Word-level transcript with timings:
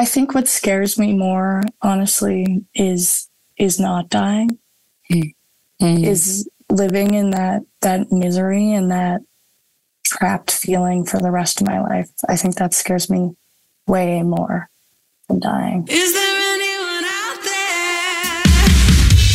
I 0.00 0.06
think 0.06 0.34
what 0.34 0.48
scares 0.48 0.98
me 0.98 1.12
more, 1.12 1.60
honestly, 1.82 2.64
is 2.74 3.28
is 3.58 3.78
not 3.78 4.08
dying. 4.08 4.58
Mm-hmm. 5.12 6.04
Is 6.04 6.48
living 6.70 7.12
in 7.12 7.32
that 7.32 7.64
that 7.82 8.10
misery 8.10 8.72
and 8.72 8.90
that 8.90 9.20
trapped 10.06 10.52
feeling 10.52 11.04
for 11.04 11.18
the 11.18 11.30
rest 11.30 11.60
of 11.60 11.66
my 11.66 11.82
life. 11.82 12.08
I 12.26 12.36
think 12.36 12.54
that 12.54 12.72
scares 12.72 13.10
me 13.10 13.36
way 13.86 14.22
more 14.22 14.70
than 15.28 15.38
dying. 15.38 15.86
Is 15.90 16.14
there 16.14 16.34
anyone 16.34 17.04
out 17.04 17.38
there? 17.44 18.42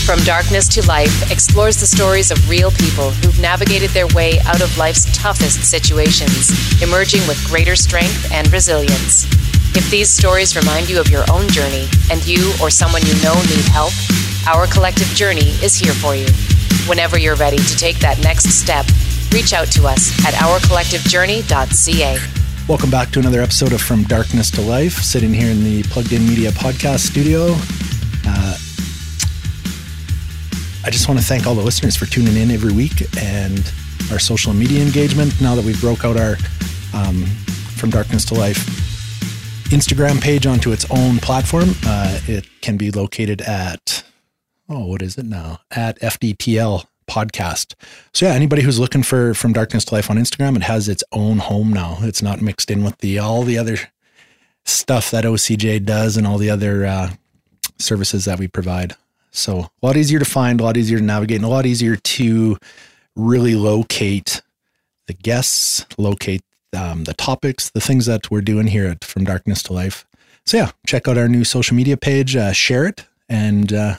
From 0.03 0.19
Darkness 0.25 0.67
to 0.69 0.87
Life 0.87 1.31
explores 1.31 1.79
the 1.79 1.85
stories 1.85 2.31
of 2.31 2.49
real 2.49 2.71
people 2.71 3.11
who've 3.11 3.39
navigated 3.39 3.91
their 3.91 4.07
way 4.15 4.39
out 4.45 4.63
of 4.63 4.75
life's 4.79 5.15
toughest 5.15 5.69
situations, 5.69 6.49
emerging 6.81 7.21
with 7.27 7.37
greater 7.45 7.75
strength 7.75 8.31
and 8.31 8.51
resilience. 8.51 9.27
If 9.77 9.91
these 9.91 10.09
stories 10.09 10.55
remind 10.55 10.89
you 10.89 11.01
of 11.01 11.09
your 11.09 11.25
own 11.29 11.49
journey 11.49 11.89
and 12.09 12.25
you 12.25 12.53
or 12.61 12.69
someone 12.69 13.01
you 13.05 13.13
know 13.21 13.33
need 13.33 13.65
help, 13.75 13.91
our 14.47 14.67
collective 14.67 15.07
journey 15.07 15.49
is 15.61 15.75
here 15.75 15.91
for 15.91 16.15
you. 16.15 16.27
Whenever 16.87 17.19
you're 17.19 17.35
ready 17.35 17.57
to 17.57 17.75
take 17.75 17.99
that 17.99 18.17
next 18.23 18.47
step, 18.51 18.85
reach 19.33 19.51
out 19.51 19.67
to 19.73 19.85
us 19.85 20.17
at 20.25 20.33
ourcollectivejourney.ca. 20.35 22.17
Welcome 22.69 22.89
back 22.89 23.11
to 23.11 23.19
another 23.19 23.41
episode 23.41 23.73
of 23.73 23.81
From 23.81 24.03
Darkness 24.03 24.49
to 24.51 24.61
Life, 24.61 24.93
sitting 24.93 25.33
here 25.33 25.51
in 25.51 25.61
the 25.61 25.83
Plugged 25.83 26.13
In 26.13 26.25
Media 26.25 26.51
podcast 26.51 26.99
studio. 26.99 27.47
Uh, 28.25 28.57
I 30.85 30.89
just 30.89 31.09
want 31.09 31.19
to 31.19 31.25
thank 31.25 31.45
all 31.47 31.53
the 31.53 31.61
listeners 31.61 31.97
for 31.97 32.05
tuning 32.05 32.37
in 32.37 32.49
every 32.49 32.71
week 32.71 33.13
and 33.17 33.69
our 34.09 34.19
social 34.19 34.53
media 34.53 34.81
engagement. 34.81 35.41
Now 35.41 35.53
that 35.53 35.65
we've 35.65 35.81
broke 35.81 36.05
out 36.05 36.15
our 36.15 36.37
um, 36.93 37.25
From 37.75 37.89
Darkness 37.89 38.23
to 38.27 38.35
Life 38.35 38.84
Instagram 39.69 40.21
page 40.21 40.45
onto 40.45 40.71
its 40.71 40.85
own 40.91 41.17
platform. 41.17 41.69
Uh, 41.85 42.19
it 42.27 42.45
can 42.61 42.77
be 42.77 42.91
located 42.91 43.41
at, 43.41 44.03
oh, 44.69 44.85
what 44.85 45.01
is 45.01 45.17
it 45.17 45.25
now? 45.25 45.59
At 45.71 45.99
FDTL 45.99 46.85
podcast. 47.07 47.73
So 48.13 48.27
yeah, 48.27 48.33
anybody 48.33 48.61
who's 48.61 48.79
looking 48.79 49.03
for 49.03 49.33
From 49.33 49.53
Darkness 49.53 49.85
to 49.85 49.95
Life 49.95 50.09
on 50.09 50.17
Instagram, 50.17 50.55
it 50.55 50.63
has 50.63 50.87
its 50.87 51.03
own 51.11 51.39
home 51.39 51.73
now. 51.73 51.97
It's 52.01 52.21
not 52.21 52.41
mixed 52.41 52.69
in 52.69 52.83
with 52.83 52.97
the 52.99 53.19
all 53.19 53.43
the 53.43 53.57
other 53.57 53.77
stuff 54.65 55.11
that 55.11 55.23
OCJ 55.23 55.85
does 55.85 56.17
and 56.17 56.25
all 56.25 56.37
the 56.37 56.49
other 56.49 56.85
uh, 56.85 57.11
services 57.79 58.25
that 58.25 58.39
we 58.39 58.47
provide. 58.47 58.95
So 59.31 59.59
a 59.59 59.85
lot 59.85 59.97
easier 59.97 60.19
to 60.19 60.25
find, 60.25 60.61
a 60.61 60.63
lot 60.63 60.77
easier 60.77 60.97
to 60.99 61.03
navigate, 61.03 61.37
and 61.37 61.45
a 61.45 61.49
lot 61.49 61.65
easier 61.65 61.95
to 61.95 62.57
really 63.15 63.55
locate 63.55 64.41
the 65.07 65.13
guests, 65.13 65.85
locate 65.97 66.41
um, 66.73 67.03
the 67.05 67.13
topics, 67.13 67.69
the 67.69 67.81
things 67.81 68.05
that 68.05 68.29
we're 68.29 68.41
doing 68.41 68.67
here 68.67 68.87
at 68.87 69.03
From 69.03 69.23
Darkness 69.23 69.63
to 69.63 69.73
Life. 69.73 70.05
So 70.45 70.57
yeah, 70.57 70.71
check 70.85 71.07
out 71.07 71.17
our 71.17 71.27
new 71.27 71.43
social 71.43 71.75
media 71.75 71.97
page, 71.97 72.35
uh, 72.35 72.51
share 72.51 72.85
it, 72.85 73.05
and 73.27 73.73
uh, 73.73 73.97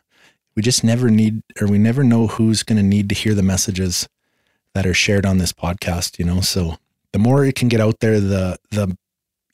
we 0.54 0.62
just 0.62 0.84
never 0.84 1.10
need, 1.10 1.42
or 1.60 1.66
we 1.66 1.78
never 1.78 2.04
know 2.04 2.26
who's 2.26 2.62
going 2.62 2.76
to 2.76 2.82
need 2.82 3.08
to 3.08 3.14
hear 3.14 3.34
the 3.34 3.42
messages 3.42 4.08
that 4.74 4.86
are 4.86 4.94
shared 4.94 5.26
on 5.26 5.38
this 5.38 5.52
podcast. 5.52 6.18
You 6.18 6.24
know, 6.24 6.40
so 6.40 6.78
the 7.12 7.18
more 7.18 7.44
it 7.44 7.56
can 7.56 7.68
get 7.68 7.80
out 7.80 8.00
there, 8.00 8.20
the 8.20 8.58
the 8.70 8.96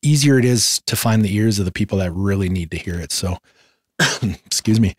easier 0.03 0.39
it 0.39 0.45
is 0.45 0.83
to 0.87 0.97
find 0.97 1.25
the 1.25 1.35
ears 1.35 1.59
of 1.59 1.65
the 1.65 1.73
people 1.73 1.99
that 1.99 2.13
really 2.13 2.49
need 2.49 2.71
to 2.73 2.77
hear 2.77 2.99
it. 2.99 3.13
So, 3.13 3.39
excuse 4.45 4.81
me. 4.81 4.95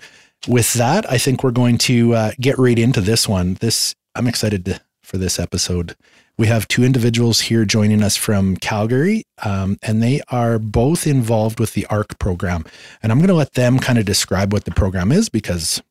With 0.47 0.73
that, 0.73 1.09
I 1.09 1.17
think 1.17 1.43
we're 1.43 1.51
going 1.51 1.77
to 1.79 2.13
uh, 2.15 2.31
get 2.39 2.57
right 2.57 2.77
into 2.77 3.01
this 3.01 3.27
one. 3.27 3.55
This 3.55 3.95
I'm 4.15 4.27
excited 4.27 4.65
to, 4.65 4.81
for 5.01 5.17
this 5.17 5.39
episode. 5.39 5.95
We 6.35 6.47
have 6.47 6.67
two 6.67 6.83
individuals 6.83 7.41
here 7.41 7.63
joining 7.63 8.01
us 8.01 8.17
from 8.17 8.57
Calgary, 8.57 9.23
um, 9.43 9.77
and 9.83 10.01
they 10.01 10.21
are 10.29 10.57
both 10.57 11.05
involved 11.05 11.59
with 11.59 11.73
the 11.73 11.85
ARC 11.87 12.17
program. 12.17 12.65
And 13.03 13.11
I'm 13.11 13.19
going 13.19 13.27
to 13.27 13.35
let 13.35 13.53
them 13.53 13.77
kind 13.77 13.99
of 13.99 14.05
describe 14.05 14.51
what 14.51 14.65
the 14.65 14.71
program 14.71 15.11
is 15.11 15.29
because 15.29 15.83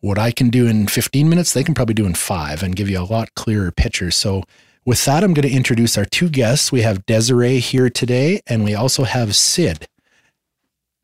what 0.00 0.18
I 0.18 0.30
can 0.30 0.50
do 0.50 0.66
in 0.66 0.88
15 0.88 1.26
minutes, 1.26 1.54
they 1.54 1.64
can 1.64 1.74
probably 1.74 1.94
do 1.94 2.04
in 2.04 2.14
five 2.14 2.62
and 2.62 2.76
give 2.76 2.90
you 2.90 3.00
a 3.00 3.04
lot 3.04 3.34
clearer 3.34 3.70
picture. 3.70 4.10
So, 4.10 4.42
with 4.84 5.04
that, 5.04 5.22
I'm 5.22 5.34
going 5.34 5.48
to 5.48 5.54
introduce 5.54 5.96
our 5.96 6.06
two 6.06 6.28
guests. 6.28 6.72
We 6.72 6.80
have 6.82 7.04
Desere 7.04 7.60
here 7.60 7.90
today, 7.90 8.40
and 8.46 8.64
we 8.64 8.74
also 8.74 9.04
have 9.04 9.36
Sid. 9.36 9.86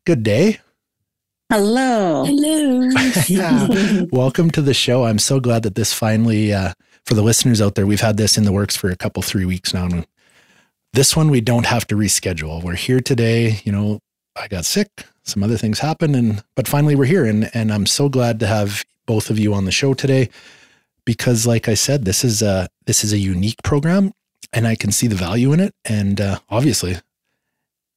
Good 0.05 0.23
day. 0.23 0.59
Hello. 1.51 2.25
Hello. 2.25 2.89
Welcome 4.11 4.49
to 4.51 4.61
the 4.61 4.73
show. 4.73 5.05
I'm 5.05 5.19
so 5.19 5.39
glad 5.39 5.63
that 5.63 5.75
this 5.75 5.93
finally 5.93 6.53
uh, 6.53 6.73
for 7.07 7.13
the 7.13 7.21
listeners 7.21 7.61
out 7.61 7.75
there, 7.75 7.87
we've 7.87 8.01
had 8.01 8.17
this 8.17 8.37
in 8.37 8.43
the 8.43 8.51
works 8.51 8.75
for 8.75 8.89
a 8.89 8.97
couple, 8.97 9.23
three 9.23 9.45
weeks 9.45 9.73
now. 9.73 9.85
And 9.85 10.05
this 10.91 11.15
one 11.15 11.29
we 11.29 11.39
don't 11.39 11.65
have 11.65 11.87
to 11.87 11.95
reschedule. 11.95 12.61
We're 12.61 12.75
here 12.75 12.99
today. 12.99 13.61
You 13.63 13.71
know, 13.71 13.99
I 14.35 14.49
got 14.49 14.65
sick, 14.65 14.89
some 15.23 15.41
other 15.41 15.55
things 15.55 15.79
happened, 15.79 16.17
and 16.17 16.43
but 16.55 16.67
finally 16.67 16.95
we're 16.95 17.05
here. 17.05 17.25
And 17.25 17.49
and 17.53 17.71
I'm 17.71 17.85
so 17.85 18.09
glad 18.09 18.41
to 18.41 18.47
have 18.47 18.83
both 19.05 19.29
of 19.29 19.39
you 19.39 19.53
on 19.53 19.63
the 19.63 19.71
show 19.71 19.93
today 19.93 20.29
because, 21.05 21.47
like 21.47 21.69
I 21.69 21.75
said, 21.75 22.03
this 22.03 22.25
is 22.25 22.41
a 22.41 22.67
this 22.85 23.05
is 23.05 23.13
a 23.13 23.17
unique 23.17 23.63
program, 23.63 24.11
and 24.51 24.67
I 24.67 24.75
can 24.75 24.91
see 24.91 25.07
the 25.07 25.15
value 25.15 25.53
in 25.53 25.61
it. 25.61 25.73
And 25.85 26.19
uh, 26.19 26.39
obviously, 26.49 26.97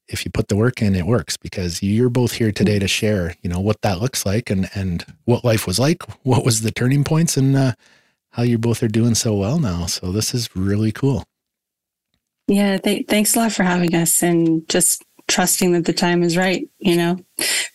if 0.07 0.25
you 0.25 0.31
put 0.31 0.47
the 0.47 0.57
work 0.57 0.83
in, 0.83 0.95
it 0.95 1.07
works 1.07 1.37
because 1.37 1.83
you're 1.83 2.11
both 2.11 2.35
here 2.35 2.53
today 2.53 2.79
to 2.79 2.87
share, 2.87 3.35
you 3.43 3.51
know, 3.51 3.59
what 3.59 3.83
that 3.83 4.01
looks 4.01 4.25
like 4.25 4.51
and 4.51 4.71
and 4.73 5.05
what 5.25 5.45
life 5.45 5.67
was 5.67 5.81
like, 5.81 6.05
what 6.25 6.45
was 6.45 6.61
the 6.61 6.71
turning 6.71 7.03
points, 7.03 7.37
and 7.37 7.57
uh, 7.57 7.73
how 8.31 8.43
you 8.43 8.59
both 8.59 8.83
are 8.83 8.89
doing 8.89 9.15
so 9.15 9.35
well 9.35 9.59
now. 9.59 9.87
So 9.87 10.13
this 10.13 10.35
is 10.35 10.55
really 10.55 10.93
cool. 10.93 11.25
Yeah, 12.47 12.79
th- 12.79 13.07
thanks 13.07 13.37
a 13.37 13.41
lot 13.41 13.53
for 13.53 13.63
having 13.63 13.95
us 13.95 14.23
and 14.23 14.69
just 14.69 15.05
trusting 15.29 15.73
that 15.73 15.85
the 15.85 15.93
time 15.93 16.23
is 16.23 16.37
right. 16.37 16.69
You 16.79 16.97
know, 16.97 17.25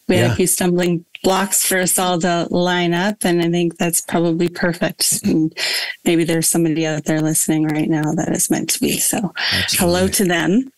we 0.08 0.18
had 0.18 0.32
a 0.32 0.36
few 0.36 0.48
stumbling 0.48 1.06
blocks 1.24 1.66
for 1.66 1.80
us 1.80 1.98
all 1.98 2.20
to 2.20 2.48
line 2.52 2.94
up, 2.94 3.24
and 3.24 3.42
I 3.42 3.50
think 3.50 3.78
that's 3.78 4.02
probably 4.02 4.50
perfect. 4.50 5.24
And 5.24 5.56
maybe 6.04 6.24
there's 6.24 6.48
somebody 6.48 6.86
out 6.86 7.06
there 7.06 7.22
listening 7.22 7.66
right 7.68 7.90
now 7.90 8.14
that 8.14 8.30
is 8.30 8.50
meant 8.50 8.70
to 8.72 8.80
be. 8.80 8.98
So, 9.00 9.34
Absolutely. 9.54 9.78
hello 9.78 10.08
to 10.10 10.26
them. 10.26 10.72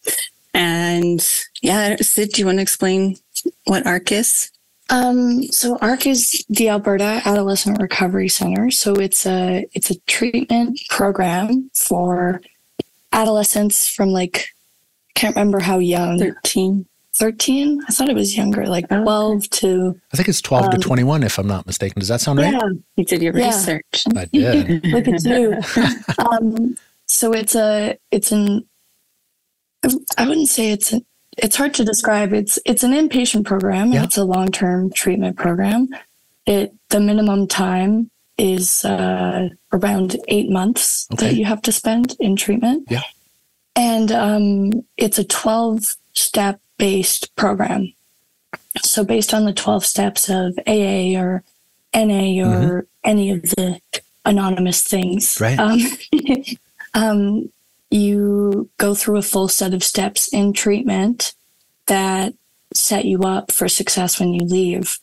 And 0.53 1.27
yeah, 1.61 1.97
Sid, 1.97 2.29
do 2.33 2.41
you 2.41 2.45
want 2.45 2.59
to 2.59 2.61
explain 2.61 3.17
what 3.65 3.85
ARC 3.85 4.11
is? 4.11 4.51
Um, 4.89 5.43
so 5.51 5.77
ARC 5.81 6.05
is 6.05 6.45
the 6.49 6.69
Alberta 6.69 7.21
Adolescent 7.25 7.81
Recovery 7.81 8.29
Center. 8.29 8.71
So 8.71 8.93
it's 8.93 9.25
a 9.25 9.65
it's 9.73 9.89
a 9.89 9.99
treatment 10.01 10.79
program 10.89 11.69
for 11.73 12.41
adolescents 13.11 13.89
from 13.89 14.09
like 14.09 14.47
I 15.09 15.19
can't 15.19 15.35
remember 15.35 15.59
how 15.59 15.79
young. 15.79 16.19
13. 16.19 16.85
13? 17.15 17.81
I 17.87 17.91
thought 17.91 18.09
it 18.09 18.15
was 18.15 18.37
younger, 18.37 18.67
like 18.67 18.87
12 18.89 19.49
to 19.49 19.99
I 20.13 20.17
think 20.17 20.29
it's 20.29 20.41
12 20.41 20.65
um, 20.65 20.71
to 20.71 20.77
21 20.77 21.23
if 21.23 21.39
I'm 21.39 21.47
not 21.47 21.65
mistaken. 21.65 21.99
Does 21.99 22.09
that 22.09 22.21
sound 22.21 22.39
right? 22.39 22.53
Yeah, 22.53 22.69
you 22.95 23.05
did 23.05 23.21
your 23.23 23.37
yeah. 23.37 23.47
research. 23.47 24.03
I 24.15 24.25
did. 24.25 24.85
Look 24.85 25.07
at 25.07 25.23
you. 25.23 25.59
um, 26.31 26.77
so 27.07 27.33
it's 27.33 27.55
a 27.55 27.97
it's 28.11 28.31
an 28.31 28.67
I 30.17 30.27
wouldn't 30.27 30.49
say 30.49 30.71
it's 30.71 30.93
an 30.93 31.05
it's 31.37 31.55
hard 31.55 31.73
to 31.75 31.85
describe. 31.85 32.33
It's 32.33 32.59
it's 32.65 32.83
an 32.83 32.91
inpatient 32.91 33.45
program. 33.45 33.91
Yeah. 33.91 34.03
It's 34.03 34.17
a 34.17 34.23
long 34.23 34.51
term 34.51 34.91
treatment 34.91 35.37
program. 35.37 35.89
It 36.45 36.73
the 36.89 36.99
minimum 36.99 37.47
time 37.47 38.09
is 38.37 38.85
uh, 38.85 39.49
around 39.73 40.17
eight 40.27 40.49
months 40.49 41.07
okay. 41.13 41.27
that 41.27 41.35
you 41.35 41.45
have 41.45 41.61
to 41.63 41.71
spend 41.71 42.15
in 42.19 42.35
treatment. 42.35 42.87
Yeah, 42.89 43.03
and 43.75 44.11
um, 44.11 44.85
it's 44.97 45.19
a 45.19 45.23
twelve 45.23 45.95
step 46.13 46.59
based 46.77 47.35
program. 47.35 47.93
So 48.81 49.03
based 49.03 49.33
on 49.33 49.45
the 49.45 49.53
twelve 49.53 49.85
steps 49.85 50.29
of 50.29 50.57
AA 50.67 51.19
or 51.19 51.43
NA 51.93 52.41
or 52.43 52.45
mm-hmm. 52.45 52.79
any 53.03 53.31
of 53.31 53.41
the 53.43 53.79
anonymous 54.25 54.81
things, 54.83 55.39
right? 55.39 55.59
Um, 55.59 55.79
um, 56.93 57.49
you 57.89 58.69
go 58.77 58.93
through 58.93 59.17
a 59.17 59.21
full 59.21 59.47
set 59.47 59.73
of 59.73 59.83
steps 59.83 60.31
in 60.33 60.53
treatment 60.53 61.33
that 61.87 62.33
set 62.73 63.05
you 63.05 63.23
up 63.23 63.51
for 63.51 63.67
success 63.67 64.19
when 64.19 64.33
you 64.33 64.45
leave. 64.45 64.99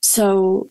So, 0.00 0.70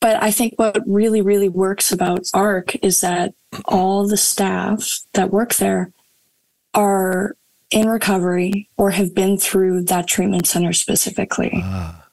but 0.00 0.22
I 0.22 0.30
think 0.30 0.54
what 0.56 0.78
really, 0.86 1.20
really 1.20 1.48
works 1.48 1.92
about 1.92 2.30
ARC 2.32 2.76
is 2.84 3.00
that 3.00 3.34
all 3.64 4.06
the 4.06 4.16
staff 4.16 5.00
that 5.12 5.30
work 5.30 5.54
there 5.54 5.92
are 6.74 7.36
in 7.70 7.88
recovery 7.88 8.68
or 8.76 8.90
have 8.90 9.14
been 9.14 9.36
through 9.38 9.82
that 9.84 10.06
treatment 10.06 10.46
center 10.46 10.72
specifically. 10.72 11.52
Ah. 11.54 12.06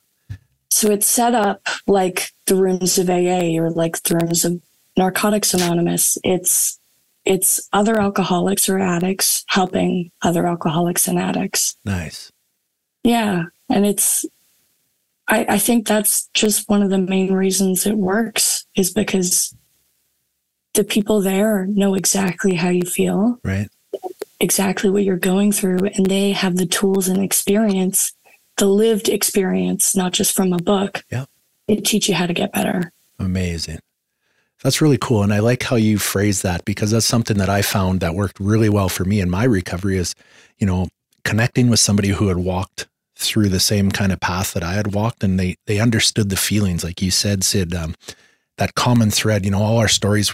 So 0.69 0.91
it's 0.91 1.07
set 1.07 1.33
up 1.33 1.65
like 1.87 2.31
the 2.45 2.55
rooms 2.55 2.97
of 2.97 3.09
AA 3.09 3.57
or 3.57 3.71
like 3.71 4.01
the 4.03 4.15
rooms 4.15 4.45
of 4.45 4.61
Narcotics 4.95 5.53
Anonymous. 5.53 6.17
It's 6.23 6.79
it's 7.27 7.67
other 7.73 7.99
alcoholics 7.99 8.69
or 8.69 8.79
addicts 8.79 9.43
helping 9.47 10.11
other 10.21 10.47
alcoholics 10.47 11.09
and 11.09 11.19
addicts. 11.19 11.75
Nice. 11.83 12.31
Yeah. 13.03 13.43
And 13.69 13.85
it's, 13.85 14.25
I, 15.27 15.45
I 15.49 15.57
think 15.59 15.85
that's 15.85 16.29
just 16.33 16.69
one 16.69 16.81
of 16.81 16.89
the 16.89 16.97
main 16.97 17.33
reasons 17.33 17.85
it 17.85 17.97
works 17.97 18.65
is 18.75 18.91
because 18.91 19.53
the 20.73 20.85
people 20.85 21.21
there 21.21 21.65
know 21.65 21.95
exactly 21.95 22.55
how 22.55 22.69
you 22.69 22.83
feel. 22.83 23.39
Right. 23.43 23.67
Exactly 24.39 24.89
what 24.89 25.03
you're 25.03 25.17
going 25.17 25.51
through. 25.51 25.79
And 25.95 26.05
they 26.05 26.31
have 26.31 26.55
the 26.55 26.65
tools 26.65 27.09
and 27.09 27.21
experience 27.21 28.13
the 28.55 28.67
lived 28.67 29.09
experience, 29.09 29.95
not 29.95 30.13
just 30.13 30.33
from 30.33 30.53
a 30.53 30.57
book. 30.57 31.03
Yeah. 31.11 31.25
It 31.67 31.83
teach 31.83 32.07
you 32.07 32.15
how 32.15 32.25
to 32.25 32.33
get 32.33 32.53
better. 32.53 32.93
Amazing. 33.19 33.79
That's 34.63 34.81
really 34.81 34.97
cool. 34.97 35.23
And 35.23 35.33
I 35.33 35.39
like 35.39 35.63
how 35.63 35.75
you 35.75 35.99
phrase 35.99 36.41
that 36.41 36.65
because 36.65 36.91
that's 36.91 37.05
something 37.05 37.37
that 37.37 37.49
I 37.49 37.61
found 37.61 37.99
that 37.99 38.15
worked 38.15 38.39
really 38.39 38.69
well 38.69 38.89
for 38.89 39.05
me 39.05 39.21
in 39.21 39.29
my 39.29 39.43
recovery 39.43 39.97
is, 39.97 40.15
you 40.57 40.65
know, 40.65 40.87
connecting 41.23 41.69
with 41.69 41.79
somebody 41.79 42.09
who 42.09 42.29
had 42.29 42.37
walked 42.37 42.87
through 43.17 43.49
the 43.49 43.59
same 43.59 43.91
kind 43.91 44.11
of 44.11 44.19
path 44.19 44.53
that 44.53 44.63
I 44.63 44.73
had 44.73 44.93
walked 44.93 45.23
and 45.23 45.39
they 45.39 45.55
they 45.65 45.79
understood 45.79 46.29
the 46.29 46.37
feelings 46.37 46.83
like 46.83 47.01
you 47.01 47.09
said 47.09 47.43
Sid 47.43 47.73
um, 47.73 47.95
that 48.57 48.75
common 48.75 49.09
thread 49.09 49.43
you 49.43 49.51
know 49.51 49.61
all 49.61 49.77
our 49.77 49.87
stories 49.87 50.33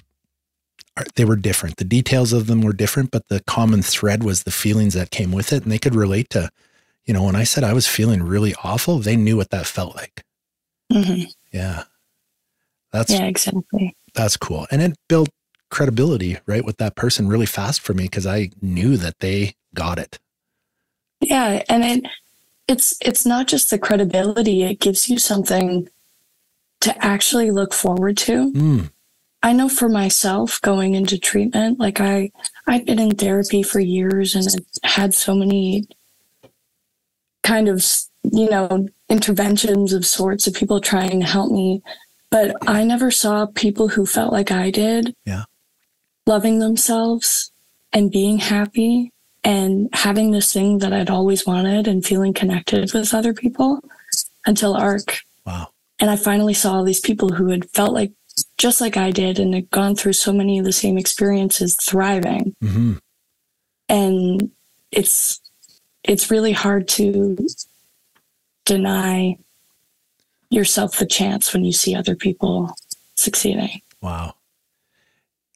are, 0.98 1.06
they 1.16 1.24
were 1.24 1.38
different 1.38 1.78
the 1.78 1.86
details 1.86 2.34
of 2.34 2.48
them 2.48 2.62
were 2.62 2.74
different 2.74 3.10
but 3.10 3.28
the 3.30 3.42
common 3.48 3.82
thread 3.82 4.24
was 4.24 4.44
the 4.44 4.52
feelings 4.52 4.94
that 4.96 5.12
came 5.12 5.32
with 5.32 5.54
it 5.54 5.64
and 5.64 5.72
they 5.72 5.80
could 5.80 5.96
relate 5.96 6.30
to 6.32 6.50
you 7.06 7.14
know 7.14 7.24
when 7.24 7.38
I 7.38 7.46
said 7.46 7.64
I 7.64 7.74
was 7.74 7.88
feeling 7.88 8.22
really 8.22 8.54
awful 8.64 9.00
they 9.00 9.16
knew 9.16 9.38
what 9.38 9.50
that 9.52 9.66
felt 9.66 9.96
like 9.96 10.24
Mm-hmm. 10.92 11.24
yeah 11.54 11.86
that's 12.92 13.12
Yeah, 13.12 13.26
exactly. 13.26 13.96
That's 14.14 14.38
cool. 14.38 14.68
And 14.72 14.82
it 14.82 14.94
built 15.08 15.30
credibility 15.70 16.38
right 16.46 16.64
with 16.64 16.78
that 16.78 16.96
person 16.96 17.28
really 17.28 17.48
fast 17.48 17.82
for 17.82 17.94
me 17.94 18.04
because 18.04 18.28
I 18.28 18.52
knew 18.62 18.96
that 18.98 19.20
they 19.20 19.56
got 19.74 19.98
it. 19.98 20.20
Yeah, 21.20 21.64
and 21.70 21.84
it 21.84 22.04
it's 22.68 22.96
it's 23.02 23.26
not 23.26 23.48
just 23.48 23.70
the 23.70 23.80
credibility, 23.80 24.64
it 24.64 24.80
gives 24.80 25.10
you 25.10 25.18
something 25.18 25.90
to 26.82 27.06
actually 27.06 27.50
look 27.52 27.74
forward 27.74 28.18
to. 28.18 28.52
mm, 28.52 28.92
I 29.42 29.52
know 29.52 29.68
for 29.68 29.90
myself 29.90 30.62
going 30.62 30.96
into 30.96 31.18
treatment, 31.18 31.80
like 31.80 32.00
I 32.00 32.32
I've 32.68 32.86
been 32.86 33.00
in 33.00 33.16
therapy 33.16 33.64
for 33.64 33.80
years 33.80 34.36
and 34.36 34.46
it 34.46 34.66
had 34.84 35.14
so 35.14 35.36
many 35.36 35.88
kind 37.44 37.68
of, 37.68 37.86
you 38.24 38.50
know, 38.50 38.88
interventions 39.10 39.92
of 39.92 40.06
sorts 40.06 40.48
of 40.48 40.54
people 40.54 40.80
trying 40.80 41.20
to 41.20 41.26
help 41.26 41.52
me, 41.52 41.82
but 42.34 42.56
I 42.68 42.84
never 42.84 43.12
saw 43.12 43.46
people 43.46 43.90
who 43.90 44.08
felt 44.08 44.34
like 44.34 44.52
I 44.52 44.72
did. 44.72 45.14
Yeah. 45.24 45.44
Loving 46.26 46.58
themselves 46.58 47.52
and 47.92 48.10
being 48.10 48.40
happy 48.40 49.12
and 49.44 49.88
having 49.94 50.32
this 50.32 50.52
thing 50.52 50.80
that 50.80 50.94
I'd 50.94 51.12
always 51.12 51.46
wanted 51.46 51.88
and 51.88 52.04
feeling 52.04 52.34
connected 52.34 52.92
with 52.92 53.14
other 53.14 53.36
people 53.36 53.82
until 54.48 54.74
ARC. 54.74 55.20
wow 55.46 55.68
And 56.00 56.10
I 56.10 56.16
finally 56.16 56.56
saw 56.56 56.74
all 56.74 56.84
these 56.84 57.00
people 57.00 57.30
who 57.30 57.50
had 57.50 57.70
felt 57.70 57.94
like 57.94 58.12
just 58.58 58.82
like 58.82 58.98
I 58.98 59.12
did 59.12 59.38
and 59.38 59.54
had 59.54 59.70
gone 59.70 59.96
through 59.96 60.14
so 60.14 60.34
many 60.34 60.58
of 60.58 60.66
the 60.66 60.74
same 60.74 60.98
experiences 60.98 61.76
thriving. 61.76 62.56
hmm 62.62 62.94
And 63.90 64.50
it's 64.92 65.40
it's 66.04 66.32
really 66.32 66.54
hard 66.54 66.88
to 66.98 67.38
deny 68.66 69.38
yourself 70.54 70.98
the 70.98 71.06
chance 71.06 71.54
when 71.54 71.64
you 71.66 71.72
see 71.72 71.96
other 71.96 72.16
people 72.16 72.74
succeeding. 73.16 73.82
Wow. 74.02 74.36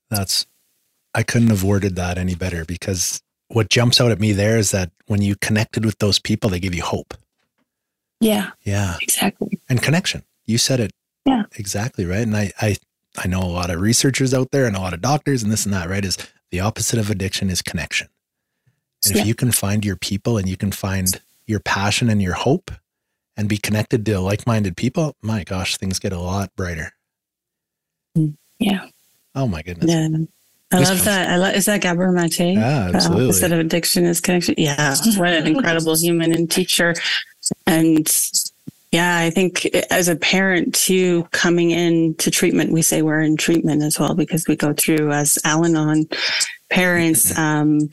That's, 0.10 0.46
I 1.14 1.24
couldn't 1.24 1.50
have 1.50 1.64
worded 1.64 1.96
that 1.96 2.18
any 2.18 2.36
better 2.36 2.66
because 2.66 3.22
what 3.50 3.70
jumps 3.70 4.00
out 4.02 4.12
at 4.12 4.20
me 4.20 4.32
there 4.34 4.58
is 4.58 4.72
that 4.72 4.92
when 5.08 5.22
you 5.22 5.36
connected 5.36 5.86
with 5.86 5.98
those 6.00 6.20
people, 6.20 6.50
they 6.50 6.60
give 6.60 6.76
you 6.76 6.84
hope. 6.84 7.14
Yeah, 8.20 8.52
Yeah. 8.64 8.98
exactly. 9.02 9.60
And 9.70 9.82
connection. 9.82 10.24
You 10.46 10.58
said 10.58 10.80
it 10.80 10.92
Yeah. 11.26 11.44
exactly 11.58 12.06
right. 12.06 12.22
And 12.24 12.36
I, 12.36 12.52
I, 12.60 12.78
I 13.18 13.28
know 13.28 13.42
a 13.42 13.46
lot 13.46 13.70
of 13.70 13.80
researchers 13.82 14.34
out 14.34 14.50
there 14.52 14.66
and 14.66 14.76
a 14.76 14.80
lot 14.80 14.94
of 14.94 15.02
doctors 15.02 15.44
and 15.44 15.52
this 15.52 15.66
and 15.66 15.74
that, 15.74 15.90
right? 15.90 16.04
Is 16.06 16.18
the 16.52 16.60
opposite 16.60 17.00
of 17.00 17.10
addiction 17.10 17.50
is 17.50 17.62
connection. 17.62 18.08
And 19.06 19.16
Yeah. 19.16 19.22
if 19.22 19.28
you 19.28 19.36
can 19.36 19.52
find 19.52 19.86
your 19.86 19.96
people 19.98 20.38
and 20.38 20.48
you 20.50 20.58
can 20.58 20.72
find 20.72 21.22
your 21.46 21.60
passion 21.60 22.10
and 22.10 22.22
your 22.22 22.34
hope 22.34 22.72
and 23.38 23.48
be 23.48 23.58
connected 23.58 24.06
to 24.08 24.20
like 24.20 24.46
minded 24.48 24.76
people, 24.76 25.16
my 25.22 25.44
gosh, 25.44 25.78
things 25.78 26.00
get 26.00 26.12
a 26.12 26.20
lot 26.20 26.54
brighter. 26.56 26.92
Mm, 28.18 28.36
yeah. 28.60 28.88
Oh 29.36 29.48
my 29.48 29.62
goodness. 29.62 29.90
Yeah. 29.92 30.08
I 30.72 30.80
This 30.80 30.90
love 30.90 30.98
comes- 30.98 31.06
that. 31.06 31.30
I 31.30 31.36
love, 31.38 31.56
is 31.56 31.66
that 31.66 31.82
Gabor 31.82 32.12
Mate? 32.12 32.40
Yeah, 32.40 32.90
The 32.90 32.96
absolutely. 32.96 33.26
opposite 33.26 33.52
of 33.54 33.60
addiction 33.60 34.04
is 34.06 34.20
connection. 34.20 34.56
Yeah. 34.58 34.96
What 35.16 35.30
an 35.34 35.48
incredible 35.48 35.96
human 35.96 36.34
and 36.34 36.50
teacher. 36.52 36.94
And 37.66 38.06
yeah, 38.92 39.18
I 39.20 39.30
think 39.30 39.66
as 39.92 40.08
a 40.10 40.16
parent 40.16 40.74
too, 40.76 41.28
coming 41.32 41.72
into 41.72 42.32
treatment, 42.32 42.72
we 42.74 42.82
say 42.82 43.02
we're 43.02 43.22
in 43.22 43.38
treatment 43.38 43.84
as 43.84 44.00
well 44.00 44.14
because 44.16 44.48
we 44.48 44.56
go 44.58 44.74
through 44.74 45.12
as 45.12 45.38
Al 45.46 45.64
Anon 45.64 46.08
parents. 46.70 47.38
Um, 47.38 47.90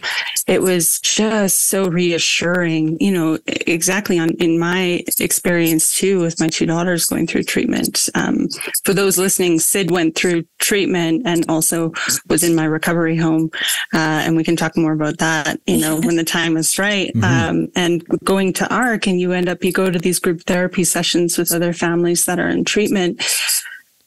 it 0.47 0.63
was 0.63 1.01
just 1.01 1.69
so 1.69 1.89
reassuring, 1.89 2.99
you 3.01 3.13
know, 3.13 3.39
exactly 3.47 4.19
on 4.19 4.31
in 4.41 4.59
my 4.59 5.03
experience 5.21 5.95
too 5.95 6.21
with 6.21 6.41
my 6.41 6.49
two 6.49 6.67
daughters 6.67 7.07
going 7.07 7.27
through 7.27 7.45
treatment. 7.45 8.09
Um, 8.15 8.49
for 8.85 8.93
those 8.93 9.19
listening, 9.19 9.59
Sid 9.59 9.91
went 9.91 10.17
through 10.17 10.45
treatment 10.59 11.23
and 11.25 11.45
also 11.49 11.93
was 12.29 12.43
in 12.43 12.55
my 12.55 12.65
recovery 12.65 13.17
home. 13.17 13.51
Uh, 13.93 14.23
and 14.25 14.37
we 14.37 14.45
can 14.45 14.57
talk 14.57 14.77
more 14.77 14.93
about 14.93 15.19
that, 15.19 15.61
you 15.67 15.79
know, 15.79 16.01
when 16.01 16.17
the 16.17 16.25
time 16.25 16.57
is 16.57 16.79
right. 16.79 17.13
Mhm. 17.15 17.25
Um, 17.25 17.69
and 17.77 18.05
going 18.25 18.53
to 18.55 18.75
ARC 18.75 19.07
and 19.07 19.21
you 19.21 19.33
end 19.33 19.49
up, 19.49 19.65
you 19.65 19.73
go 19.73 19.91
to 19.91 19.99
these 19.99 20.19
group 20.19 20.43
therapy 20.43 20.85
sessions 20.85 21.39
with 21.39 21.53
other 21.53 21.73
families 21.73 22.25
that 22.25 22.39
are 22.39 22.49
in 22.49 22.65
treatment. 22.65 23.23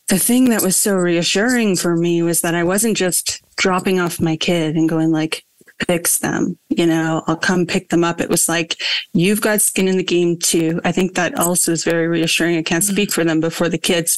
The 0.10 0.20
thing 0.20 0.50
that 0.50 0.62
was 0.62 0.78
so 0.78 0.96
reassuring 0.96 1.76
for 1.76 1.96
me 1.96 2.22
was 2.22 2.42
that 2.42 2.56
I 2.56 2.64
wasn't 2.64 2.96
just 2.96 3.42
dropping 3.58 4.00
off 4.00 4.22
my 4.22 4.38
kid 4.38 4.76
and 4.76 4.88
going 4.88 5.12
like, 5.12 5.44
fix 5.86 6.20
them, 6.20 6.58
you 6.70 6.86
know, 6.86 7.24
I'll 7.28 7.36
come 7.36 7.66
pick 7.66 7.90
them 7.90 8.04
up. 8.04 8.20
It 8.20 8.30
was 8.30 8.50
like, 8.50 8.78
you've 9.14 9.42
got 9.42 9.62
skin 9.62 9.88
in 9.88 9.98
the 9.98 10.04
game 10.04 10.38
too. 10.38 10.82
I 10.84 10.92
think 10.92 11.16
that 11.16 11.38
also 11.38 11.72
is 11.72 11.84
very 11.84 12.08
reassuring. 12.08 12.58
I 12.58 12.64
can't 12.64 12.84
speak 12.84 13.12
for 13.12 13.24
them 13.24 13.40
before 13.40 13.70
the 13.70 13.78
kids. 13.78 14.18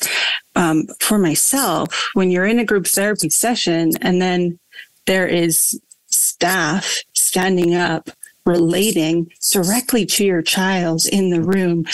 Um, 0.55 0.87
for 0.99 1.17
myself, 1.17 2.09
when 2.13 2.31
you're 2.31 2.45
in 2.45 2.59
a 2.59 2.65
group 2.65 2.87
therapy 2.87 3.29
session 3.29 3.91
and 4.01 4.21
then 4.21 4.59
there 5.05 5.27
is 5.27 5.79
staff 6.07 6.99
standing 7.13 7.75
up 7.75 8.09
relating 8.49 9.31
directly 9.51 10.05
to 10.05 10.25
your 10.25 10.41
child 10.41 11.03
in 11.11 11.29
the 11.29 11.41
room 11.41 11.85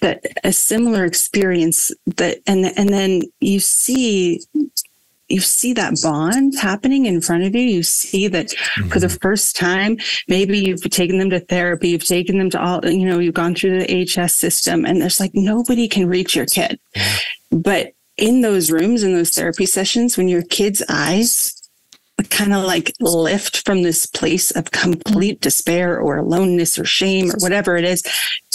that 0.00 0.24
a 0.44 0.52
similar 0.52 1.04
experience 1.04 1.90
that 2.16 2.38
and 2.46 2.66
and 2.78 2.88
then 2.90 3.22
you 3.40 3.58
see 3.58 4.40
you 5.28 5.40
see 5.40 5.72
that 5.72 5.98
bond 6.02 6.54
happening 6.58 7.06
in 7.06 7.20
front 7.20 7.44
of 7.44 7.54
you. 7.54 7.62
You 7.62 7.82
see 7.82 8.28
that 8.28 8.50
for 8.90 9.00
the 9.00 9.06
mm-hmm. 9.06 9.16
first 9.22 9.56
time 9.56 9.96
maybe 10.28 10.58
you've 10.58 10.88
taken 10.90 11.18
them 11.18 11.30
to 11.30 11.40
therapy 11.40 11.88
you've 11.88 12.06
taken 12.06 12.38
them 12.38 12.50
to 12.50 12.62
all 12.62 12.84
you 12.84 13.06
know 13.06 13.18
you've 13.18 13.34
gone 13.42 13.54
through 13.54 13.80
the 13.80 14.04
hs 14.04 14.34
system 14.34 14.84
and 14.84 15.00
there's 15.00 15.20
like 15.20 15.32
nobody 15.34 15.88
can 15.88 16.08
reach 16.08 16.36
your 16.36 16.46
kid. 16.46 16.78
But 17.50 17.94
in 18.16 18.42
those 18.42 18.70
rooms 18.70 19.02
in 19.02 19.14
those 19.14 19.30
therapy 19.30 19.66
sessions 19.66 20.16
when 20.16 20.28
your 20.28 20.42
kid's 20.42 20.82
eyes 20.88 21.60
kind 22.30 22.54
of 22.54 22.64
like 22.64 22.92
lift 23.00 23.64
from 23.66 23.82
this 23.82 24.06
place 24.06 24.50
of 24.52 24.70
complete 24.70 25.40
despair 25.40 26.00
or 26.00 26.18
aloneness 26.18 26.78
or 26.78 26.84
shame 26.84 27.30
or 27.30 27.34
whatever 27.38 27.76
it 27.76 27.84
is 27.84 28.02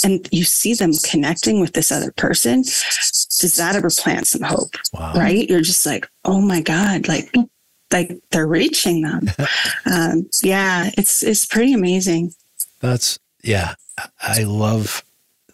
and 0.02 0.26
you 0.32 0.44
see 0.44 0.74
them 0.74 0.92
connecting 1.04 1.60
with 1.60 1.72
this 1.74 1.92
other 1.92 2.10
person 2.12 2.62
does 2.62 3.54
that 3.56 3.76
ever 3.76 3.90
plant 3.90 4.26
some 4.26 4.42
hope 4.42 4.74
Wow. 4.92 5.12
right 5.14 5.48
you're 5.48 5.60
just 5.60 5.84
like 5.86 6.08
oh 6.24 6.40
my 6.40 6.60
god 6.62 7.06
like 7.06 7.32
like 7.92 8.10
they're 8.30 8.46
reaching 8.46 9.02
them 9.02 9.30
um, 9.86 10.28
yeah 10.42 10.90
it's 10.96 11.22
it's 11.22 11.44
pretty 11.46 11.72
amazing 11.74 12.32
That's 12.80 13.18
yeah. 13.42 13.74
I 14.22 14.44
love 14.44 15.04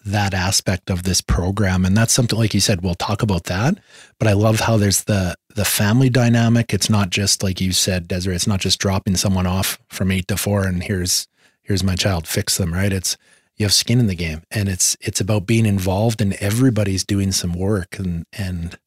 that 0.05 0.33
aspect 0.33 0.89
of 0.89 1.03
this 1.03 1.19
program, 1.19 1.83
and 1.83 1.97
that's 1.97 2.13
something 2.13 2.39
like 2.39 2.53
you 2.53 2.61
said. 2.61 2.81
We'll 2.81 2.95
talk 2.95 3.21
about 3.21 3.43
that, 3.45 3.77
but 4.19 4.27
I 4.29 4.33
love 4.33 4.61
how 4.61 4.77
there's 4.77 5.03
the 5.03 5.35
the 5.57 5.65
family 5.65 6.09
dynamic. 6.09 6.71
It's 6.71 6.89
not 6.89 7.09
just 7.09 7.41
like 7.41 7.59
you 7.59 7.73
said, 7.73 8.07
Desere. 8.07 8.33
It's 8.33 8.47
not 8.47 8.61
just 8.61 8.79
dropping 8.79 9.17
someone 9.17 9.47
off 9.47 9.79
from 9.89 10.11
eight 10.11 10.27
to 10.27 10.37
four, 10.37 10.65
and 10.65 10.83
here's 10.83 11.27
here's 11.63 11.83
my 11.83 11.95
child, 11.95 12.27
fix 12.27 12.57
them. 12.57 12.73
Right? 12.73 12.93
It's 12.93 13.17
you 13.57 13.65
have 13.65 13.73
skin 13.73 13.99
in 13.99 14.05
the 14.05 14.15
game, 14.15 14.43
and 14.51 14.69
it's 14.69 14.95
it's 15.01 15.19
about 15.19 15.47
being 15.47 15.65
involved, 15.65 16.21
and 16.21 16.33
everybody's 16.35 17.03
doing 17.03 17.31
some 17.31 17.53
work, 17.53 17.97
and 17.97 18.25
and 18.31 18.77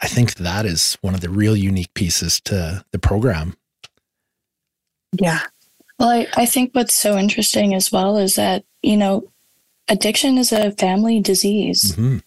I 0.00 0.08
think 0.08 0.36
that 0.36 0.64
is 0.64 0.96
one 1.02 1.14
of 1.14 1.20
the 1.20 1.28
real 1.28 1.54
unique 1.54 1.92
pieces 1.94 2.40
to 2.46 2.82
the 2.90 2.98
program. 2.98 3.54
yeah 5.20 5.40
Well, 5.98 6.08
I, 6.08 6.26
I 6.34 6.46
think 6.46 6.70
what's 6.72 6.94
so 6.94 7.18
interesting 7.18 7.74
as 7.74 7.92
well 7.92 8.16
is 8.16 8.36
that, 8.36 8.64
you 8.82 8.96
know, 8.96 9.30
addiction 9.88 10.38
is 10.38 10.52
a 10.52 10.72
family 10.72 11.20
disease. 11.20 11.94
hmm 11.94 12.18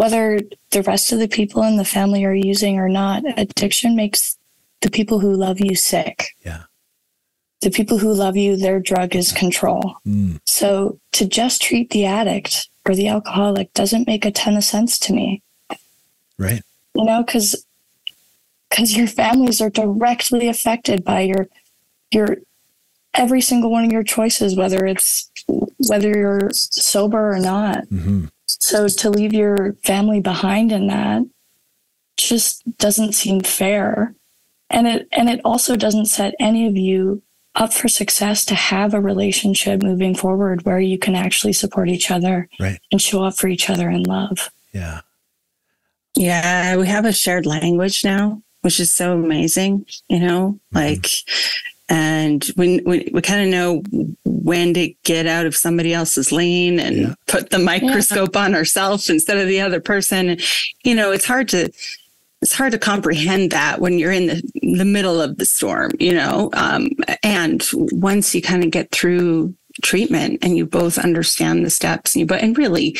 Whether 0.00 0.40
the 0.70 0.82
rest 0.82 1.12
of 1.12 1.18
the 1.18 1.28
people 1.28 1.62
in 1.62 1.76
the 1.76 1.84
family 1.84 2.24
are 2.24 2.32
using 2.32 2.78
or 2.78 2.88
not, 2.88 3.22
addiction 3.38 3.94
makes 3.94 4.38
the 4.80 4.90
people 4.90 5.18
who 5.18 5.34
love 5.34 5.60
you 5.60 5.74
sick. 5.74 6.34
Yeah. 6.42 6.62
The 7.60 7.70
people 7.70 7.98
who 7.98 8.14
love 8.14 8.34
you, 8.34 8.56
their 8.56 8.80
drug 8.80 9.14
is 9.14 9.30
control. 9.30 9.96
Mm. 10.06 10.40
So 10.46 10.98
to 11.12 11.26
just 11.26 11.60
treat 11.60 11.90
the 11.90 12.06
addict 12.06 12.70
or 12.86 12.94
the 12.94 13.08
alcoholic 13.08 13.74
doesn't 13.74 14.06
make 14.06 14.24
a 14.24 14.30
ton 14.30 14.56
of 14.56 14.64
sense 14.64 14.98
to 15.00 15.12
me, 15.12 15.42
Right. 16.38 16.62
you 16.94 17.04
know, 17.04 17.22
because 17.22 17.66
because 18.70 18.96
your 18.96 19.06
families 19.06 19.60
are 19.60 19.68
directly 19.68 20.48
affected 20.48 21.04
by 21.04 21.20
your 21.20 21.46
your 22.10 22.38
every 23.12 23.42
single 23.42 23.70
one 23.70 23.84
of 23.84 23.92
your 23.92 24.02
choices, 24.04 24.56
whether 24.56 24.86
it's 24.86 25.30
whether 25.88 26.08
you're 26.08 26.48
sober 26.54 27.34
or 27.34 27.38
not. 27.38 27.84
Mm-hmm. 27.90 28.26
So 28.60 28.88
to 28.88 29.10
leave 29.10 29.32
your 29.32 29.74
family 29.84 30.20
behind 30.20 30.72
in 30.72 30.86
that 30.88 31.22
just 32.16 32.62
doesn't 32.78 33.12
seem 33.14 33.40
fair. 33.40 34.14
And 34.68 34.86
it 34.86 35.08
and 35.12 35.28
it 35.28 35.40
also 35.44 35.76
doesn't 35.76 36.06
set 36.06 36.34
any 36.38 36.66
of 36.66 36.76
you 36.76 37.22
up 37.56 37.72
for 37.72 37.88
success 37.88 38.44
to 38.44 38.54
have 38.54 38.94
a 38.94 39.00
relationship 39.00 39.82
moving 39.82 40.14
forward 40.14 40.64
where 40.64 40.78
you 40.78 40.96
can 40.98 41.16
actually 41.16 41.52
support 41.52 41.88
each 41.88 42.10
other 42.10 42.48
Right. 42.60 42.78
and 42.92 43.02
show 43.02 43.24
up 43.24 43.36
for 43.36 43.48
each 43.48 43.68
other 43.68 43.90
in 43.90 44.04
love. 44.04 44.50
Yeah. 44.72 45.00
Yeah, 46.16 46.76
we 46.76 46.86
have 46.86 47.04
a 47.04 47.12
shared 47.12 47.46
language 47.46 48.04
now, 48.04 48.42
which 48.62 48.78
is 48.80 48.94
so 48.94 49.12
amazing, 49.14 49.86
you 50.08 50.20
know, 50.20 50.60
Mm-hmm. 50.72 50.76
like, 50.76 51.06
and 51.90 52.46
we, 52.56 52.80
we, 52.86 53.10
we 53.12 53.20
kind 53.20 53.42
of 53.42 53.48
know 53.48 53.82
when 54.24 54.72
to 54.74 54.94
get 55.04 55.26
out 55.26 55.44
of 55.44 55.56
somebody 55.56 55.92
else's 55.92 56.30
lane 56.32 56.78
and 56.80 56.96
Yeah. 56.96 57.14
put 57.26 57.50
the 57.50 57.58
microscope 57.58 58.36
on 58.36 58.54
ourselves 58.54 59.10
instead 59.10 59.36
of 59.38 59.48
the 59.48 59.60
other 59.60 59.80
person. 59.80 60.30
And, 60.30 60.40
you 60.84 60.94
know, 60.94 61.10
it's 61.10 61.26
hard 61.26 61.48
to, 61.48 61.68
it's 62.42 62.54
hard 62.54 62.72
to 62.72 62.78
comprehend 62.78 63.50
that 63.50 63.80
when 63.80 63.98
you're 63.98 64.12
in 64.12 64.28
the, 64.28 64.42
the 64.76 64.84
middle 64.84 65.20
of 65.20 65.36
the 65.36 65.44
storm, 65.44 65.90
you 65.98 66.14
know. 66.14 66.48
Um, 66.54 66.88
and 67.22 67.62
once 67.72 68.34
you 68.34 68.40
kind 68.40 68.64
of 68.64 68.70
get 68.70 68.90
through 68.92 69.54
treatment 69.82 70.38
and 70.42 70.56
you 70.56 70.66
both 70.66 70.98
understand 70.98 71.64
the 71.64 71.70
steps, 71.70 72.14
and 72.14 72.20
you 72.20 72.26
but 72.26 72.42
and 72.42 72.56
really, 72.56 72.96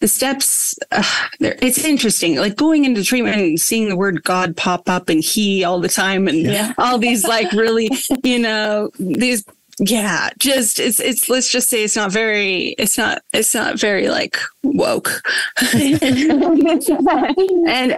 the 0.00 0.08
steps, 0.08 0.74
uh, 0.92 1.02
it's 1.40 1.84
interesting. 1.84 2.36
Like 2.36 2.56
going 2.56 2.84
into 2.84 3.04
treatment 3.04 3.36
and 3.36 3.58
seeing 3.58 3.88
the 3.88 3.96
word 3.96 4.22
God 4.24 4.56
pop 4.56 4.88
up 4.88 5.08
and 5.08 5.22
He 5.22 5.64
all 5.64 5.80
the 5.80 5.88
time, 5.88 6.28
and 6.28 6.38
Yeah. 6.38 6.72
all 6.78 6.98
these 6.98 7.24
like 7.26 7.50
really, 7.52 7.90
you 8.22 8.38
know, 8.38 8.90
these 8.98 9.44
yeah 9.80 10.30
just 10.38 10.78
it's 10.78 11.00
it's 11.00 11.28
let's 11.28 11.50
just 11.50 11.68
say 11.68 11.82
it's 11.82 11.96
not 11.96 12.12
very 12.12 12.76
it's 12.78 12.96
not 12.96 13.22
it's 13.32 13.54
not 13.54 13.76
very 13.76 14.08
like 14.08 14.36
woke 14.62 15.20
and 15.74 16.00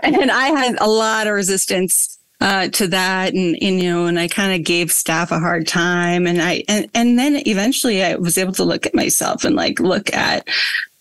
and 0.03 0.31
i 0.31 0.47
had 0.47 0.75
a 0.81 0.89
lot 0.89 1.27
of 1.27 1.35
resistance 1.35 2.16
uh, 2.41 2.69
to 2.69 2.87
that 2.89 3.33
and, 3.35 3.57
and 3.63 3.83
you 3.83 3.91
know 3.91 4.07
and 4.07 4.19
i 4.19 4.29
kind 4.29 4.55
of 4.55 4.65
gave 4.65 4.93
staff 4.93 5.31
a 5.33 5.39
hard 5.39 5.67
time 5.67 6.27
and 6.27 6.41
i 6.43 6.63
and, 6.69 6.89
and 6.95 7.19
then 7.19 7.43
eventually 7.47 8.03
i 8.05 8.15
was 8.15 8.37
able 8.39 8.53
to 8.53 8.65
look 8.65 8.85
at 8.87 8.95
myself 8.95 9.43
and 9.45 9.57
like 9.57 9.81
look 9.81 10.13
at 10.15 10.47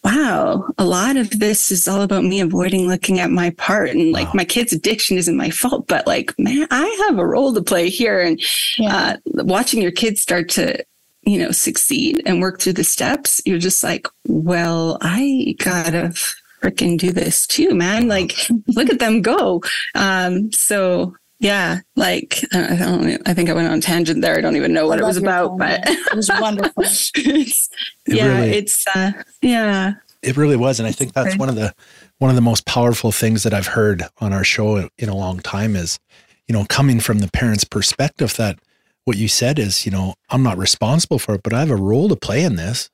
wow 0.03 0.67
a 0.77 0.85
lot 0.85 1.17
of 1.17 1.29
this 1.39 1.71
is 1.71 1.87
all 1.87 2.01
about 2.03 2.23
me 2.23 2.39
avoiding 2.39 2.87
looking 2.87 3.19
at 3.19 3.31
my 3.31 3.49
part 3.51 3.89
and 3.89 4.11
like 4.11 4.27
Wow. 4.27 4.33
my 4.35 4.45
kid's 4.45 4.71
addiction 4.71 5.17
isn't 5.17 5.35
my 5.35 5.49
fault 5.49 5.87
but 5.87 6.05
like 6.07 6.33
man 6.39 6.67
i 6.71 7.05
have 7.07 7.17
a 7.19 7.25
role 7.25 7.53
to 7.53 7.61
play 7.61 7.89
here 7.89 8.21
and 8.21 8.39
Yeah. 8.77 8.95
uh, 8.95 9.43
watching 9.43 9.81
your 9.81 9.91
kids 9.91 10.21
start 10.21 10.47
to 10.51 10.83
you 11.23 11.39
know 11.39 11.51
succeed 11.51 12.21
and 12.25 12.39
work 12.39 12.61
through 12.61 12.73
the 12.73 12.83
steps 12.83 13.41
you're 13.45 13.57
just 13.59 13.83
like 13.83 14.07
well 14.27 14.99
i 15.01 15.55
gotta 15.57 16.13
freaking 16.61 16.97
do 16.97 17.11
this 17.11 17.45
too 17.47 17.73
man 17.73 18.07
like 18.07 18.33
look 18.67 18.89
at 18.89 18.99
them 18.99 19.21
go 19.21 19.61
um 19.95 20.51
so 20.51 21.15
yeah 21.45 21.79
like 21.95 22.43
i 22.53 22.75
don't 22.75 23.03
know, 23.05 23.17
i 23.25 23.33
think 23.33 23.49
i 23.49 23.53
went 23.53 23.67
on 23.67 23.77
a 23.77 23.81
tangent 23.81 24.21
there 24.21 24.37
i 24.37 24.41
don't 24.41 24.55
even 24.55 24.73
know 24.73 24.87
what 24.87 24.99
I 24.99 25.03
it 25.03 25.07
was 25.07 25.17
about 25.17 25.47
tone, 25.49 25.57
but 25.57 25.79
it 25.85 26.15
was 26.15 26.29
wonderful. 26.39 26.83
it's, 26.83 27.11
It 27.15 28.15
yeah 28.17 28.27
really- 28.39 28.51
it's 28.59 28.85
uh 28.95 29.11
yeah 29.41 29.93
It 30.21 30.37
really 30.37 30.57
was, 30.57 30.79
and 30.79 30.87
I 30.87 30.91
think 30.91 31.13
that's 31.13 31.37
one 31.37 31.49
of 31.49 31.55
the 31.55 31.69
one 32.17 32.31
of 32.31 32.35
the 32.35 32.41
most 32.51 32.65
powerful 32.65 33.11
things 33.11 33.43
that 33.43 33.53
I've 33.53 33.67
heard 33.77 33.99
on 34.19 34.33
our 34.33 34.43
show 34.43 34.89
in 34.97 35.09
a 35.09 35.15
long 35.15 35.37
time 35.39 35.75
is, 35.75 35.99
you 36.47 36.53
know, 36.53 36.65
coming 36.77 36.99
from 36.99 37.19
the 37.19 37.29
parent's 37.29 37.63
perspective 37.63 38.33
that 38.37 38.57
what 39.03 39.17
you 39.17 39.27
said 39.27 39.59
is, 39.59 39.85
you 39.85 39.91
know, 39.91 40.15
I'm 40.31 40.41
not 40.41 40.57
responsible 40.57 41.19
for 41.19 41.35
it, 41.35 41.43
but 41.43 41.53
I 41.53 41.59
have 41.59 41.69
a 41.69 41.75
role 41.91 42.09
to 42.09 42.15
play 42.15 42.43
in 42.43 42.55
this. 42.55 42.89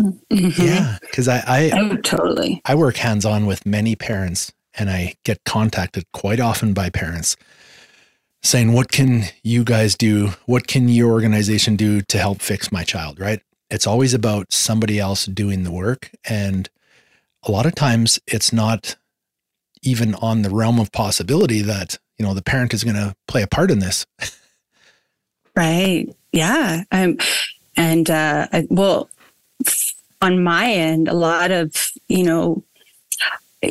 Mhm. 0.00 0.56
Yeah, 0.58 0.98
because 1.00 1.26
I, 1.26 1.42
I 1.46 1.70
oh 1.74 1.96
totally 1.96 2.60
I 2.64 2.74
work 2.76 2.96
hands 2.98 3.24
on 3.24 3.46
with 3.46 3.66
many 3.66 3.96
parents, 3.96 4.52
and 4.74 4.90
I 4.90 5.14
get 5.24 5.44
contacted 5.44 6.04
quite 6.12 6.40
often 6.40 6.72
by 6.72 6.90
parents 6.90 7.36
saying, 8.42 8.72
"What 8.72 8.90
can 8.90 9.24
you 9.42 9.64
guys 9.64 9.96
do? 9.96 10.32
What 10.46 10.66
can 10.66 10.88
your 10.88 11.10
organization 11.10 11.76
do 11.76 12.00
to 12.02 12.18
help 12.18 12.42
fix 12.42 12.72
my 12.72 12.84
child?" 12.84 13.20
Right? 13.20 13.40
It's 13.70 13.86
always 13.86 14.14
about 14.14 14.52
somebody 14.52 14.98
else 14.98 15.26
doing 15.26 15.64
the 15.64 15.72
work, 15.72 16.10
and 16.24 16.68
a 17.42 17.50
lot 17.50 17.66
of 17.66 17.74
times 17.74 18.20
it's 18.26 18.52
not 18.52 18.96
even 19.82 20.14
on 20.16 20.42
the 20.42 20.50
realm 20.50 20.78
of 20.78 20.92
possibility 20.92 21.62
that 21.62 21.98
you 22.18 22.24
know 22.24 22.34
the 22.34 22.42
parent 22.42 22.74
is 22.74 22.84
going 22.84 22.96
to 22.96 23.14
play 23.26 23.42
a 23.42 23.46
part 23.46 23.70
in 23.70 23.78
this. 23.78 24.06
Right. 25.56 26.08
Yeah. 26.32 26.84
Um, 26.92 27.18
and 27.76 28.08
uh, 28.10 28.48
I, 28.52 28.66
well, 28.70 29.10
on 30.20 30.42
my 30.42 30.70
end, 30.70 31.08
a 31.08 31.14
lot 31.14 31.50
of 31.50 31.92
you 32.08 32.24
know, 32.24 32.62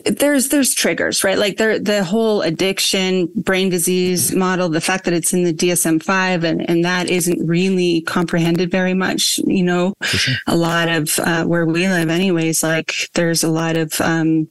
there's 0.06 0.50
there's 0.50 0.74
triggers, 0.74 1.24
right? 1.24 1.38
Like 1.38 1.58
there, 1.58 1.78
the 1.78 2.04
whole 2.04 2.42
addiction, 2.44 3.28
brain 3.36 3.70
disease 3.70 4.34
model, 4.34 4.70
the 4.70 4.80
fact 4.80 5.04
that 5.06 5.14
it's 5.14 5.34
in 5.34 5.44
the 5.44 5.54
DSM 5.54 6.02
five, 6.02 6.44
and 6.46 6.68
and 6.70 6.86
that 6.86 7.10
isn't 7.10 7.46
really 7.46 8.02
comprehended 8.02 8.72
very 8.72 8.94
much. 8.94 9.40
You 9.46 9.64
know, 9.64 9.94
sure. 10.04 10.36
a 10.48 10.56
lot 10.56 10.88
of 10.88 11.20
uh, 11.20 11.44
where 11.46 11.66
we 11.66 11.88
live, 11.90 12.10
anyways. 12.10 12.64
Like 12.64 12.94
there's 13.16 13.44
a 13.44 13.50
lot 13.50 13.76
of 13.76 14.00
um, 14.00 14.48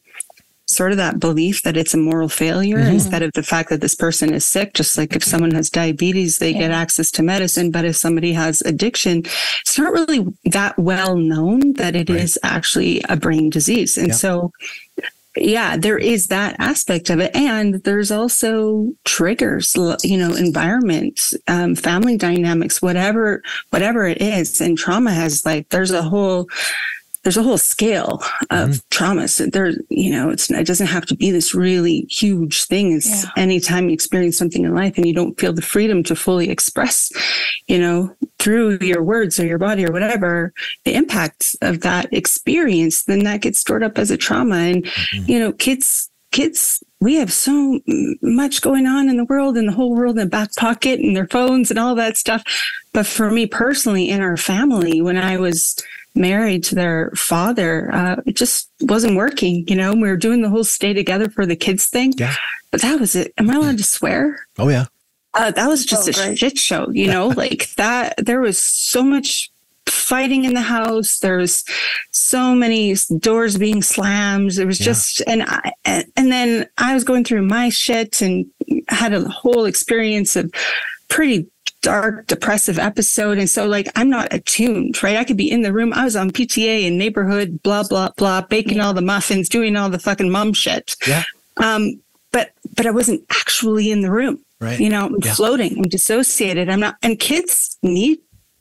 sort 0.67 0.93
of 0.93 0.99
that 0.99 1.19
belief 1.19 1.63
that 1.63 1.77
it's 1.77 1.95
a 1.95 1.99
moral 1.99 2.29
failure 2.29 2.77
Mhm. 2.79 2.93
instead 2.93 3.23
of 3.23 3.33
the 3.33 3.43
fact 3.43 3.71
that 3.71 3.81
this 3.81 3.95
person 3.95 4.33
is 4.35 4.45
sick. 4.47 4.75
Just 4.75 4.97
like 4.99 5.17
if 5.17 5.25
someone 5.25 5.51
has 5.53 5.71
diabetes, 5.71 6.37
they 6.39 6.53
get 6.53 6.71
access 6.71 7.11
to 7.13 7.23
medicine. 7.23 7.71
But 7.71 7.87
if 7.87 7.97
somebody 7.97 8.35
has 8.35 8.61
addiction, 8.61 9.25
it's 9.63 9.79
not 9.79 9.93
really 9.93 10.27
that 10.45 10.79
well 10.79 11.17
known 11.17 11.73
that 11.75 11.97
it 11.97 12.11
is 12.11 12.39
Right. 12.45 12.53
actually 12.53 13.03
a 13.09 13.17
brain 13.17 13.49
disease. 13.51 13.97
And 13.97 14.09
Yeah. 14.09 14.15
so, 14.15 14.53
yeah, 15.37 15.77
there 15.77 15.99
is 15.99 16.27
that 16.27 16.57
aspect 16.59 17.09
of 17.11 17.21
it. 17.21 17.35
And 17.35 17.83
there's 17.85 18.11
also 18.11 18.93
triggers, 19.05 19.75
you 20.03 20.19
know, 20.19 20.35
environment, 20.35 21.21
um, 21.47 21.75
family 21.77 22.17
dynamics, 22.17 22.83
whatever, 22.83 23.43
whatever 23.71 24.07
it 24.07 24.21
is. 24.21 24.61
And 24.61 24.77
trauma 24.77 25.13
has 25.13 25.47
like, 25.47 25.69
there's 25.69 25.93
a 25.93 26.03
whole, 26.03 26.49
there's 27.23 27.37
a 27.37 27.43
whole 27.43 27.59
scale 27.59 28.23
of 28.51 28.71
mm-hmm. 28.71 28.79
trauma. 28.91 29.29
So 29.29 29.47
there, 29.47 29.73
you 29.89 30.11
know, 30.11 30.31
it's, 30.31 30.51
it 30.51 30.67
doesn't 30.67 30.87
have 30.87 31.05
to 31.07 31.15
be 31.15 31.31
this 31.31 31.55
really 31.55 32.07
huge 32.11 32.65
thing. 32.65 32.93
It's 32.93 33.25
Yeah. 33.25 33.31
anytime 33.37 33.89
you 33.89 33.95
experience 33.95 34.39
something 34.39 34.65
in 34.65 34.75
life 34.75 34.97
and 34.97 35.07
you 35.07 35.13
don't 35.13 35.39
feel 35.39 35.53
the 35.53 35.63
freedom 35.63 36.03
to 36.05 36.17
fully 36.17 36.49
express, 36.49 37.11
you 37.69 37.79
know, 37.79 38.15
through 38.39 38.79
your 38.81 39.03
words 39.03 39.39
or 39.39 39.47
your 39.47 39.59
body 39.59 39.85
or 39.87 39.93
whatever, 39.93 40.53
the 40.85 40.95
impact 40.95 41.55
of 41.61 41.81
that 41.81 42.09
experience, 42.13 43.05
then 43.05 43.21
that 43.25 43.43
gets 43.43 43.59
stored 43.59 43.83
up 43.83 43.99
as 43.99 44.11
a 44.11 44.17
trauma. 44.17 44.57
And, 44.57 44.85
mm-hmm. 44.85 45.31
you 45.31 45.39
know, 45.39 45.53
kids, 45.53 46.11
kids, 46.33 46.83
we 47.01 47.17
have 47.17 47.33
so 47.33 47.81
much 48.23 48.63
going 48.63 48.87
on 48.87 49.09
in 49.09 49.17
the 49.17 49.25
world 49.25 49.57
and 49.57 49.69
the 49.69 49.73
whole 49.73 49.95
world 49.95 50.19
in 50.19 50.25
the 50.25 50.31
back 50.31 50.55
pocket 50.57 51.01
and 51.01 51.17
their 51.17 51.27
phones 51.27 51.71
and 51.71 51.79
all 51.79 51.95
that 51.95 52.17
stuff. 52.17 52.43
But 52.93 53.07
for 53.07 53.31
me 53.31 53.47
personally, 53.47 54.09
in 54.09 54.21
our 54.21 54.37
family, 54.37 55.01
when 55.03 55.17
I 55.17 55.37
was 55.37 55.77
married 56.15 56.65
to 56.65 56.75
their 56.75 57.11
father, 57.17 57.91
uh, 57.95 58.17
it 58.27 58.37
just 58.37 58.71
wasn't 58.81 59.17
working. 59.17 59.65
You 59.69 59.77
know, 59.77 59.93
we 59.93 60.09
were 60.09 60.17
doing 60.17 60.43
the 60.43 60.49
whole 60.51 60.65
stay 60.65 60.93
together 60.93 61.29
for 61.31 61.47
the 61.47 61.57
kids 61.57 61.87
thing. 61.87 62.13
Yeah. 62.17 62.35
But 62.71 62.83
that 62.83 63.01
was 63.01 63.15
it. 63.15 63.33
Am 63.39 63.51
I 63.51 63.55
allowed 63.57 63.79
to 63.79 63.85
swear? 63.85 64.47
Oh 64.59 64.69
yeah, 64.69 64.87
Uh, 65.35 65.51
that 65.53 65.69
was 65.69 65.85
just 65.85 66.09
Oh, 66.09 66.23
a 66.23 66.29
right. 66.29 66.39
shit 66.39 66.59
show, 66.59 66.89
you 66.91 67.07
know, 67.09 67.29
like 67.37 67.75
that. 67.77 68.15
There 68.19 68.41
was 68.41 68.59
so 68.59 69.03
much 69.03 69.51
fighting 69.87 70.45
in 70.45 70.55
the 70.55 70.61
house. 70.61 71.19
There 71.19 71.37
was 71.39 71.65
so 72.13 72.55
many 72.55 72.95
doors 73.19 73.57
being 73.57 73.83
slammed. 73.83 74.57
It 74.59 74.65
was 74.67 74.79
Yeah. 74.81 74.87
just, 74.87 75.23
and 75.27 75.43
I, 75.43 75.73
and 75.85 76.05
and 76.17 76.31
then 76.31 76.67
I 76.79 76.95
was 76.95 77.03
going 77.05 77.25
through 77.25 77.43
my 77.43 77.71
shit 77.71 78.21
and 78.23 78.47
had 78.89 79.13
a 79.13 79.29
whole 79.29 79.65
experience 79.65 80.37
of 80.37 80.53
pretty 81.09 81.49
dark, 81.83 82.27
depressive 82.27 82.79
episode. 82.79 83.39
And 83.39 83.49
so 83.49 83.67
like, 83.67 83.89
I'm 83.97 84.11
not 84.11 84.33
attuned, 84.33 85.03
right? 85.03 85.17
I 85.17 85.25
could 85.25 85.37
be 85.37 85.51
in 85.51 85.63
the 85.63 85.73
room. 85.73 85.93
I 85.93 86.05
was 86.05 86.17
on 86.17 86.31
PTA 86.31 86.87
and 86.87 86.99
neighborhood, 86.99 87.63
blah, 87.63 87.85
blah, 87.89 88.11
blah, 88.17 88.43
baking 88.43 88.81
all 88.81 88.93
the 88.95 89.01
muffins, 89.03 89.49
doing 89.49 89.77
all 89.77 89.89
the 89.91 89.99
fucking 89.99 90.31
mom 90.31 90.53
shit. 90.53 90.97
Yeah. 91.07 91.23
Um, 91.57 92.01
but, 92.33 92.51
but 92.77 92.87
I 92.87 92.91
wasn't 92.91 93.25
actually 93.31 93.91
in 93.91 94.03
the 94.03 94.11
room 94.11 94.39
right. 94.61 94.79
you 94.79 94.89
know 94.89 95.07
i'm 95.07 95.17
Yeah. 95.23 95.35
floating 95.35 95.77
i'm 95.79 95.83
dissociated 95.89 96.69
i'm 96.69 96.79
not 96.81 96.97
and 97.03 97.19
kids 97.19 97.77
need 97.83 98.19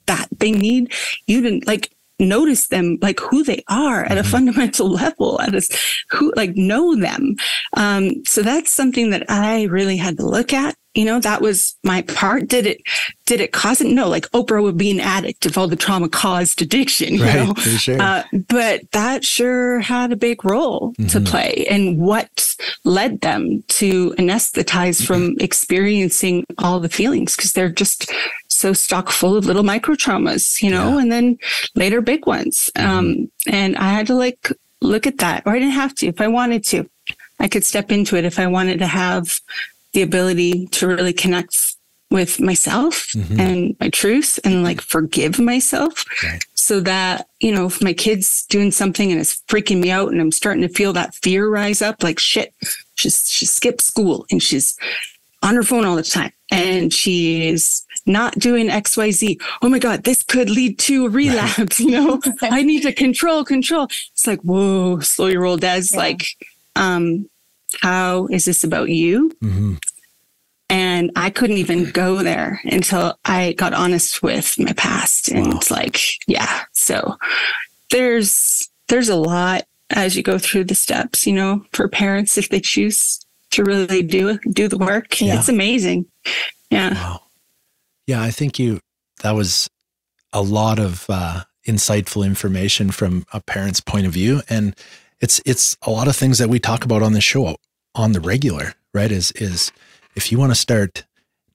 that 0.08 0.28
they 0.40 0.52
need 0.52 0.92
you 1.28 1.42
to 1.44 1.62
like 1.68 1.92
notice 2.20 2.68
them 2.70 2.98
like 3.02 3.20
who 3.20 3.44
they 3.44 3.64
are 3.70 4.04
at 4.06 4.18
a 4.18 4.22
Mm-hmm. 4.22 4.32
fundamental 4.32 4.90
level 5.04 5.40
at 5.42 5.54
a 5.54 5.62
who 6.10 6.34
like 6.36 6.56
know 6.56 6.96
them 6.96 7.36
um 7.78 8.26
so 8.26 8.42
that's 8.42 8.74
something 8.74 9.12
that 9.12 9.30
i 9.30 9.64
really 9.66 9.98
had 9.98 10.18
to 10.18 10.26
look 10.26 10.52
at 10.52 10.76
you 10.96 11.06
know 11.06 11.20
that 11.20 11.42
was 11.42 11.76
my 11.84 12.02
part 12.04 12.48
did 12.48 12.66
it 12.66 12.82
did 13.26 13.40
it 13.40 13.52
cause 13.52 13.80
it 13.80 13.88
no 13.94 14.10
like 14.10 14.26
oprah 14.32 14.62
would 14.64 14.78
be 14.78 14.90
an 14.90 15.00
addict 15.00 15.46
if 15.46 15.58
all 15.58 15.68
the 15.68 15.76
trauma 15.76 16.10
caused 16.10 16.62
addiction 16.62 17.14
you 17.14 17.20
know 17.26 17.46
Right, 17.48 17.60
for 17.60 17.70
sure. 17.70 18.02
uh, 18.02 18.24
but 18.48 18.82
that 18.92 19.24
sure 19.24 19.80
had 19.82 20.12
a 20.12 20.16
big 20.16 20.44
role 20.44 20.94
to 20.96 21.20
Mhm. 21.20 21.26
play 21.28 21.68
and 21.70 22.00
what 22.00 22.56
led 22.84 23.22
them 23.22 23.64
to 23.68 24.16
anesthetize 24.18 25.06
from 25.06 25.36
experiencing 25.40 26.46
all 26.58 26.80
the 26.80 26.90
feelings 26.90 27.36
because 27.36 27.52
they're 27.54 27.70
just 27.70 28.12
so 28.48 28.74
stock 28.74 29.10
full 29.12 29.38
of 29.38 29.46
little 29.46 29.64
micro 29.64 29.96
traumas, 29.96 30.62
you 30.62 30.70
know, 30.72 30.96
yeah. 30.96 31.02
and 31.02 31.12
then 31.12 31.38
later 31.76 32.02
big 32.02 32.26
ones. 32.26 32.72
Mm-hmm. 32.76 32.90
Um, 32.90 33.32
and 33.48 33.78
I 33.78 33.90
had 33.94 34.08
to 34.08 34.16
like 34.16 34.52
look 34.82 35.06
at 35.08 35.20
that, 35.20 35.44
or 35.46 35.54
I 35.54 35.60
didn't 35.60 35.74
have 35.76 35.94
to. 35.96 36.08
If 36.08 36.20
I 36.20 36.28
wanted 36.28 36.64
to, 36.66 36.90
I 37.40 37.48
could 37.48 37.64
step 37.64 37.92
into 37.92 38.16
it 38.18 38.26
if 38.26 38.40
I 38.40 38.48
wanted 38.48 38.80
to 38.80 38.88
have 38.88 39.40
the 39.94 40.02
ability 40.02 40.68
to 40.68 40.88
really 40.88 41.14
connect 41.14 41.76
with 42.12 42.40
myself 42.40 43.08
mm-hmm. 43.14 43.40
and 43.40 43.76
my 43.80 43.90
truth 43.90 44.40
and 44.44 44.64
like 44.64 44.82
forgive 44.82 45.40
myself 45.40 46.06
right. 46.24 46.44
so 46.56 46.80
that, 46.80 47.28
you 47.40 47.52
know, 47.52 47.68
if 47.68 47.84
my 47.84 47.94
kid's 47.94 48.46
doing 48.48 48.72
something 48.72 49.12
and 49.12 49.22
it's 49.22 49.44
freaking 49.48 49.80
me 49.80 49.92
out 49.92 50.12
and 50.12 50.20
I'm 50.20 50.32
starting 50.32 50.64
to 50.64 50.74
feel 50.74 50.92
that 50.94 51.14
fear 51.14 51.48
rise 51.48 51.82
up, 51.82 52.02
like 52.02 52.18
shit, 52.18 52.54
she's, 52.96 53.30
she 53.30 53.46
skipped 53.46 53.82
school 53.82 54.26
and 54.32 54.42
she's 54.42 54.78
on 55.44 55.56
her 55.56 55.64
phone 55.64 55.86
all 55.86 55.96
the 55.96 56.04
time 56.04 56.34
and 56.52 56.92
she's 56.92 57.86
not 58.08 58.34
doing 58.40 58.70
XYZ. 58.70 59.40
Oh 59.62 59.70
my 59.70 59.78
God, 59.78 60.04
this 60.04 60.24
could 60.24 60.50
lead 60.50 60.80
to 60.80 61.06
a 61.06 61.10
relapse. 61.10 61.80
Right. 61.80 61.80
You 61.80 61.92
know, 61.92 62.22
I 62.42 62.64
need 62.64 62.82
to 62.84 62.92
control, 62.92 63.46
control. 63.46 63.86
It's 63.86 64.28
like, 64.28 64.42
whoa, 64.42 65.00
slow 65.00 65.28
your 65.28 65.42
roll, 65.42 65.58
Des. 65.58 65.84
Yeah. 65.92 65.98
Like, 65.98 66.24
um, 66.76 67.30
how 67.82 68.28
is 68.28 68.46
this 68.46 68.64
about 68.64 68.90
you? 68.90 69.30
Mm-hmm. 69.44 69.76
And 70.72 71.12
I 71.16 71.32
couldn't 71.32 71.58
even 71.58 71.90
go 71.92 72.22
there 72.22 72.62
until 72.64 73.18
I 73.26 73.54
got 73.54 73.74
honest 73.74 74.22
with 74.22 74.60
my 74.60 74.74
past. 74.74 75.30
And 75.30 75.54
wow. 75.54 75.60
like, 75.72 76.00
yeah. 76.28 76.64
So 76.74 77.18
there's 77.90 78.70
there's 78.88 79.10
a 79.10 79.16
lot 79.16 79.66
as 79.92 80.16
you 80.16 80.22
go 80.22 80.38
through 80.38 80.66
the 80.66 80.76
steps, 80.76 81.26
you 81.26 81.34
know, 81.34 81.66
for 81.74 81.88
parents 81.88 82.38
if 82.38 82.50
they 82.50 82.60
choose 82.60 83.20
to 83.52 83.64
really 83.64 84.04
do 84.04 84.38
do 84.52 84.68
the 84.68 84.78
work. 84.78 85.20
Yeah. 85.20 85.40
It's 85.40 85.50
amazing. 85.50 86.06
Yeah. 86.70 86.94
Wow. 86.94 87.22
Yeah, 88.06 88.22
I 88.22 88.32
think 88.32 88.60
you 88.60 88.80
that 89.22 89.32
was 89.32 89.70
a 90.34 90.42
lot 90.42 90.80
of 90.80 91.06
uh, 91.10 91.44
insightful 91.68 92.26
information 92.26 92.92
from 92.92 93.26
a 93.34 93.42
parent's 93.42 93.80
point 93.82 94.06
of 94.06 94.14
view, 94.14 94.42
and 94.50 94.76
it's 95.22 95.42
it's 95.46 95.78
a 95.82 95.92
lot 95.92 96.08
of 96.08 96.16
things 96.16 96.38
that 96.38 96.50
we 96.50 96.60
talk 96.60 96.86
about 96.86 97.02
on 97.02 97.14
the 97.14 97.22
show 97.22 97.58
on 97.96 98.14
the 98.14 98.22
regular. 98.22 98.74
Right? 98.94 99.12
Is 99.12 99.32
is 99.34 99.72
if 100.16 100.32
you 100.32 100.38
want 100.38 100.52
to 100.52 100.56
start 100.56 101.06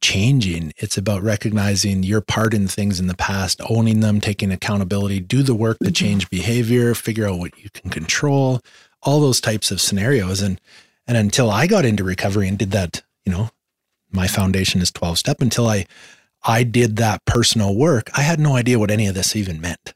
changing, 0.01 0.73
it's 0.77 0.99
about 0.99 1.23
recognizing 1.23 2.03
your 2.03 2.21
part 2.21 2.53
in 2.53 2.69
things 2.69 3.01
in 3.01 3.07
the 3.07 3.17
past, 3.17 3.61
owning 3.71 4.01
them, 4.01 4.21
taking 4.21 4.53
accountability, 4.53 5.19
do 5.19 5.43
the 5.43 5.55
work 5.55 5.79
to 5.79 5.87
mm-hmm. 5.87 5.93
change 5.93 6.29
behavior, 6.29 6.95
figure 6.95 7.27
out 7.27 7.39
what 7.39 7.59
you 7.59 7.71
can 7.71 7.91
control, 7.91 8.61
all 9.03 9.21
those 9.21 9.41
types 9.41 9.71
of 9.71 9.81
scenarios. 9.81 10.43
And 10.43 10.61
and 11.07 11.17
until 11.17 11.51
I 11.51 11.67
got 11.67 11.85
into 11.85 12.05
recovery 12.05 12.49
and 12.49 12.59
did 12.59 12.71
that, 12.73 13.03
you 13.25 13.33
know, 13.33 13.51
my 14.11 14.27
foundation 14.27 14.81
is 14.81 14.93
12 14.93 15.19
step 15.19 15.41
until 15.41 15.67
I 15.67 15.87
I 16.43 16.63
did 16.63 16.97
that 16.97 17.25
personal 17.25 17.75
work, 17.75 18.11
I 18.17 18.21
had 18.21 18.39
no 18.39 18.57
idea 18.57 18.79
what 18.79 18.91
any 18.91 19.07
of 19.07 19.15
this 19.15 19.35
even 19.35 19.61
meant. 19.61 19.95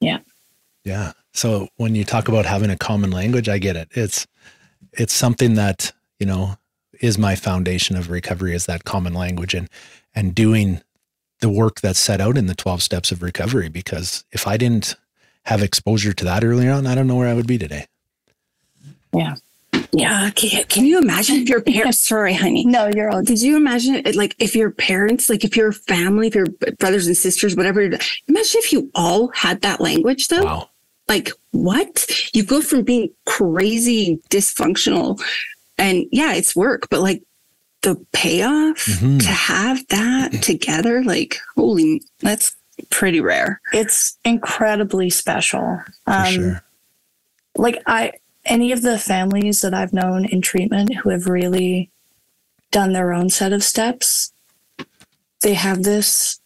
Yeah. 0.00 0.18
Yeah. 0.84 1.12
So 1.36 1.68
when 1.76 1.94
you 1.94 2.04
talk 2.04 2.28
about 2.28 2.46
having 2.46 2.70
a 2.70 2.78
common 2.78 3.10
language, 3.10 3.48
I 3.48 3.58
get 3.58 3.76
it. 3.76 3.88
It's 3.90 4.26
it's 4.92 5.12
something 5.12 5.54
that, 5.54 5.92
you 6.18 6.26
know, 6.26 6.56
is 7.00 7.18
my 7.18 7.36
foundation 7.36 7.94
of 7.96 8.10
recovery 8.10 8.54
is 8.54 8.64
that 8.66 8.84
common 8.84 9.12
language 9.12 9.52
and 9.52 9.68
and 10.14 10.34
doing 10.34 10.80
the 11.40 11.50
work 11.50 11.82
that's 11.82 11.98
set 11.98 12.22
out 12.22 12.38
in 12.38 12.46
the 12.46 12.54
12 12.54 12.82
steps 12.82 13.12
of 13.12 13.22
recovery 13.22 13.68
because 13.68 14.24
if 14.32 14.46
I 14.46 14.56
didn't 14.56 14.96
have 15.44 15.62
exposure 15.62 16.14
to 16.14 16.24
that 16.24 16.42
earlier 16.42 16.72
on, 16.72 16.86
I 16.86 16.94
don't 16.94 17.06
know 17.06 17.16
where 17.16 17.28
I 17.28 17.34
would 17.34 17.46
be 17.46 17.58
today. 17.58 17.84
Yeah. 19.12 19.34
Yeah. 19.92 20.30
Can, 20.30 20.64
can 20.64 20.86
you 20.86 20.98
imagine 20.98 21.36
if 21.36 21.50
your 21.50 21.60
parents, 21.60 22.00
sorry, 22.08 22.32
honey. 22.32 22.64
No, 22.64 22.90
you're 22.94 23.10
all. 23.10 23.22
Did 23.22 23.42
you 23.42 23.58
imagine 23.58 23.96
it, 23.96 24.16
like 24.16 24.34
if 24.38 24.56
your 24.56 24.70
parents, 24.70 25.28
like 25.28 25.44
if 25.44 25.54
your 25.54 25.72
family, 25.72 26.28
if 26.28 26.34
your 26.34 26.46
brothers 26.78 27.06
and 27.06 27.16
sisters, 27.16 27.54
whatever, 27.54 27.82
imagine 27.82 28.00
if 28.28 28.72
you 28.72 28.90
all 28.94 29.28
had 29.28 29.60
that 29.60 29.82
language 29.82 30.28
though? 30.28 30.42
Wow. 30.42 30.70
Like 31.08 31.30
what? 31.52 32.06
You 32.32 32.44
go 32.44 32.60
from 32.60 32.82
being 32.82 33.10
crazy 33.24 34.20
dysfunctional 34.30 35.20
and 35.78 36.06
yeah, 36.10 36.34
it's 36.34 36.56
work, 36.56 36.88
but 36.90 37.00
like 37.00 37.22
the 37.82 37.96
payoff 38.12 38.84
mm-hmm. 38.86 39.18
to 39.18 39.28
have 39.28 39.86
that 39.88 40.32
together, 40.42 41.04
like 41.04 41.38
holy, 41.56 42.02
that's 42.20 42.56
pretty 42.90 43.20
rare. 43.20 43.60
It's 43.72 44.18
incredibly 44.24 45.10
special. 45.10 45.80
Um, 46.06 46.32
sure. 46.32 46.62
Like 47.56 47.82
I, 47.86 48.12
any 48.44 48.72
of 48.72 48.82
the 48.82 48.98
families 48.98 49.60
that 49.62 49.74
I've 49.74 49.92
known 49.92 50.24
in 50.26 50.40
treatment 50.40 50.94
who 50.96 51.10
have 51.10 51.26
really 51.26 51.90
done 52.70 52.92
their 52.92 53.12
own 53.12 53.30
set 53.30 53.52
of 53.52 53.64
steps, 53.64 54.32
they 55.42 55.54
have 55.54 55.82
this 55.82 56.40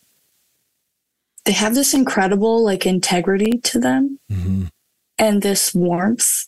they 1.50 1.54
have 1.54 1.74
this 1.74 1.94
incredible 1.94 2.62
like 2.62 2.86
integrity 2.86 3.58
to 3.58 3.80
them 3.80 4.20
mm-hmm. 4.30 4.66
and 5.18 5.42
this 5.42 5.74
warmth 5.74 6.46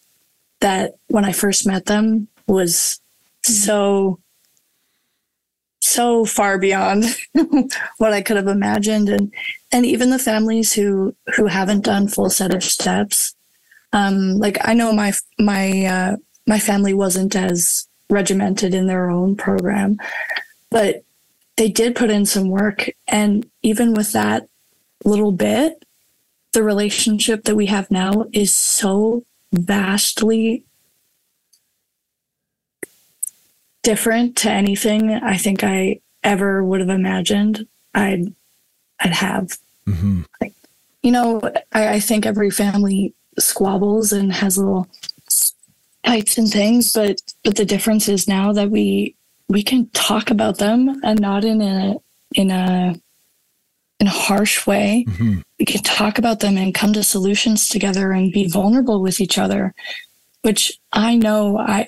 that 0.61 0.95
when 1.09 1.25
I 1.25 1.33
first 1.33 1.67
met 1.67 1.87
them 1.87 2.29
was 2.47 3.01
so 3.43 4.21
so 5.81 6.25
far 6.25 6.57
beyond 6.57 7.05
what 7.99 8.13
I 8.13 8.23
could 8.23 8.37
have 8.37 8.47
imagined. 8.47 9.09
And 9.09 9.35
and 9.73 9.85
even 9.85 10.11
the 10.11 10.21
families 10.21 10.73
who 10.73 11.17
who 11.35 11.47
haven't 11.47 11.85
done 11.85 12.07
full 12.07 12.31
set 12.31 12.55
of 12.55 12.63
steps 12.63 13.35
um, 13.93 14.39
like 14.39 14.57
I 14.61 14.73
know 14.73 14.93
my 14.93 15.15
my 15.41 15.85
uh, 15.85 16.17
my 16.47 16.61
family 16.61 16.95
wasn't 16.95 17.35
as 17.35 17.89
regimented 18.09 18.73
in 18.73 18.87
their 18.87 19.11
own 19.11 19.35
program, 19.35 19.99
but 20.71 21.03
they 21.57 21.69
did 21.69 21.97
put 21.97 22.09
in 22.09 22.25
some 22.25 22.51
work, 22.51 22.89
and 23.09 23.45
even 23.65 23.95
with 23.95 24.13
that 24.13 24.47
little 25.05 25.33
bit, 25.33 25.85
the 26.53 26.63
relationship 26.63 27.45
that 27.45 27.57
we 27.57 27.67
have 27.67 27.91
now 27.91 28.27
is 28.33 28.55
so 28.55 29.25
vastly 29.53 30.65
different 33.83 34.37
to 34.37 34.51
anything 34.51 35.11
I 35.11 35.37
think 35.37 35.65
I 35.65 36.01
ever 36.23 36.63
would 36.63 36.81
have 36.81 36.89
imagined 36.89 37.67
I'd 37.95 38.35
I'd 39.01 39.13
have. 39.13 39.59
Mm-hmm. 39.87 40.23
Like, 40.41 40.55
you 41.03 41.11
know, 41.11 41.41
I, 41.73 41.95
I 41.95 42.01
think 42.01 42.25
every 42.25 42.51
family 42.51 43.15
squabbles 43.39 44.13
and 44.13 44.33
has 44.33 44.57
little 44.57 44.89
fights 46.05 46.39
and 46.39 46.49
things, 46.49 46.93
but 46.93 47.21
but 47.45 47.57
the 47.57 47.65
difference 47.65 48.09
is 48.09 48.29
now 48.29 48.53
that 48.53 48.71
we 48.71 49.17
we 49.49 49.63
can 49.63 49.89
talk 49.89 50.31
about 50.31 50.59
them 50.59 51.01
and 51.03 51.21
not 51.21 51.45
in 51.45 51.61
a 51.61 51.97
in 52.35 52.51
a 52.51 52.95
in 54.03 54.09
a 54.09 54.11
harsh 54.11 54.67
way. 54.67 55.05
Mm-hmm. 55.09 55.39
We 55.61 55.65
can 55.65 55.81
talk 55.85 56.19
about 56.19 56.41
them 56.41 56.59
and 56.59 56.75
come 56.75 56.93
to 56.95 57.05
solutions 57.05 57.69
together 57.69 58.11
and 58.11 58.33
be 58.33 58.49
vulnerable 58.49 59.01
with 59.01 59.21
each 59.21 59.39
other, 59.39 59.75
which 60.41 60.73
I 60.93 61.15
know 61.15 61.57
I 61.57 61.87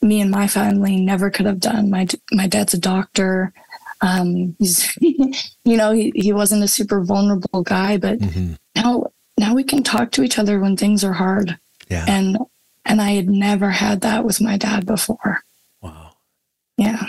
me 0.00 0.20
and 0.20 0.30
my 0.30 0.46
family 0.46 1.00
never 1.00 1.30
could 1.30 1.46
have 1.46 1.58
done. 1.58 1.90
My 1.90 2.06
my 2.30 2.46
dad's 2.46 2.72
a 2.72 2.78
doctor. 2.78 3.52
Um, 4.00 4.54
he's 4.60 4.96
you 5.00 5.76
know 5.76 5.90
he, 5.90 6.12
he 6.14 6.32
wasn't 6.32 6.62
a 6.62 6.68
super 6.68 7.02
vulnerable 7.02 7.64
guy, 7.64 7.96
but 7.96 8.20
mm-hmm. 8.20 8.52
now 8.76 9.10
now 9.36 9.54
we 9.54 9.64
can 9.64 9.82
talk 9.82 10.12
to 10.12 10.22
each 10.22 10.38
other 10.38 10.60
when 10.60 10.76
things 10.76 11.02
are 11.02 11.14
hard. 11.14 11.58
Yeah. 11.90 12.04
And 12.06 12.38
and 12.84 13.02
I 13.02 13.10
had 13.10 13.28
never 13.28 13.70
had 13.70 14.02
that 14.02 14.24
with 14.24 14.40
my 14.40 14.56
dad 14.56 14.86
before. 14.86 15.42
Wow. 15.80 16.12
Yeah. 16.76 17.06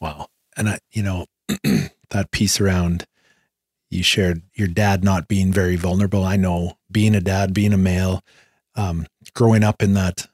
Wow. 0.00 0.30
And 0.56 0.68
I, 0.68 0.78
you 0.90 1.04
know, 1.04 1.26
that 2.10 2.32
piece 2.32 2.60
around 2.60 3.06
you 3.90 4.02
shared 4.02 4.42
your 4.54 4.68
dad 4.68 5.02
not 5.02 5.28
being 5.28 5.52
very 5.52 5.76
vulnerable. 5.76 6.24
I 6.24 6.36
know 6.36 6.78
being 6.90 7.14
a 7.14 7.20
dad, 7.20 7.54
being 7.54 7.72
a 7.72 7.78
male, 7.78 8.22
um, 8.74 9.06
growing 9.34 9.64
up 9.64 9.82
in 9.82 9.94
that 9.94 10.26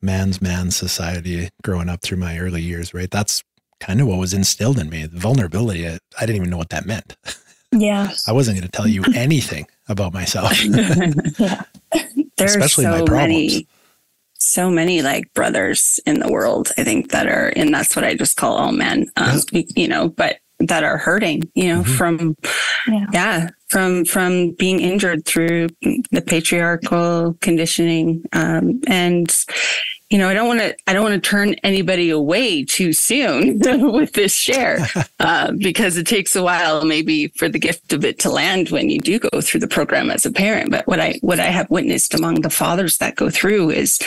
man's 0.00 0.42
man 0.42 0.70
society, 0.70 1.48
growing 1.62 1.88
up 1.88 2.02
through 2.02 2.18
my 2.18 2.38
early 2.38 2.62
years, 2.62 2.92
right? 2.92 3.10
That's 3.10 3.42
kind 3.80 4.00
of 4.00 4.06
what 4.06 4.18
was 4.18 4.34
instilled 4.34 4.78
in 4.78 4.90
me. 4.90 5.06
The 5.06 5.18
vulnerability. 5.18 5.88
I, 5.88 5.98
I 6.18 6.26
didn't 6.26 6.36
even 6.36 6.50
know 6.50 6.56
what 6.56 6.70
that 6.70 6.86
meant. 6.86 7.16
Yeah. 7.72 8.10
I 8.26 8.32
wasn't 8.32 8.58
going 8.58 8.68
to 8.68 8.76
tell 8.76 8.86
you 8.86 9.02
anything 9.14 9.66
about 9.88 10.12
myself. 10.12 10.64
yeah. 10.64 11.62
There's 12.36 12.56
Especially 12.56 12.84
so 12.84 13.04
many, 13.06 13.66
so 14.34 14.70
many 14.70 15.02
like 15.02 15.32
brothers 15.34 16.00
in 16.06 16.20
the 16.20 16.30
world, 16.30 16.70
I 16.76 16.84
think 16.84 17.10
that 17.10 17.26
are, 17.26 17.52
and 17.54 17.72
that's 17.72 17.94
what 17.94 18.04
I 18.04 18.14
just 18.14 18.36
call 18.36 18.56
all 18.56 18.72
men, 18.72 19.10
um, 19.16 19.40
yeah. 19.50 19.62
you 19.76 19.88
know, 19.88 20.08
but 20.08 20.38
that 20.66 20.84
are 20.84 20.98
hurting, 20.98 21.50
you 21.54 21.68
know, 21.68 21.82
mm-hmm. 21.82 21.92
from, 21.92 22.36
yeah. 22.88 23.06
yeah. 23.12 23.48
from, 23.68 24.04
from 24.04 24.52
being 24.52 24.80
injured 24.80 25.24
through 25.24 25.68
the 26.10 26.22
patriarchal 26.24 27.36
conditioning. 27.40 28.24
Um, 28.32 28.80
and, 28.86 29.34
you 30.10 30.18
know, 30.18 30.28
I 30.28 30.34
don't 30.34 30.46
want 30.46 30.60
to, 30.60 30.76
I 30.86 30.92
don't 30.92 31.02
want 31.02 31.22
to 31.22 31.30
turn 31.30 31.54
anybody 31.62 32.10
away 32.10 32.64
too 32.64 32.92
soon 32.92 33.58
with 33.92 34.12
this 34.12 34.34
share, 34.34 34.86
uh, 35.20 35.52
because 35.52 35.96
it 35.96 36.06
takes 36.06 36.36
a 36.36 36.42
while 36.42 36.84
maybe 36.84 37.28
for 37.28 37.48
the 37.48 37.58
gift 37.58 37.92
of 37.92 38.04
it 38.04 38.18
to 38.20 38.30
land 38.30 38.68
when 38.68 38.90
you 38.90 38.98
do 38.98 39.18
go 39.18 39.40
through 39.40 39.60
the 39.60 39.68
program 39.68 40.10
as 40.10 40.26
a 40.26 40.32
parent. 40.32 40.70
But 40.70 40.86
what 40.86 41.00
I, 41.00 41.18
what 41.22 41.40
I 41.40 41.46
have 41.46 41.70
witnessed 41.70 42.14
among 42.14 42.42
the 42.42 42.50
fathers 42.50 42.98
that 42.98 43.16
go 43.16 43.30
through 43.30 43.70
is, 43.70 43.98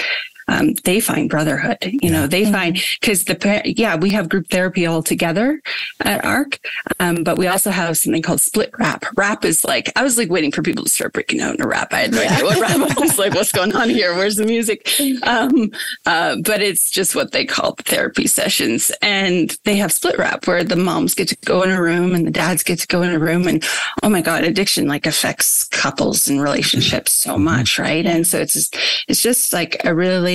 um, 0.47 0.73
they 0.83 0.99
find 0.99 1.29
brotherhood. 1.29 1.77
You 1.81 1.99
yeah. 2.03 2.11
know, 2.11 2.27
they 2.27 2.43
mm-hmm. 2.43 2.51
find 2.51 2.83
because 2.99 3.25
the 3.25 3.61
yeah 3.65 3.95
we 3.95 4.11
have 4.11 4.29
group 4.29 4.47
therapy 4.49 4.85
all 4.85 5.01
together 5.01 5.61
at 6.01 6.23
ARC, 6.23 6.59
um, 6.99 7.23
but 7.23 7.37
we 7.37 7.47
also 7.47 7.71
have 7.71 7.97
something 7.97 8.21
called 8.21 8.41
split 8.41 8.71
rap. 8.77 9.05
Rap 9.15 9.43
is 9.43 9.63
like 9.63 9.91
I 9.95 10.03
was 10.03 10.17
like 10.17 10.29
waiting 10.29 10.51
for 10.51 10.61
people 10.61 10.83
to 10.83 10.89
start 10.89 11.13
breaking 11.13 11.41
out 11.41 11.55
in 11.55 11.61
a 11.61 11.67
rap. 11.67 11.93
I 11.93 12.01
had 12.01 12.11
no 12.11 12.21
idea 12.21 12.43
what 12.43 12.59
rap 12.59 12.77
was 12.99 13.17
like. 13.17 13.33
What's 13.33 13.51
going 13.51 13.75
on 13.75 13.89
here? 13.89 14.13
Where's 14.13 14.35
the 14.35 14.45
music? 14.45 14.87
Um, 15.23 15.71
uh, 16.05 16.37
but 16.43 16.61
it's 16.61 16.91
just 16.91 17.15
what 17.15 17.31
they 17.31 17.45
call 17.45 17.75
therapy 17.85 18.27
sessions, 18.27 18.91
and 19.01 19.57
they 19.63 19.75
have 19.77 19.91
split 19.91 20.17
rap 20.17 20.47
where 20.47 20.63
the 20.63 20.75
moms 20.75 21.15
get 21.15 21.27
to 21.29 21.37
go 21.45 21.63
in 21.63 21.71
a 21.71 21.81
room 21.81 22.13
and 22.13 22.27
the 22.27 22.31
dads 22.31 22.63
get 22.63 22.79
to 22.79 22.87
go 22.87 23.01
in 23.01 23.11
a 23.11 23.19
room, 23.19 23.47
and 23.47 23.63
oh 24.03 24.09
my 24.09 24.21
god, 24.21 24.43
addiction 24.43 24.87
like 24.87 25.07
affects 25.07 25.63
couples 25.65 26.27
and 26.27 26.41
relationships 26.41 27.13
so 27.13 27.33
mm-hmm. 27.33 27.45
much, 27.45 27.79
right? 27.79 28.05
And 28.05 28.27
so 28.27 28.39
it's 28.39 28.53
just, 28.53 28.77
it's 29.07 29.21
just 29.21 29.51
like 29.51 29.77
a 29.83 29.95
really 29.95 30.34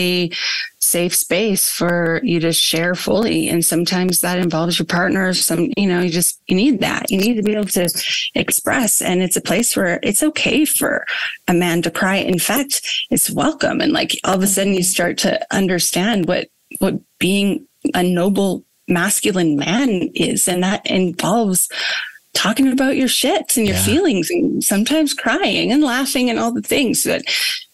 safe 0.78 1.14
space 1.14 1.70
for 1.70 2.20
you 2.24 2.40
to 2.40 2.52
share 2.52 2.94
fully. 2.94 3.48
And 3.48 3.64
sometimes 3.64 4.20
that 4.20 4.38
involves 4.38 4.78
your 4.78 4.86
partner. 4.86 5.32
Some, 5.34 5.70
you 5.76 5.86
know, 5.86 6.00
you 6.00 6.10
just, 6.10 6.40
you 6.48 6.56
need 6.56 6.80
that. 6.80 7.10
You 7.10 7.18
need 7.18 7.34
to 7.34 7.42
be 7.42 7.54
able 7.54 7.66
to 7.66 7.88
express. 8.34 9.00
And 9.00 9.22
it's 9.22 9.36
a 9.36 9.40
place 9.40 9.76
where 9.76 10.00
it's 10.02 10.22
okay 10.22 10.64
for 10.64 11.06
a 11.48 11.54
man 11.54 11.82
to 11.82 11.90
cry. 11.90 12.16
In 12.16 12.38
fact, 12.38 12.82
it's 13.10 13.30
welcome. 13.30 13.80
And 13.80 13.92
like 13.92 14.18
all 14.24 14.34
of 14.34 14.42
a 14.42 14.46
sudden 14.46 14.74
you 14.74 14.82
start 14.82 15.18
to 15.18 15.46
understand 15.54 16.26
what, 16.26 16.48
what 16.78 16.94
being 17.18 17.66
a 17.94 18.02
noble 18.02 18.64
masculine 18.88 19.56
man 19.56 20.10
is. 20.14 20.48
And 20.48 20.62
that 20.62 20.86
involves 20.86 21.68
talking 22.32 22.70
about 22.72 22.96
your 22.96 23.08
shit 23.08 23.56
and 23.56 23.66
your 23.66 23.76
yeah. 23.76 23.84
feelings 23.84 24.30
and 24.30 24.62
sometimes 24.62 25.14
crying 25.14 25.72
and 25.72 25.82
laughing 25.82 26.30
and 26.30 26.38
all 26.38 26.52
the 26.52 26.62
things. 26.62 27.04
But 27.04 27.22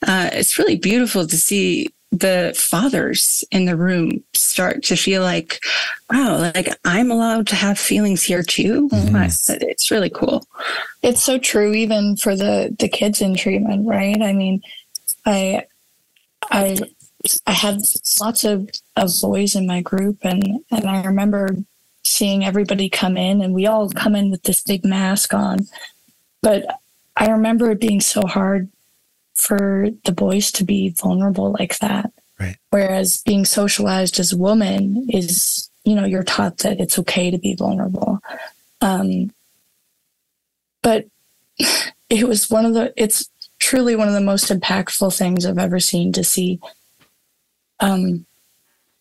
uh, 0.06 0.30
it's 0.32 0.58
really 0.58 0.76
beautiful 0.76 1.26
to 1.26 1.36
see 1.36 1.88
the 2.18 2.52
fathers 2.56 3.44
in 3.50 3.64
the 3.64 3.76
room 3.76 4.22
start 4.34 4.82
to 4.84 4.96
feel 4.96 5.22
like, 5.22 5.60
wow, 6.10 6.38
like 6.38 6.68
I'm 6.84 7.10
allowed 7.10 7.46
to 7.48 7.56
have 7.56 7.78
feelings 7.78 8.22
here 8.22 8.42
too. 8.42 8.88
Mm-hmm. 8.88 9.62
It's 9.62 9.90
really 9.90 10.10
cool. 10.10 10.46
It's 11.02 11.22
so 11.22 11.38
true, 11.38 11.72
even 11.72 12.16
for 12.16 12.36
the 12.36 12.74
the 12.78 12.88
kids 12.88 13.20
in 13.20 13.36
treatment, 13.36 13.86
right? 13.86 14.20
I 14.20 14.32
mean, 14.32 14.62
I 15.24 15.66
I 16.50 16.78
I 17.46 17.52
had 17.52 17.80
lots 18.20 18.44
of, 18.44 18.70
of 18.96 19.10
boys 19.20 19.54
in 19.54 19.66
my 19.66 19.82
group 19.82 20.18
and 20.22 20.64
and 20.70 20.86
I 20.86 21.02
remember 21.04 21.56
seeing 22.02 22.44
everybody 22.44 22.88
come 22.88 23.16
in 23.16 23.42
and 23.42 23.52
we 23.52 23.66
all 23.66 23.90
come 23.90 24.14
in 24.14 24.30
with 24.30 24.44
this 24.44 24.62
big 24.62 24.84
mask 24.84 25.34
on. 25.34 25.66
But 26.40 26.64
I 27.16 27.30
remember 27.30 27.70
it 27.70 27.80
being 27.80 28.00
so 28.00 28.26
hard 28.26 28.68
for 29.36 29.88
the 30.04 30.12
boys 30.12 30.50
to 30.52 30.64
be 30.64 30.90
vulnerable 30.90 31.54
like 31.58 31.78
that. 31.78 32.12
Right. 32.38 32.56
Whereas 32.70 33.22
being 33.24 33.44
socialized 33.44 34.18
as 34.18 34.32
a 34.32 34.36
woman 34.36 35.06
is, 35.10 35.70
you 35.84 35.94
know, 35.94 36.04
you're 36.04 36.22
taught 36.22 36.58
that 36.58 36.80
it's 36.80 36.98
okay 36.98 37.30
to 37.30 37.38
be 37.38 37.54
vulnerable. 37.54 38.20
Um, 38.80 39.32
but 40.82 41.06
it 42.10 42.28
was 42.28 42.50
one 42.50 42.66
of 42.66 42.74
the, 42.74 42.92
it's 42.96 43.28
truly 43.58 43.96
one 43.96 44.08
of 44.08 44.14
the 44.14 44.20
most 44.20 44.50
impactful 44.50 45.16
things 45.16 45.46
I've 45.46 45.58
ever 45.58 45.80
seen 45.80 46.12
to 46.12 46.24
see 46.24 46.60
um, 47.80 48.26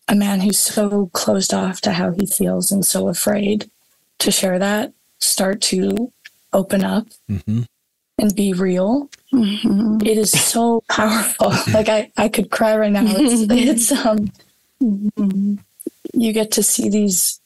a 0.08 0.14
man 0.14 0.40
who's 0.40 0.58
so 0.58 1.06
closed 1.12 1.52
off 1.52 1.80
to 1.82 1.92
how 1.92 2.12
he 2.12 2.26
feels 2.26 2.70
and 2.70 2.84
so 2.84 3.08
afraid 3.08 3.70
to 4.18 4.30
share 4.30 4.58
that 4.58 4.92
start 5.18 5.60
to 5.60 6.12
open 6.52 6.84
up 6.84 7.06
mm-hmm. 7.28 7.62
and 8.18 8.36
be 8.36 8.52
real. 8.52 9.10
Mm-hmm. 9.36 10.06
It 10.06 10.18
is 10.18 10.32
so 10.32 10.82
powerful. 10.88 11.48
like 11.72 11.88
I, 11.88 12.10
I 12.16 12.28
could 12.28 12.50
cry 12.50 12.76
right 12.76 12.92
now. 12.92 13.04
It's, 13.06 13.90
it's 13.90 13.92
um, 13.92 14.32
mm-hmm. 14.82 15.54
you 16.14 16.32
get 16.32 16.52
to 16.52 16.62
see 16.62 16.88
these 16.88 17.40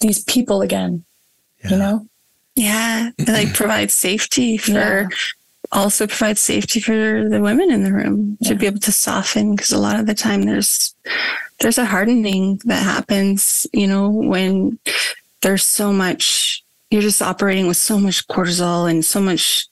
these 0.00 0.24
people 0.24 0.62
again. 0.62 1.04
Yeah. 1.64 1.70
You 1.70 1.76
know. 1.76 2.06
Yeah, 2.54 3.10
it 3.18 3.28
like 3.28 3.54
provides 3.54 3.94
safety 3.94 4.56
for 4.56 4.72
yeah 4.72 5.08
also 5.72 6.06
provides 6.06 6.40
safety 6.40 6.80
for 6.80 7.28
the 7.28 7.40
women 7.40 7.70
in 7.70 7.84
the 7.84 7.92
room 7.92 8.36
yeah. 8.40 8.48
to 8.48 8.54
be 8.54 8.66
able 8.66 8.80
to 8.80 8.92
soften 8.92 9.54
because 9.54 9.70
a 9.70 9.78
lot 9.78 9.98
of 9.98 10.06
the 10.06 10.14
time 10.14 10.42
there's 10.42 10.94
there's 11.60 11.78
a 11.78 11.84
hardening 11.84 12.60
that 12.64 12.82
happens 12.82 13.66
you 13.72 13.86
know 13.86 14.08
when 14.08 14.78
there's 15.42 15.64
so 15.64 15.92
much 15.92 16.49
you're 16.90 17.02
just 17.02 17.22
operating 17.22 17.68
with 17.68 17.76
so 17.76 17.98
much 17.98 18.26
cortisol 18.26 18.90
and 18.90 19.04
so 19.04 19.20
much 19.20 19.66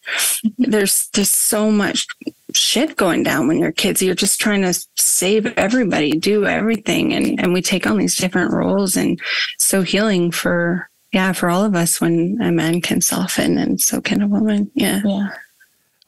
there's 0.57 1.09
there's 1.15 1.31
so 1.31 1.71
much 1.71 2.07
shit 2.55 2.97
going 2.97 3.23
down 3.23 3.49
when 3.49 3.59
you're 3.59 3.73
kids. 3.73 4.03
You're 4.03 4.15
just 4.15 4.41
trying 4.41 4.63
to 4.63 4.75
save 4.97 5.47
everybody 5.59 6.13
do 6.13 6.47
everything. 6.47 7.13
And 7.13 7.41
and 7.41 7.53
we 7.53 7.63
take 7.63 7.87
on 7.87 7.99
these 7.99 8.17
different 8.17 8.53
roles 8.53 8.97
and 8.97 9.21
so 9.59 9.83
healing 9.83 10.31
for 10.31 10.89
yeah 11.13 11.33
for 11.33 11.49
all 11.49 11.65
of 11.65 11.75
us 11.75 12.01
when 12.01 12.39
a 12.41 12.53
man 12.53 12.81
can 12.81 13.01
soften 13.01 13.59
and 13.59 13.81
so 13.81 14.01
can 14.01 14.23
a 14.23 14.29
woman. 14.29 14.71
Yeah. 14.75 15.03
Yeah. 15.05 15.29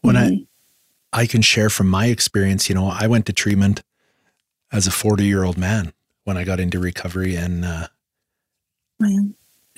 When 0.03 0.17
mm-hmm. 0.17 0.45
I 1.13 1.23
I 1.23 1.27
can 1.27 1.43
share 1.43 1.71
from 1.71 1.89
my 1.89 2.07
experience, 2.07 2.69
you 2.69 2.75
know, 2.75 2.87
I 2.87 3.09
went 3.09 3.27
to 3.27 3.33
treatment 3.33 3.83
as 4.73 4.87
a 4.87 4.93
40 4.93 5.25
year 5.25 5.43
old 5.43 5.59
man 5.59 5.93
when 6.23 6.37
I 6.37 6.45
got 6.45 6.61
into 6.61 6.79
recovery 6.79 7.35
and 7.35 7.65
uh, 7.65 7.89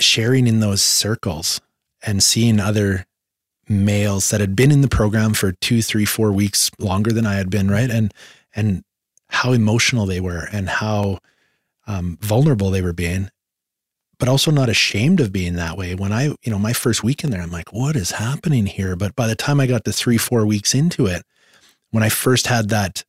sharing 0.02 0.46
in 0.46 0.60
those 0.60 0.82
circles 0.82 1.60
and 2.02 2.22
seeing 2.22 2.60
other 2.60 3.06
males 3.68 4.30
that 4.30 4.40
had 4.40 4.56
been 4.56 4.72
in 4.72 4.82
the 4.82 4.88
program 4.88 5.34
for 5.34 5.52
two, 5.52 5.82
three, 5.82 6.04
four 6.04 6.32
weeks 6.32 6.70
longer 6.78 7.12
than 7.12 7.26
I 7.26 7.34
had 7.34 7.50
been, 7.50 7.70
right? 7.70 7.90
And 7.90 8.12
and 8.54 8.84
how 9.28 9.52
emotional 9.52 10.04
they 10.04 10.20
were 10.20 10.48
and 10.52 10.68
how 10.68 11.18
um, 11.86 12.18
vulnerable 12.20 12.70
they 12.70 12.82
were 12.82 12.92
being 12.92 13.30
but 14.22 14.28
also 14.28 14.52
not 14.52 14.68
ashamed 14.68 15.18
of 15.18 15.32
being 15.32 15.54
that 15.54 15.76
way. 15.76 15.96
When 15.96 16.12
I, 16.12 16.26
you 16.26 16.36
know, 16.52 16.58
my 16.60 16.72
first 16.72 17.02
week 17.02 17.24
in 17.24 17.30
there, 17.30 17.42
I'm 17.42 17.50
like, 17.50 17.72
what 17.72 17.96
is 17.96 18.12
happening 18.12 18.66
here? 18.66 18.94
But 18.94 19.16
by 19.16 19.26
the 19.26 19.34
time 19.34 19.58
I 19.58 19.66
got 19.66 19.84
to 19.84 19.92
three, 19.92 20.16
four 20.16 20.46
weeks 20.46 20.76
into 20.76 21.06
it, 21.06 21.24
when 21.90 22.04
I 22.04 22.08
first 22.08 22.46
had 22.46 22.68
that 22.68 23.02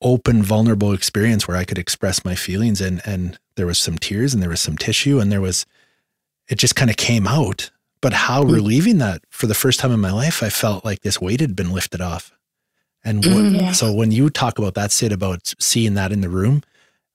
open, 0.00 0.42
vulnerable 0.42 0.94
experience 0.94 1.46
where 1.46 1.58
I 1.58 1.64
could 1.64 1.76
express 1.76 2.24
my 2.24 2.34
feelings 2.34 2.80
and 2.80 3.02
and 3.04 3.38
there 3.56 3.66
was 3.66 3.78
some 3.78 3.98
tears 3.98 4.32
and 4.32 4.42
there 4.42 4.48
was 4.48 4.62
some 4.62 4.78
tissue 4.78 5.20
and 5.20 5.30
there 5.30 5.42
was 5.42 5.66
it 6.48 6.58
just 6.58 6.76
kind 6.76 6.90
of 6.90 6.96
came 6.96 7.26
out. 7.26 7.70
But 8.00 8.12
how 8.12 8.44
mm. 8.44 8.52
relieving 8.52 8.98
that 8.98 9.22
for 9.30 9.46
the 9.46 9.54
first 9.54 9.80
time 9.80 9.92
in 9.92 10.00
my 10.00 10.12
life, 10.12 10.42
I 10.42 10.48
felt 10.48 10.84
like 10.84 11.00
this 11.00 11.20
weight 11.20 11.40
had 11.40 11.56
been 11.56 11.72
lifted 11.72 12.00
off. 12.00 12.32
And 13.04 13.24
what, 13.24 13.36
mm, 13.36 13.60
yeah. 13.60 13.72
so 13.72 13.92
when 13.92 14.10
you 14.10 14.30
talk 14.30 14.58
about 14.58 14.74
that, 14.74 14.90
Sid, 14.90 15.12
about 15.12 15.54
seeing 15.58 15.94
that 15.94 16.12
in 16.12 16.20
the 16.20 16.28
room, 16.28 16.62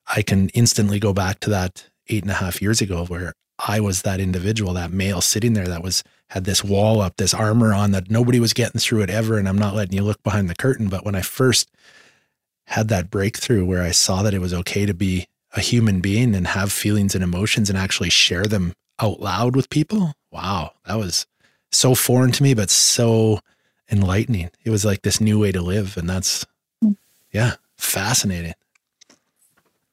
I 0.07 0.21
can 0.21 0.49
instantly 0.49 0.99
go 0.99 1.13
back 1.13 1.39
to 1.41 1.49
that 1.49 1.89
eight 2.07 2.23
and 2.23 2.31
a 2.31 2.35
half 2.35 2.61
years 2.61 2.81
ago 2.81 3.05
where 3.05 3.33
I 3.67 3.79
was 3.79 4.01
that 4.01 4.19
individual, 4.19 4.73
that 4.73 4.91
male 4.91 5.21
sitting 5.21 5.53
there 5.53 5.67
that 5.67 5.83
was 5.83 6.03
had 6.29 6.45
this 6.45 6.63
wall 6.63 7.01
up, 7.01 7.17
this 7.17 7.33
armor 7.33 7.73
on 7.73 7.91
that 7.91 8.09
nobody 8.09 8.39
was 8.39 8.53
getting 8.53 8.79
through 8.79 9.01
it 9.01 9.09
ever. 9.09 9.37
And 9.37 9.47
I'm 9.47 9.57
not 9.57 9.75
letting 9.75 9.95
you 9.95 10.03
look 10.03 10.23
behind 10.23 10.49
the 10.49 10.55
curtain. 10.55 10.87
But 10.87 11.05
when 11.05 11.15
I 11.15 11.21
first 11.21 11.69
had 12.67 12.87
that 12.87 13.09
breakthrough 13.09 13.65
where 13.65 13.83
I 13.83 13.91
saw 13.91 14.23
that 14.23 14.33
it 14.33 14.39
was 14.39 14.53
okay 14.53 14.85
to 14.85 14.93
be 14.93 15.27
a 15.53 15.59
human 15.59 15.99
being 15.99 16.33
and 16.33 16.47
have 16.47 16.71
feelings 16.71 17.13
and 17.13 17.23
emotions 17.23 17.69
and 17.69 17.77
actually 17.77 18.09
share 18.09 18.45
them 18.45 18.73
out 19.01 19.19
loud 19.19 19.55
with 19.55 19.69
people, 19.69 20.13
wow, 20.31 20.71
that 20.85 20.97
was 20.97 21.25
so 21.71 21.95
foreign 21.95 22.31
to 22.33 22.43
me, 22.43 22.53
but 22.53 22.69
so 22.69 23.39
enlightening. 23.91 24.49
It 24.63 24.69
was 24.69 24.85
like 24.85 25.01
this 25.01 25.21
new 25.21 25.39
way 25.39 25.51
to 25.51 25.61
live. 25.61 25.97
And 25.97 26.09
that's, 26.09 26.45
hmm. 26.81 26.91
yeah, 27.31 27.55
fascinating. 27.77 28.53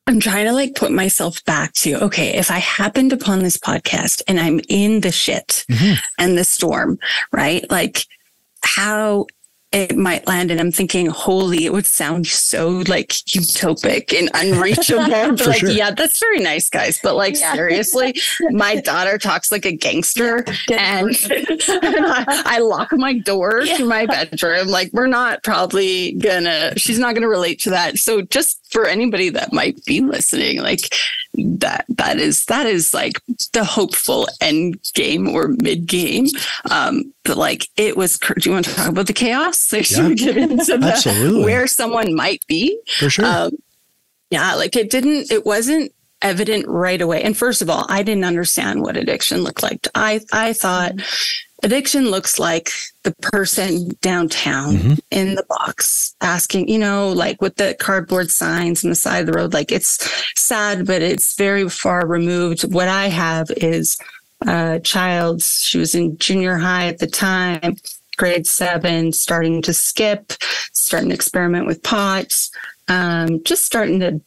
I'm 0.07 0.21
trying 0.21 0.47
to 0.47 0.53
like 0.53 0.75
put 0.75 0.91
myself 0.91 1.45
back 1.45 1.75
to, 1.75 2.03
okay, 2.05 2.39
if 2.39 2.51
I 2.51 2.59
happened 2.59 3.13
upon 3.13 3.41
this 3.41 3.59
podcast 3.59 4.23
and 4.27 4.41
I'm 4.41 4.61
in 4.69 5.03
the 5.03 5.13
shit 5.13 5.67
mm-hmm. 5.71 5.95
and 6.19 6.39
the 6.39 6.45
storm, 6.45 6.99
right? 7.31 7.71
Like 7.71 8.07
how 8.65 9.27
it 9.71 9.97
might 9.97 10.27
land 10.27 10.51
and 10.51 10.61
I'm 10.61 10.73
thinking, 10.73 11.07
holy, 11.07 11.67
it 11.67 11.73
would 11.73 11.85
sound 11.85 12.27
so 12.27 12.83
like 12.89 13.09
utopic 13.09 14.19
and 14.19 14.31
unreachable. 14.35 14.99
Like, 15.49 15.61
sure. 15.61 15.71
yeah, 15.71 15.91
that's 15.91 16.19
very 16.19 16.41
nice, 16.41 16.69
guys. 16.69 16.99
But 17.03 17.15
like 17.15 17.39
yeah. 17.39 17.55
seriously, 17.55 18.15
my 18.51 18.81
daughter 18.81 19.19
talks 19.19 19.53
like 19.53 19.65
a 19.65 19.73
gangster 19.73 20.45
and, 20.71 21.09
and 21.31 22.07
I, 22.07 22.43
I, 22.45 22.59
lock 22.59 22.93
my 22.93 23.19
door 23.19 23.63
yeah. 23.65 23.77
to 23.79 23.85
my 23.85 24.07
bedroom. 24.07 24.69
Like 24.69 24.91
we're 24.93 25.07
not 25.07 25.43
probably 25.43 26.13
gonna, 26.13 26.77
she's 26.79 26.99
not 26.99 27.15
gonna 27.15 27.29
relate 27.29 27.61
to 27.61 27.71
that. 27.71 27.99
So 27.99 28.23
just 28.23 28.73
for 28.73 28.87
anybody 28.87 29.29
that 29.31 29.53
might 29.53 29.83
be 29.85 30.01
listening, 30.01 30.61
like 30.61 30.95
that 31.35 31.85
that 31.89 32.19
is 32.19 32.47
that 32.47 32.67
is 32.67 32.93
like 32.93 33.21
the 33.53 33.65
hopeful 33.65 34.29
end 34.41 34.79
game 34.95 35.29
or 35.29 35.49
mid 35.49 35.87
game. 35.87 36.27
Um, 36.71 37.13
but 37.25 37.37
like 37.37 37.69
it 37.77 37.97
was. 37.97 38.19
Do 38.19 38.35
you 38.45 38.53
want 38.53 38.67
to 38.67 38.75
talk 38.75 38.89
about 38.89 39.07
the 39.07 39.13
chaos? 39.13 39.73
Like, 39.79 39.91
yeah. 39.91 40.15
get 40.15 40.37
into 40.37 40.79
the, 40.79 41.43
where 41.45 41.67
someone 41.67 42.15
might 42.15 42.45
be? 42.47 42.81
For 42.99 43.11
sure. 43.11 43.25
Um, 43.25 43.53
yeah, 44.31 44.55
like 44.55 44.77
it 44.77 44.91
didn't. 44.91 45.31
It 45.31 45.47
wasn't 45.47 45.93
evident 46.23 46.67
right 46.67 47.01
away. 47.01 47.23
And 47.23 47.37
first 47.37 47.63
of 47.63 47.71
all, 47.71 47.87
I 47.89 48.03
didn't 48.03 48.25
understand 48.25 48.83
what 48.83 48.97
addiction 48.97 49.43
looked 49.43 49.63
like. 49.63 49.87
I 49.95 50.21
I 50.33 50.53
thought 50.53 50.93
addiction 51.63 52.11
looks 52.11 52.39
like 52.39 52.71
the 53.03 53.15
person 53.23 53.91
downtown 54.01 54.75
mm-hmm. 54.75 54.95
in 55.11 55.35
the 55.35 55.45
box 55.49 56.15
asking, 56.21 56.69
you 56.69 56.79
know, 56.79 57.11
like 57.11 57.41
with 57.41 57.57
the 57.57 57.77
cardboard 57.81 58.31
signs 58.31 58.85
on 58.85 58.91
the 58.91 58.97
side 58.97 59.21
of 59.21 59.27
the 59.27 59.33
road. 59.33 59.53
Like 59.53 59.73
it's 59.73 59.99
sad, 60.41 60.87
but 60.87 61.03
it's 61.03 61.37
very 61.37 61.69
far 61.69 62.07
removed. 62.07 62.73
What 62.73 62.89
I 62.89 63.09
have 63.09 63.51
is 63.57 63.99
a 64.47 64.81
child. 64.81 65.43
She 65.43 65.79
was 65.79 65.95
in 65.95 66.17
junior 66.19 66.57
high 66.57 66.87
at 66.87 66.99
the 66.99 67.07
time, 67.07 67.77
grade 68.17 68.47
seven, 68.47 69.13
starting 69.13 69.63
to 69.63 69.75
skip, 69.75 70.33
starting 70.73 71.09
to 71.11 71.15
experiment 71.15 71.67
with 71.67 71.83
pots, 71.83 72.51
um, 72.89 73.43
just 73.45 73.65
starting 73.65 74.01
to 74.01 74.21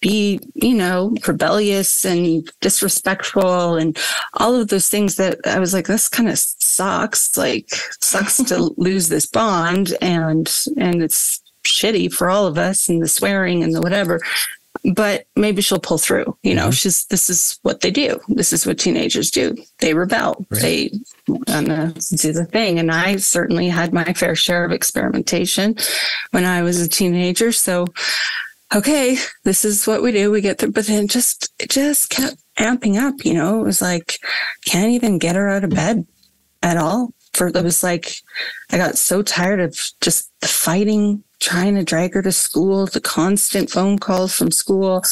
be, 0.00 0.40
you 0.54 0.74
know, 0.74 1.14
rebellious 1.26 2.04
and 2.04 2.48
disrespectful 2.60 3.76
and 3.76 3.96
all 4.34 4.54
of 4.54 4.68
those 4.68 4.88
things 4.88 5.16
that 5.16 5.38
I 5.44 5.58
was 5.58 5.74
like, 5.74 5.86
this 5.86 6.08
kind 6.08 6.28
of 6.28 6.38
sucks. 6.38 7.36
Like, 7.36 7.68
sucks 8.00 8.36
to 8.44 8.74
lose 8.76 9.08
this 9.08 9.26
bond 9.26 9.94
and, 10.00 10.52
and 10.76 11.02
it's 11.02 11.42
shitty 11.64 12.12
for 12.12 12.30
all 12.30 12.46
of 12.46 12.58
us 12.58 12.88
and 12.88 13.02
the 13.02 13.08
swearing 13.08 13.62
and 13.62 13.74
the 13.74 13.80
whatever. 13.80 14.20
But 14.94 15.26
maybe 15.34 15.60
she'll 15.60 15.80
pull 15.80 15.98
through. 15.98 16.36
You 16.42 16.54
know, 16.54 16.64
mm-hmm. 16.64 16.70
she's, 16.70 17.06
this 17.06 17.28
is 17.28 17.58
what 17.62 17.80
they 17.80 17.90
do. 17.90 18.20
This 18.28 18.52
is 18.52 18.64
what 18.64 18.78
teenagers 18.78 19.30
do. 19.30 19.56
They 19.78 19.94
rebel. 19.94 20.46
Right. 20.50 20.62
They 20.62 20.88
to 21.26 22.16
do 22.16 22.32
the 22.32 22.46
thing. 22.50 22.78
And 22.78 22.92
I 22.92 23.16
certainly 23.16 23.68
had 23.68 23.92
my 23.92 24.12
fair 24.12 24.36
share 24.36 24.64
of 24.64 24.72
experimentation 24.72 25.76
when 26.30 26.44
I 26.44 26.62
was 26.62 26.80
a 26.80 26.88
teenager. 26.88 27.50
So, 27.50 27.86
okay, 28.74 29.16
this 29.44 29.64
is 29.64 29.86
what 29.86 30.02
we 30.02 30.12
do. 30.12 30.30
We 30.30 30.40
get 30.40 30.58
through, 30.58 30.72
but 30.72 30.86
then 30.86 31.08
just, 31.08 31.52
it 31.58 31.70
just 31.70 32.10
kept 32.10 32.36
amping 32.58 32.96
up, 32.96 33.24
you 33.24 33.34
know, 33.34 33.60
it 33.60 33.64
was 33.64 33.80
like, 33.80 34.18
can't 34.64 34.92
even 34.92 35.18
get 35.18 35.36
her 35.36 35.48
out 35.48 35.64
of 35.64 35.70
bed 35.70 36.06
at 36.62 36.76
all. 36.76 37.12
For 37.34 37.48
it 37.48 37.64
was 37.64 37.82
like, 37.82 38.16
I 38.70 38.76
got 38.78 38.98
so 38.98 39.22
tired 39.22 39.60
of 39.60 39.78
just 40.00 40.30
the 40.40 40.48
fighting, 40.48 41.22
trying 41.40 41.76
to 41.76 41.84
drag 41.84 42.14
her 42.14 42.22
to 42.22 42.32
school, 42.32 42.86
the 42.86 43.00
constant 43.00 43.70
phone 43.70 43.98
calls 43.98 44.34
from 44.34 44.50
school, 44.50 45.02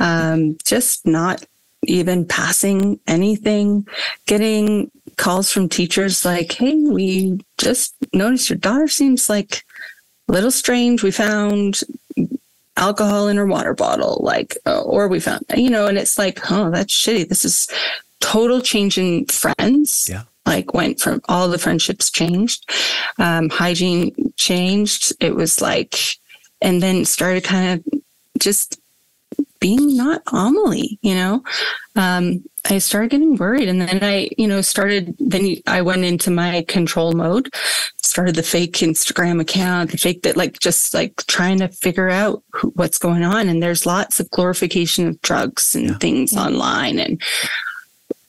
um, 0.00 0.56
just 0.64 1.06
not 1.06 1.44
even 1.84 2.26
passing 2.26 2.98
anything, 3.06 3.86
getting 4.26 4.90
calls 5.16 5.52
from 5.52 5.68
teachers 5.68 6.24
like, 6.24 6.52
Hey, 6.52 6.74
we 6.74 7.40
just 7.58 7.94
noticed 8.12 8.50
your 8.50 8.58
daughter 8.58 8.88
seems 8.88 9.28
like 9.28 9.64
a 10.28 10.32
little 10.32 10.50
strange. 10.50 11.02
We 11.02 11.10
found 11.10 11.80
alcohol 12.80 13.28
in 13.28 13.36
her 13.36 13.46
water 13.46 13.74
bottle, 13.74 14.20
like, 14.22 14.56
uh, 14.66 14.80
or 14.82 15.06
we 15.06 15.20
found, 15.20 15.44
you 15.56 15.70
know, 15.70 15.86
and 15.86 15.98
it's 15.98 16.18
like, 16.18 16.50
oh, 16.50 16.70
that's 16.70 16.92
shitty. 16.92 17.28
This 17.28 17.44
is 17.44 17.68
total 18.20 18.60
change 18.60 18.98
in 18.98 19.26
friends. 19.26 20.08
Yeah. 20.08 20.24
Like 20.46 20.74
went 20.74 20.98
from 20.98 21.20
all 21.28 21.48
the 21.48 21.58
friendships 21.58 22.10
changed, 22.10 22.68
um, 23.18 23.50
hygiene 23.50 24.32
changed. 24.36 25.12
It 25.20 25.36
was 25.36 25.60
like, 25.60 25.96
and 26.60 26.82
then 26.82 27.04
started 27.04 27.44
kind 27.44 27.78
of 27.78 28.00
just 28.38 28.80
being 29.60 29.96
not 29.96 30.22
Amelie, 30.32 30.98
you 31.02 31.14
know? 31.14 31.44
Um, 31.94 32.42
I 32.68 32.78
started 32.78 33.10
getting 33.10 33.36
worried. 33.36 33.68
And 33.68 33.80
then 33.80 34.02
I, 34.02 34.30
you 34.36 34.48
know, 34.48 34.60
started, 34.62 35.14
then 35.18 35.56
I 35.66 35.82
went 35.82 36.04
into 36.04 36.30
my 36.30 36.64
control 36.66 37.12
mode, 37.12 37.52
started 38.10 38.34
the 38.34 38.42
fake 38.42 38.74
Instagram 38.78 39.40
account, 39.40 39.92
the 39.92 39.96
fake 39.96 40.22
that 40.22 40.36
like 40.36 40.58
just 40.58 40.92
like 40.92 41.24
trying 41.26 41.58
to 41.58 41.68
figure 41.68 42.10
out 42.10 42.42
what's 42.74 42.98
going 42.98 43.22
on. 43.22 43.48
And 43.48 43.62
there's 43.62 43.86
lots 43.86 44.20
of 44.20 44.30
glorification 44.30 45.06
of 45.06 45.20
drugs 45.22 45.74
and 45.74 45.90
yeah. 45.90 45.98
things 45.98 46.32
yeah. 46.32 46.44
online 46.44 46.98
and, 46.98 47.22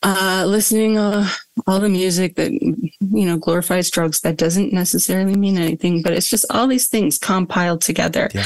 uh, 0.04 0.46
listening 0.48 0.98
uh, 0.98 1.28
all 1.68 1.80
the 1.80 1.90
music 1.90 2.36
that 2.36 2.52
you 2.52 3.26
know 3.26 3.38
glorifies 3.38 3.92
drugs 3.92 4.22
that 4.22 4.36
doesn't 4.36 4.74
necessarily 4.74 5.36
mean 5.36 5.60
anything 5.60 6.02
but 6.02 6.12
it's 6.12 6.28
just 6.28 6.44
all 6.50 6.66
these 6.66 6.88
things 6.88 7.20
compiled 7.20 7.82
together 7.82 8.28
yeah. 8.34 8.46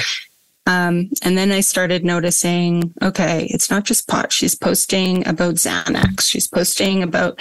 Um, 0.68 1.12
and 1.22 1.38
then 1.38 1.52
I 1.52 1.62
started 1.62 2.04
noticing, 2.04 2.94
okay, 3.02 3.48
it's 3.52 3.70
not 3.70 3.84
just 3.84 4.08
pot. 4.08 4.34
She's 4.34 4.56
posting 4.56 5.28
about 5.28 5.56
Xanax. 5.56 6.22
She's 6.22 6.48
posting 6.48 7.04
about 7.04 7.40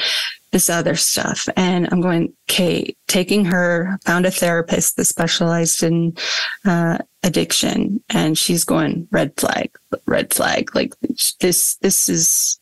this 0.54 0.70
other 0.70 0.94
stuff. 0.94 1.48
And 1.56 1.88
I'm 1.90 2.00
going, 2.00 2.32
okay, 2.48 2.94
taking 3.08 3.44
her, 3.46 3.98
found 4.04 4.24
a 4.24 4.30
therapist 4.30 4.96
that 4.96 5.06
specialized 5.06 5.82
in 5.82 6.16
uh, 6.64 6.98
addiction. 7.24 8.00
And 8.10 8.38
she's 8.38 8.62
going, 8.62 9.08
red 9.10 9.32
flag, 9.36 9.76
red 10.06 10.32
flag. 10.32 10.72
Like 10.72 10.94
this, 11.40 11.74
this 11.74 12.08
is 12.08 12.60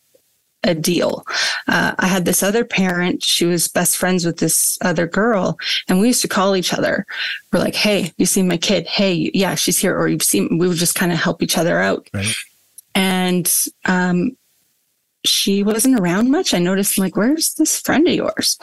a 0.65 0.75
deal. 0.75 1.27
Uh, 1.69 1.95
I 1.99 2.07
had 2.07 2.25
this 2.25 2.43
other 2.43 2.65
parent. 2.65 3.23
She 3.23 3.45
was 3.45 3.69
best 3.69 3.99
friends 3.99 4.25
with 4.25 4.39
this 4.39 4.79
other 4.81 5.07
girl, 5.07 5.59
and 5.89 6.01
we 6.01 6.07
used 6.07 6.23
to 6.23 6.29
call 6.29 6.57
each 6.57 6.73
other. 6.73 7.05
We're 7.53 7.59
like, 7.59 7.75
"Hey, 7.75 8.13
you 8.17 8.27
see 8.27 8.45
my 8.45 8.57
kid? 8.57 8.87
Hey, 8.87 9.33
yeah, 9.35 9.57
she's 9.57 9.81
here." 9.81 9.99
Or 9.99 10.07
you've 10.07 10.23
seen. 10.23 10.59
We 10.59 10.69
would 10.69 10.77
just 10.77 10.95
kind 10.95 11.11
of 11.11 11.19
help 11.19 11.43
each 11.43 11.59
other 11.59 11.81
out. 11.81 12.09
Right. 12.15 12.33
And 12.95 13.53
um, 13.87 14.37
she 15.25 15.63
wasn't 15.63 16.01
around 16.01 16.31
much. 16.31 16.55
I 16.55 16.59
noticed, 16.59 16.99
like, 16.99 17.17
"Where's 17.17 17.55
this 17.55 17.81
friend 17.81 18.07
of 18.07 18.15
yours?" 18.15 18.59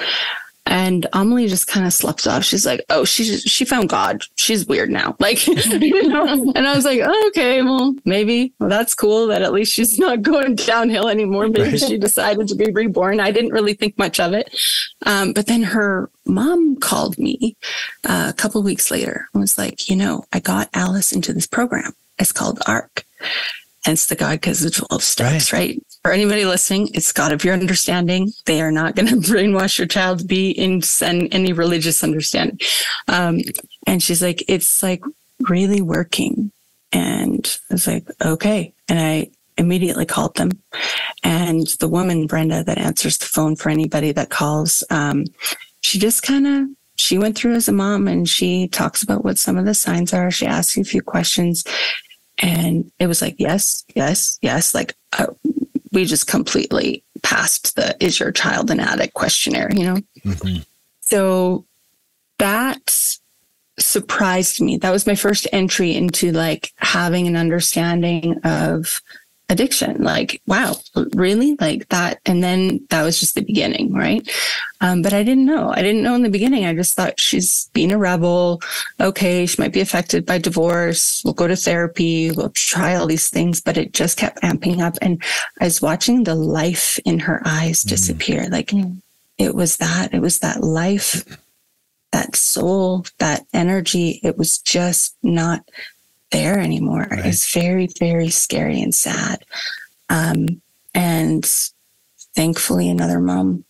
And 0.65 1.07
Amelie 1.13 1.47
just 1.47 1.67
kind 1.67 1.87
of 1.87 1.93
slept 1.93 2.27
off. 2.27 2.43
She's 2.43 2.65
like, 2.65 2.85
"Oh, 2.89 3.03
she 3.03 3.23
she 3.23 3.65
found 3.65 3.89
God. 3.89 4.23
She's 4.35 4.67
weird 4.67 4.89
now." 4.89 5.15
Like, 5.19 5.45
you 5.47 6.07
know. 6.09 6.51
And 6.55 6.67
I 6.67 6.75
was 6.75 6.85
like, 6.85 7.01
oh, 7.03 7.27
"Okay, 7.29 7.61
well, 7.61 7.95
maybe. 8.05 8.53
Well, 8.59 8.69
that's 8.69 8.93
cool. 8.93 9.27
That 9.27 9.41
at 9.41 9.53
least 9.53 9.73
she's 9.73 9.97
not 9.97 10.21
going 10.31 10.55
downhill 10.55 11.07
anymore. 11.07 11.47
Maybe 11.47 11.71
right. 11.71 11.79
she 11.79 11.97
decided 11.97 12.47
to 12.49 12.55
be 12.55 12.71
reborn." 12.71 13.19
I 13.19 13.31
didn't 13.31 13.53
really 13.53 13.73
think 13.73 13.97
much 13.97 14.19
of 14.19 14.33
it. 14.33 14.55
Um, 15.05 15.33
but 15.33 15.47
then 15.47 15.63
her 15.63 16.09
mom 16.25 16.77
called 16.79 17.17
me 17.17 17.55
uh, 18.07 18.27
a 18.29 18.33
couple 18.33 18.61
weeks 18.61 18.91
later 18.91 19.27
and 19.33 19.41
was 19.41 19.57
like, 19.57 19.89
"You 19.89 19.95
know, 19.95 20.25
I 20.33 20.39
got 20.39 20.69
Alice 20.73 21.11
into 21.13 21.33
this 21.33 21.47
program. 21.47 21.93
It's 22.19 22.31
called 22.31 22.59
ARC." 22.67 23.05
hence 23.85 24.07
the 24.07 24.15
God 24.15 24.33
because 24.33 24.59
the 24.59 24.69
12 24.69 25.01
steps, 25.03 25.53
right. 25.53 25.59
right? 25.59 25.83
For 26.03 26.11
anybody 26.11 26.45
listening, 26.45 26.89
it's 26.93 27.11
God 27.11 27.33
of 27.33 27.43
your 27.43 27.53
understanding. 27.53 28.31
They 28.45 28.61
are 28.61 28.71
not 28.71 28.95
going 28.95 29.07
to 29.09 29.15
brainwash 29.15 29.77
your 29.77 29.87
child 29.87 30.19
to 30.19 30.25
be 30.25 30.51
in 30.51 30.81
any 31.01 31.53
religious 31.53 32.03
understanding. 32.03 32.59
Um, 33.07 33.41
and 33.85 34.01
she's 34.01 34.21
like, 34.21 34.43
it's 34.47 34.81
like 34.81 35.03
really 35.41 35.81
working. 35.81 36.51
And 36.91 37.59
I 37.69 37.73
was 37.73 37.87
like, 37.87 38.07
okay. 38.23 38.73
And 38.87 38.99
I 38.99 39.29
immediately 39.57 40.05
called 40.05 40.35
them. 40.35 40.51
And 41.23 41.67
the 41.79 41.89
woman, 41.89 42.27
Brenda, 42.27 42.63
that 42.63 42.77
answers 42.77 43.17
the 43.17 43.25
phone 43.25 43.55
for 43.55 43.69
anybody 43.69 44.11
that 44.13 44.29
calls, 44.29 44.83
um, 44.89 45.25
she 45.81 45.99
just 45.99 46.23
kind 46.23 46.47
of 46.47 46.67
she 46.95 47.17
went 47.17 47.37
through 47.37 47.53
as 47.53 47.69
a 47.69 47.71
mom 47.71 48.09
and 48.09 48.27
she 48.27 48.67
talks 48.67 49.03
about 49.03 49.23
what 49.23 49.37
some 49.37 49.57
of 49.57 49.65
the 49.65 49.73
signs 49.73 50.13
are. 50.13 50.29
She 50.29 50.45
asks 50.45 50.75
you 50.75 50.81
a 50.81 50.85
few 50.85 51.01
questions 51.01 51.63
and 52.39 52.91
it 52.99 53.07
was 53.07 53.21
like, 53.21 53.35
yes, 53.37 53.85
yes, 53.95 54.37
yes. 54.41 54.73
Like 54.73 54.95
uh, 55.17 55.27
we 55.91 56.05
just 56.05 56.27
completely 56.27 57.03
passed 57.23 57.75
the 57.75 57.95
is 58.03 58.19
your 58.19 58.31
child 58.31 58.71
an 58.71 58.79
addict 58.79 59.13
questionnaire, 59.13 59.71
you 59.71 59.83
know? 59.83 60.01
Mm-hmm. 60.25 60.61
So 61.01 61.65
that 62.37 63.17
surprised 63.79 64.61
me. 64.61 64.77
That 64.77 64.91
was 64.91 65.07
my 65.07 65.15
first 65.15 65.47
entry 65.51 65.95
into 65.95 66.31
like 66.31 66.71
having 66.77 67.27
an 67.27 67.35
understanding 67.35 68.39
of 68.43 69.01
addiction. 69.49 70.03
Like, 70.03 70.41
wow, 70.45 70.75
really? 71.13 71.55
Like 71.59 71.89
that. 71.89 72.19
And 72.25 72.43
then 72.43 72.85
that 72.89 73.03
was 73.03 73.19
just 73.19 73.35
the 73.35 73.41
beginning, 73.41 73.93
right? 73.93 74.27
Um, 74.81 75.01
but 75.01 75.11
I 75.11 75.23
didn't 75.23 75.45
know. 75.45 75.71
I 75.71 75.81
didn't 75.81 76.03
know 76.03 76.15
in 76.15 76.21
the 76.21 76.29
beginning. 76.29 76.65
I 76.65 76.73
just 76.73 76.93
thought 76.93 77.19
she's 77.19 77.69
being 77.73 77.91
a 77.91 77.97
rebel. 77.97 78.61
Okay, 78.99 79.45
she 79.45 79.61
might 79.61 79.73
be 79.73 79.81
affected 79.81 80.25
by 80.25 80.37
divorce. 80.37 81.21
We'll 81.25 81.33
go 81.33 81.47
to 81.47 81.55
therapy. 81.55 82.31
We'll 82.31 82.51
try 82.51 82.95
all 82.95 83.07
these 83.07 83.29
things. 83.29 83.59
But 83.59 83.77
it 83.77 83.93
just 83.93 84.17
kept 84.17 84.41
amping 84.41 84.81
up. 84.81 84.97
And 85.01 85.21
I 85.59 85.65
was 85.65 85.81
watching 85.81 86.23
the 86.23 86.35
life 86.35 86.99
in 87.03 87.19
her 87.19 87.41
eyes 87.43 87.83
mm. 87.83 87.89
disappear. 87.89 88.43
Mm. 88.43 88.51
Like 88.51 88.71
it 89.37 89.55
was 89.55 89.77
that, 89.77 90.13
it 90.13 90.19
was 90.19 90.39
that 90.39 90.63
life, 90.63 91.25
that 92.11 92.35
soul, 92.35 93.05
that 93.17 93.45
energy. 93.53 94.19
It 94.23 94.37
was 94.37 94.59
just 94.59 95.15
not 95.23 95.67
there 96.31 96.59
anymore. 96.59 97.07
Right. 97.09 97.25
It's 97.25 97.53
very, 97.53 97.87
very 97.99 98.29
scary 98.29 98.81
and 98.81 98.93
sad. 98.93 99.45
Um, 100.09 100.61
and 100.93 101.45
thankfully, 102.35 102.89
another 102.89 103.19
mom, 103.19 103.65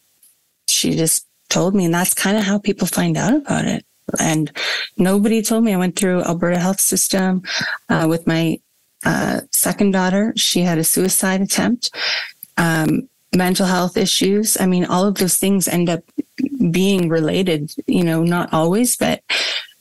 she 0.68 0.96
just 0.96 1.26
told 1.50 1.76
me, 1.76 1.86
and 1.86 1.94
that's 1.94 2.14
kind 2.14 2.38
of 2.38 2.44
how 2.44 2.60
people 2.60 2.88
find 2.88 3.18
out 3.18 3.34
about 3.34 3.66
it. 3.66 3.86
And 4.20 4.52
nobody 4.98 5.42
told 5.42 5.64
me. 5.64 5.74
I 5.74 5.78
went 5.78 5.96
through 5.96 6.24
Alberta 6.24 6.60
Health 6.60 6.82
System 6.82 7.44
uh, 7.90 8.08
with 8.10 8.26
my 8.26 8.60
uh, 9.06 9.42
second 9.52 9.92
daughter. 9.92 10.34
She 10.36 10.62
had 10.62 10.78
a 10.78 10.84
suicide 10.84 11.42
attempt, 11.42 11.92
um, 12.58 13.08
mental 13.36 13.68
health 13.68 13.98
issues. 13.98 14.58
I 14.60 14.66
mean, 14.66 14.86
all 14.86 15.06
of 15.06 15.16
those 15.16 15.38
things 15.38 15.68
end 15.68 15.90
up 15.90 16.02
being 16.72 17.10
related. 17.10 17.72
You 17.86 18.04
know, 18.04 18.24
not 18.24 18.52
always, 18.52 18.96
but 18.96 19.22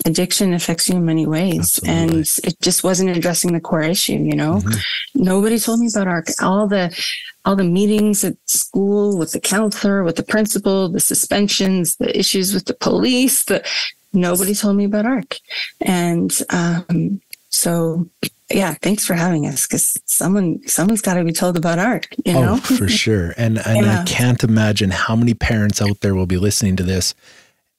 addiction 0.06 0.52
affects 0.52 0.88
you 0.88 0.96
in 0.96 1.04
many 1.04 1.26
ways 1.26 1.78
Absolutely. 1.82 1.94
and 2.18 2.26
it 2.44 2.60
just 2.60 2.84
wasn't 2.84 3.10
addressing 3.10 3.52
the 3.52 3.60
core 3.60 3.82
issue 3.82 4.12
you 4.12 4.34
know 4.36 4.60
Mhm. 4.60 4.78
nobody 5.14 5.58
told 5.58 5.80
me 5.80 5.88
about 5.92 6.06
arc 6.06 6.28
all 6.40 6.66
the 6.68 6.96
all 7.44 7.56
the 7.56 7.64
meetings 7.64 8.22
at 8.24 8.36
school 8.46 9.18
with 9.18 9.32
the 9.32 9.40
counselor 9.40 10.04
with 10.04 10.16
the 10.16 10.22
principal 10.22 10.88
the 10.88 11.00
suspensions 11.00 11.96
the 11.96 12.16
issues 12.16 12.54
with 12.54 12.66
the 12.66 12.74
police 12.74 13.44
the 13.44 13.64
nobody 14.12 14.54
told 14.54 14.76
me 14.76 14.84
about 14.84 15.04
arc 15.06 15.38
and 15.80 16.42
um 16.50 17.20
so 17.48 18.06
yeah 18.50 18.74
thanks 18.80 19.04
for 19.04 19.14
having 19.14 19.46
us 19.46 19.66
because 19.66 19.98
someone 20.06 20.60
someone's 20.66 21.02
got 21.02 21.14
to 21.14 21.24
be 21.24 21.32
told 21.32 21.56
about 21.56 21.78
arc 21.78 22.06
you 22.24 22.32
know 22.34 22.54
Oh, 22.54 22.56
for 22.58 22.88
sure. 23.04 23.34
And 23.36 23.58
and 23.66 23.84
I 23.90 24.04
can't 24.04 24.42
imagine 24.44 24.90
how 24.90 25.16
many 25.16 25.34
parents 25.34 25.82
out 25.82 26.00
there 26.02 26.14
will 26.14 26.26
be 26.26 26.38
listening 26.38 26.76
to 26.76 26.82
this 26.84 27.14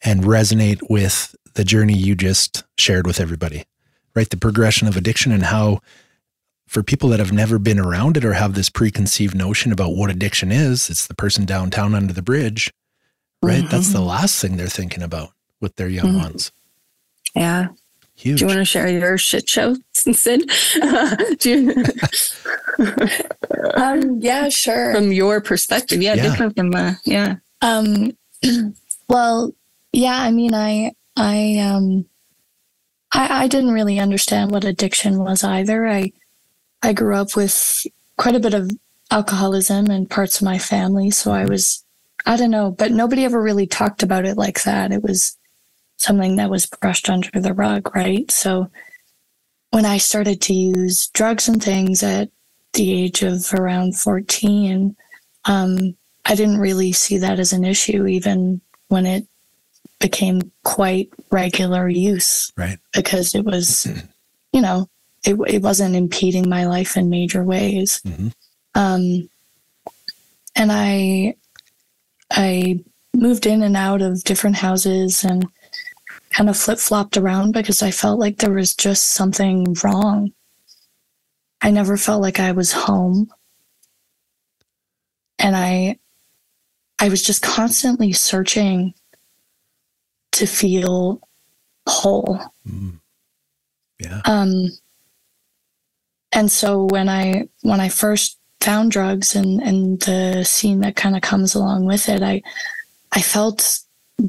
and 0.03 0.23
resonate 0.23 0.79
with 0.89 1.35
the 1.59 1.65
journey 1.65 1.93
you 1.93 2.15
just 2.15 2.63
shared 2.77 3.05
with 3.05 3.19
everybody. 3.19 3.65
Right? 4.15 4.29
The 4.29 4.37
progression 4.37 4.87
of 4.87 4.95
addiction 4.95 5.33
and 5.33 5.43
how 5.43 5.81
for 6.67 6.81
people 6.83 7.09
that 7.09 7.19
have 7.19 7.33
never 7.33 7.59
been 7.59 7.79
around 7.79 8.15
it 8.15 8.23
or 8.23 8.31
have 8.33 8.53
this 8.53 8.69
preconceived 8.69 9.35
notion 9.35 9.73
about 9.73 9.91
what 9.93 10.09
addiction 10.09 10.53
is, 10.53 10.89
it's 10.89 11.07
the 11.07 11.15
person 11.15 11.43
downtown 11.43 11.93
under 11.93 12.13
the 12.13 12.21
bridge. 12.21 12.71
Right? 13.43 13.65
That's 13.69 13.91
the 13.91 13.99
last 13.99 14.41
thing 14.41 14.55
they're 14.55 14.67
thinking 14.67 15.03
about 15.03 15.31
with 15.59 15.75
their 15.75 15.89
young 15.89 16.13
Mhm. 16.13 16.21
ones. 16.23 16.51
yeah 17.35 17.67
Huge. 18.15 18.39
Do 18.39 18.43
you 18.45 18.47
want 18.47 18.59
to 18.59 18.65
share 18.65 18.87
your 18.89 19.17
shit 19.17 19.47
show, 19.49 19.75
Sid? 19.93 20.41
Do 21.39 21.49
you, 21.49 21.83
Um, 23.75 24.19
yeah, 24.21 24.47
sure. 24.49 24.93
from 24.93 25.11
your 25.11 25.41
perspective? 25.41 26.01
Yeah, 26.01 26.13
Yeah. 26.15 26.23
different 26.23 26.55
from 26.55 26.73
uh, 26.73 26.93
yeah. 27.05 27.35
Um, 27.61 28.11
well, 29.09 29.53
yeah, 29.93 30.17
I 30.21 30.31
mean, 30.31 30.53
I, 30.53 30.91
I, 31.19 31.57
um, 31.59 32.05
I, 33.13 33.43
I 33.43 33.47
didn't 33.47 33.73
really 33.73 33.99
understand 33.99 34.51
what 34.51 34.63
addiction 34.63 35.19
was 35.19 35.43
either. 35.43 35.87
I, 35.87 36.13
I 36.81 36.93
grew 36.93 37.15
up 37.15 37.35
with 37.35 37.85
quite 38.17 38.35
a 38.35 38.39
bit 38.39 38.53
of 38.53 38.71
alcoholism 39.11 39.89
and 39.89 40.09
parts 40.09 40.37
of 40.39 40.45
my 40.45 40.57
family. 40.59 41.11
So 41.11 41.31
I 41.31 41.45
was, 41.45 41.83
I 42.25 42.37
don't 42.37 42.51
know, 42.51 42.71
but 42.71 42.91
nobody 42.91 43.25
ever 43.25 43.41
really 43.41 43.67
talked 43.67 44.03
about 44.03 44.25
it 44.25 44.37
like 44.37 44.63
that. 44.63 44.91
It 44.91 45.03
was 45.03 45.37
something 45.97 46.37
that 46.37 46.49
was 46.49 46.67
brushed 46.67 47.09
under 47.09 47.29
the 47.41 47.53
rug, 47.53 47.93
right? 47.95 48.29
So 48.31 48.71
when 49.71 49.85
I 49.85 49.97
started 49.97 50.41
to 50.43 50.53
use 50.53 51.07
drugs 51.09 51.47
and 51.47 51.63
things 51.63 52.03
at 52.03 52.29
the 52.73 52.93
age 52.93 53.23
of 53.23 53.53
around 53.53 53.97
14, 53.97 54.95
um, 55.45 55.95
I 56.25 56.35
didn't 56.35 56.59
really 56.59 56.91
see 56.91 57.17
that 57.19 57.39
as 57.39 57.53
an 57.53 57.65
issue, 57.65 58.07
even 58.07 58.61
when 58.87 59.05
it 59.05 59.27
became 59.99 60.51
quite 60.63 61.09
regular 61.31 61.89
use, 61.89 62.51
Right. 62.55 62.79
because 62.93 63.35
it 63.35 63.43
was, 63.43 63.85
you 64.53 64.61
know, 64.61 64.87
it, 65.25 65.35
it 65.47 65.61
wasn't 65.61 65.95
impeding 65.95 66.47
my 66.47 66.65
life 66.65 66.95
in 66.95 67.09
major 67.09 67.43
ways. 67.43 68.01
Mhm. 68.05 68.31
Um, 68.75 69.29
and 70.55 70.71
I, 70.71 71.35
I 72.31 72.79
moved 73.13 73.45
in 73.45 73.61
and 73.63 73.75
out 73.75 74.01
of 74.01 74.23
different 74.23 74.55
houses 74.55 75.23
and 75.23 75.45
kind 76.31 76.49
of 76.49 76.55
flip 76.57 76.79
flopped 76.79 77.17
around 77.17 77.51
because 77.51 77.81
I 77.81 77.91
felt 77.91 78.19
like 78.19 78.37
there 78.37 78.53
was 78.53 78.73
just 78.75 79.11
something 79.11 79.75
wrong. 79.83 80.31
I 81.61 81.71
never 81.71 81.97
felt 81.97 82.21
like 82.21 82.39
I 82.39 82.51
was 82.53 82.71
home. 82.71 83.29
And 85.39 85.55
I 85.55 85.97
I 86.99 87.09
was 87.09 87.23
just 87.23 87.41
constantly 87.41 88.11
searching 88.13 88.93
to 90.33 90.45
feel 90.45 91.21
whole. 91.87 92.39
Mm. 92.67 92.99
Yeah. 93.99 94.21
Um, 94.25 94.69
and 96.31 96.51
so 96.51 96.85
when 96.85 97.09
I 97.09 97.47
when 97.61 97.79
I 97.79 97.89
first 97.89 98.37
found 98.61 98.91
drugs 98.91 99.35
and 99.35 99.61
and 99.61 99.99
the 100.01 100.43
scene 100.43 100.81
that 100.81 100.95
kind 100.95 101.15
of 101.15 101.21
comes 101.21 101.55
along 101.55 101.85
with 101.85 102.07
it, 102.09 102.21
I 102.21 102.41
I 103.11 103.21
felt 103.21 103.79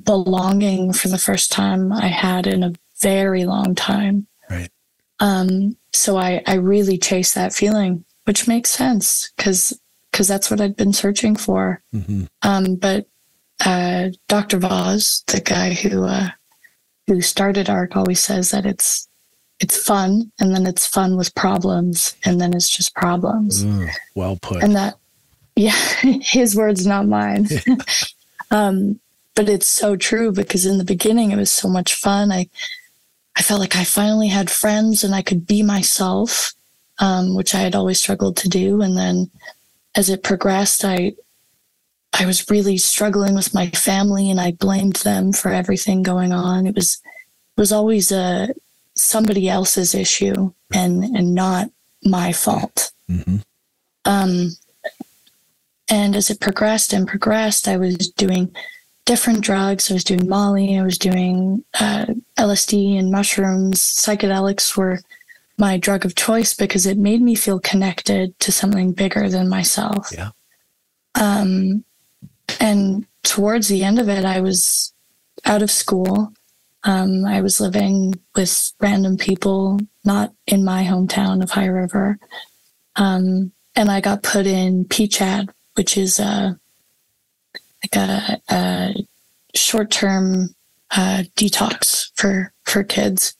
belonging 0.04 0.92
for 0.92 1.08
the 1.08 1.18
first 1.18 1.52
time 1.52 1.92
I 1.92 2.06
had 2.06 2.46
in 2.46 2.62
a 2.62 2.72
very 3.00 3.44
long 3.44 3.74
time. 3.74 4.26
Right. 4.48 4.70
Um, 5.20 5.76
so 5.92 6.16
I 6.16 6.42
I 6.46 6.54
really 6.54 6.98
chased 6.98 7.34
that 7.34 7.52
feeling, 7.52 8.04
which 8.24 8.48
makes 8.48 8.70
sense 8.70 9.30
because 9.36 9.78
because 10.10 10.26
that's 10.26 10.50
what 10.50 10.60
I'd 10.60 10.76
been 10.76 10.92
searching 10.92 11.36
for. 11.36 11.82
hmm 11.92 12.24
Um, 12.42 12.76
but 12.76 13.06
uh, 13.64 14.10
Dr. 14.28 14.58
Vause, 14.58 15.24
the 15.26 15.40
guy 15.40 15.74
who 15.74 16.04
uh, 16.04 16.28
who 17.06 17.20
started 17.20 17.68
ARC, 17.68 17.96
always 17.96 18.20
says 18.20 18.50
that 18.50 18.66
it's 18.66 19.08
it's 19.60 19.76
fun, 19.76 20.32
and 20.40 20.54
then 20.54 20.66
it's 20.66 20.86
fun 20.86 21.16
with 21.16 21.34
problems, 21.34 22.16
and 22.24 22.40
then 22.40 22.54
it's 22.54 22.70
just 22.70 22.94
problems, 22.94 23.64
Well 24.14 24.38
put. 24.40 24.62
and 24.62 24.74
that 24.76 24.96
yeah, 25.56 25.72
his 26.02 26.56
words, 26.56 26.86
not 26.86 27.06
mine. 27.06 27.48
um, 28.50 28.98
but 29.34 29.48
it's 29.48 29.68
so 29.68 29.96
true 29.96 30.32
because 30.32 30.66
in 30.66 30.78
the 30.78 30.84
beginning 30.84 31.30
it 31.30 31.36
was 31.36 31.50
so 31.50 31.68
much 31.68 31.94
fun. 31.94 32.32
I 32.32 32.48
I 33.36 33.42
felt 33.42 33.60
like 33.60 33.76
I 33.76 33.84
finally 33.84 34.28
had 34.28 34.50
friends 34.50 35.04
and 35.04 35.14
I 35.14 35.22
could 35.22 35.46
be 35.46 35.62
myself, 35.62 36.52
um, 36.98 37.34
which 37.34 37.54
I 37.54 37.58
had 37.58 37.74
always 37.74 37.98
struggled 37.98 38.36
to 38.38 38.48
do, 38.48 38.80
and 38.80 38.96
then 38.96 39.30
as 39.94 40.08
it 40.08 40.22
progressed, 40.22 40.84
I 40.84 41.14
I 42.12 42.26
was 42.26 42.50
really 42.50 42.76
struggling 42.76 43.34
with 43.34 43.54
my 43.54 43.68
family 43.70 44.30
and 44.30 44.40
I 44.40 44.52
blamed 44.52 44.96
them 44.96 45.32
for 45.32 45.50
everything 45.50 46.02
going 46.02 46.32
on. 46.32 46.66
It 46.66 46.74
was 46.74 47.00
it 47.56 47.60
was 47.60 47.72
always 47.72 48.10
a 48.10 48.48
somebody 48.94 49.48
else's 49.48 49.94
issue 49.94 50.52
and 50.72 51.04
and 51.04 51.34
not 51.34 51.70
my 52.04 52.32
fault. 52.32 52.92
hmm 53.08 53.36
Um 54.04 54.50
and 55.88 56.14
as 56.14 56.30
it 56.30 56.40
progressed 56.40 56.92
and 56.92 57.06
progressed, 57.06 57.66
I 57.66 57.76
was 57.76 57.96
doing 57.96 58.54
different 59.04 59.40
drugs. 59.40 59.90
I 59.90 59.94
was 59.94 60.04
doing 60.04 60.28
Molly. 60.28 60.78
I 60.78 60.82
was 60.82 60.98
doing 60.98 61.64
uh, 61.80 62.06
LSD 62.38 62.96
and 62.96 63.10
mushrooms. 63.10 63.80
Psychedelics 63.80 64.76
were 64.76 65.00
my 65.58 65.76
drug 65.76 66.04
of 66.04 66.14
choice 66.14 66.54
because 66.54 66.86
it 66.86 66.96
made 66.96 67.20
me 67.20 67.34
feel 67.34 67.58
connected 67.58 68.38
to 68.38 68.52
something 68.52 68.92
bigger 68.92 69.28
than 69.28 69.48
myself. 69.48 70.10
Yeah. 70.16 70.30
Um, 71.16 71.84
and 72.58 73.06
towards 73.22 73.68
the 73.68 73.84
end 73.84 73.98
of 73.98 74.08
it, 74.08 74.24
I 74.24 74.40
was 74.40 74.92
out 75.44 75.62
of 75.62 75.70
school. 75.70 76.32
Um, 76.84 77.24
I 77.26 77.40
was 77.40 77.60
living 77.60 78.14
with 78.34 78.72
random 78.80 79.16
people, 79.16 79.78
not 80.04 80.32
in 80.46 80.64
my 80.64 80.84
hometown 80.84 81.42
of 81.42 81.50
High 81.50 81.66
River. 81.66 82.18
Um, 82.96 83.52
and 83.76 83.90
I 83.90 84.00
got 84.00 84.22
put 84.22 84.46
in 84.46 84.84
PCHAD, 84.86 85.50
which 85.74 85.96
is 85.96 86.18
a 86.18 86.58
like 87.82 87.96
a, 87.96 88.40
a 88.50 88.94
short-term 89.54 90.54
uh, 90.90 91.24
detox 91.36 92.10
for 92.14 92.52
for 92.64 92.82
kids. 92.84 93.34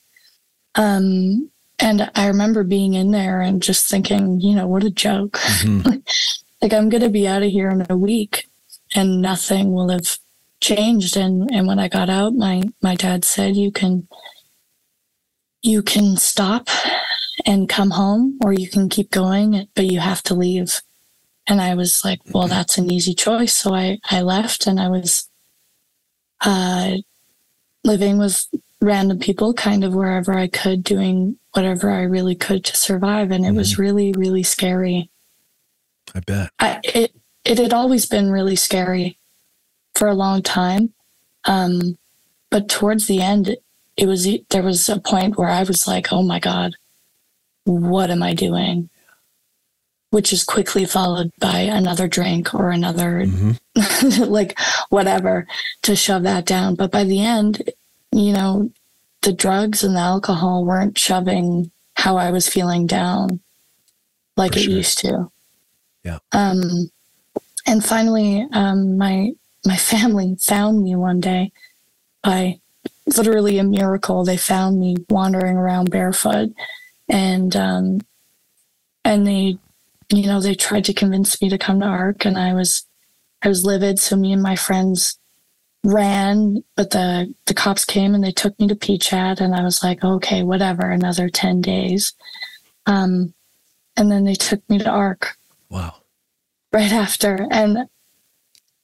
Um, 0.75 1.49
and 1.79 2.09
I 2.15 2.27
remember 2.27 2.63
being 2.63 2.93
in 2.93 3.11
there 3.11 3.41
and 3.41 3.61
just 3.61 3.89
thinking, 3.89 4.39
you 4.39 4.55
know, 4.55 4.67
what 4.67 4.83
a 4.83 4.89
joke. 4.91 5.33
Mhm. 5.33 6.03
like 6.61 6.73
I'm 6.73 6.89
going 6.89 7.03
to 7.03 7.09
be 7.09 7.27
out 7.27 7.43
of 7.43 7.49
here 7.49 7.69
in 7.69 7.85
a 7.89 7.97
week 7.97 8.47
and 8.93 9.21
nothing 9.21 9.71
will 9.71 9.89
have 9.89 10.17
changed. 10.59 11.17
And, 11.17 11.49
and 11.51 11.67
when 11.67 11.79
I 11.79 11.87
got 11.87 12.09
out, 12.09 12.33
my, 12.33 12.63
my 12.81 12.95
dad 12.95 13.25
said, 13.25 13.55
you 13.55 13.71
can, 13.71 14.07
you 15.61 15.81
can 15.81 16.17
stop 16.17 16.69
and 17.45 17.69
come 17.69 17.91
home 17.91 18.37
or 18.43 18.53
you 18.53 18.69
can 18.69 18.89
keep 18.89 19.11
going, 19.11 19.67
but 19.75 19.85
you 19.85 19.99
have 19.99 20.21
to 20.23 20.35
leave. 20.35 20.81
And 21.47 21.61
I 21.61 21.73
was 21.75 22.03
like, 22.03 22.19
well, 22.33 22.47
that's 22.47 22.77
an 22.77 22.91
easy 22.91 23.13
choice. 23.13 23.55
So 23.55 23.73
I, 23.73 23.99
I 24.09 24.21
left 24.21 24.67
and 24.67 24.79
I 24.79 24.87
was, 24.89 25.29
uh, 26.41 26.97
living 27.83 28.17
with 28.17 28.47
random 28.79 29.19
people 29.19 29.53
kind 29.53 29.83
of 29.83 29.93
wherever 29.93 30.33
I 30.33 30.47
could, 30.47 30.83
doing 30.83 31.37
whatever 31.53 31.89
I 31.89 32.01
really 32.03 32.35
could 32.35 32.63
to 32.65 32.75
survive. 32.77 33.31
And 33.31 33.45
it 33.45 33.53
was 33.53 33.77
really, 33.77 34.13
really 34.13 34.43
scary. 34.43 35.09
I 36.13 36.19
bet. 36.19 36.49
I, 36.59 36.79
it 36.83 37.13
it 37.45 37.57
had 37.57 37.73
always 37.73 38.05
been 38.05 38.31
really 38.31 38.55
scary 38.55 39.17
for 39.95 40.07
a 40.07 40.15
long 40.15 40.41
time, 40.41 40.93
um, 41.45 41.97
but 42.49 42.69
towards 42.69 43.07
the 43.07 43.21
end, 43.21 43.55
it 43.97 44.05
was 44.07 44.27
there 44.49 44.63
was 44.63 44.87
a 44.89 44.99
point 44.99 45.37
where 45.37 45.49
I 45.49 45.63
was 45.63 45.87
like, 45.87 46.11
"Oh 46.11 46.23
my 46.23 46.39
god, 46.39 46.73
what 47.65 48.09
am 48.09 48.23
I 48.23 48.33
doing?" 48.33 48.89
Which 50.11 50.33
is 50.33 50.43
quickly 50.43 50.85
followed 50.85 51.31
by 51.39 51.59
another 51.59 52.07
drink 52.07 52.53
or 52.53 52.69
another 52.69 53.25
hmm 53.25 53.51
like 54.19 54.59
whatever 54.89 55.47
to 55.83 55.95
shove 55.95 56.23
that 56.23 56.45
down. 56.45 56.75
But 56.75 56.91
by 56.91 57.05
the 57.05 57.23
end, 57.23 57.69
you 58.11 58.33
know, 58.33 58.69
the 59.21 59.31
drugs 59.31 59.83
and 59.83 59.95
the 59.95 59.99
alcohol 60.01 60.65
weren't 60.65 60.97
shoving 60.97 61.71
how 61.95 62.17
I 62.17 62.31
was 62.31 62.49
feeling 62.49 62.87
down 62.87 63.39
like 64.35 64.53
For 64.53 64.59
it 64.59 64.63
sure. 64.63 64.73
used 64.73 64.97
to. 64.99 65.31
Yeah. 66.03 66.17
Um, 66.33 66.89
and 67.65 67.83
finally, 67.83 68.47
um, 68.53 68.97
my 68.97 69.31
my 69.65 69.77
family 69.77 70.35
found 70.39 70.83
me 70.83 70.95
one 70.95 71.19
day 71.19 71.51
by 72.23 72.59
literally 73.17 73.57
a 73.57 73.63
miracle. 73.63 74.23
They 74.23 74.37
found 74.37 74.79
me 74.79 74.95
wandering 75.09 75.57
around 75.57 75.91
barefoot, 75.91 76.51
and 77.09 77.55
um, 77.55 78.01
and 79.03 79.25
they, 79.25 79.57
you 80.09 80.25
know, 80.27 80.39
they 80.39 80.55
tried 80.55 80.85
to 80.85 80.93
convince 80.93 81.41
me 81.41 81.49
to 81.49 81.57
come 81.57 81.79
to 81.79 81.85
ARC, 81.85 82.25
and 82.25 82.37
I 82.37 82.53
was, 82.53 82.85
I 83.41 83.47
was 83.47 83.65
livid. 83.65 83.99
So 83.99 84.15
me 84.15 84.31
and 84.33 84.41
my 84.41 84.55
friends 84.55 85.17
ran, 85.83 86.63
but 86.75 86.91
the 86.91 87.33
the 87.45 87.53
cops 87.53 87.85
came 87.85 88.13
and 88.13 88.23
they 88.23 88.31
took 88.31 88.59
me 88.59 88.67
to 88.67 88.75
PCHAD, 88.75 89.41
and 89.41 89.55
I 89.55 89.63
was 89.63 89.83
like, 89.83 90.03
okay, 90.03 90.43
whatever, 90.43 90.89
another 90.89 91.29
ten 91.29 91.61
days. 91.61 92.13
Um, 92.85 93.33
and 93.97 94.11
then 94.11 94.23
they 94.23 94.35
took 94.35 94.67
me 94.69 94.79
to 94.79 94.89
ARC. 94.89 95.37
Wow. 95.69 96.00
Right 96.73 96.91
after, 96.91 97.47
and 97.51 97.89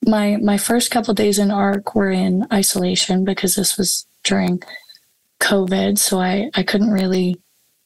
my 0.05 0.38
my 0.38 0.57
first 0.57 0.91
couple 0.91 1.13
days 1.13 1.39
in 1.39 1.51
ARC 1.51 1.95
were 1.95 2.11
in 2.11 2.45
isolation 2.51 3.23
because 3.23 3.55
this 3.55 3.77
was 3.77 4.05
during 4.23 4.61
COVID, 5.39 5.97
so 5.97 6.19
I 6.19 6.49
I 6.53 6.63
couldn't 6.63 6.91
really, 6.91 7.39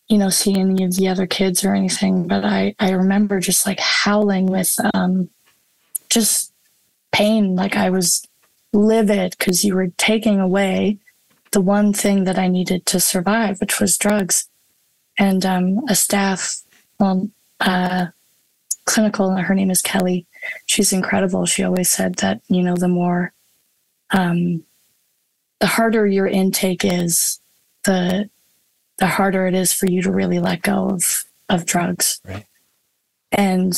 you 0.08 0.18
know, 0.18 0.30
see 0.30 0.58
any 0.58 0.84
of 0.84 0.95
the 0.95 1.08
other 1.08 1.28
kids 1.28 1.64
or 1.64 1.76
anything. 1.76 2.28
But 2.28 2.43
I 2.43 2.76
I 2.80 2.91
remember 2.91 3.39
just 3.39 3.66
like 3.66 3.80
howling 3.80 4.47
with 4.47 4.76
um, 4.93 5.30
just 6.10 6.52
pain, 7.12 7.56
like 7.56 7.76
I 7.76 7.89
was 7.89 8.28
livid 8.74 9.36
because 9.38 9.64
you 9.64 9.76
were 9.76 9.89
taking 9.97 10.39
away 10.39 10.97
the 11.52 11.62
one 11.62 11.93
thing 11.93 12.24
that 12.24 12.39
I 12.39 12.47
needed 12.47 12.86
to 12.88 12.99
survive, 12.99 13.60
which 13.60 13.80
was 13.80 13.97
drugs. 13.97 14.47
And 15.18 15.45
um, 15.45 15.82
a 15.89 15.95
staff, 15.95 16.62
well, 16.99 17.30
uh, 17.60 18.08
clinical, 18.94 19.30
and 19.30 19.46
her 19.46 19.56
name 19.56 19.72
is 19.72 19.82
Kelly. 19.82 20.26
She's 20.66 20.92
incredible. 20.92 21.46
She 21.46 21.64
always 21.64 21.89
said 21.89 22.16
that, 22.16 22.42
you 22.50 22.62
know, 22.62 22.76
the 22.76 22.88
more, 22.88 23.34
um, 24.12 24.64
the 25.60 25.68
harder 25.68 26.06
your 26.06 26.28
intake 26.28 26.84
is, 26.84 27.39
the, 27.84 28.30
the 28.98 29.08
harder 29.08 29.48
it 29.48 29.54
is 29.54 29.72
for 29.74 29.88
you 29.88 30.02
to 30.02 30.12
really 30.12 30.39
let 30.39 30.62
go 30.62 30.89
of, 30.89 31.24
of 31.50 31.66
drugs. 31.66 32.20
Right. 32.28 32.46
And 33.32 33.74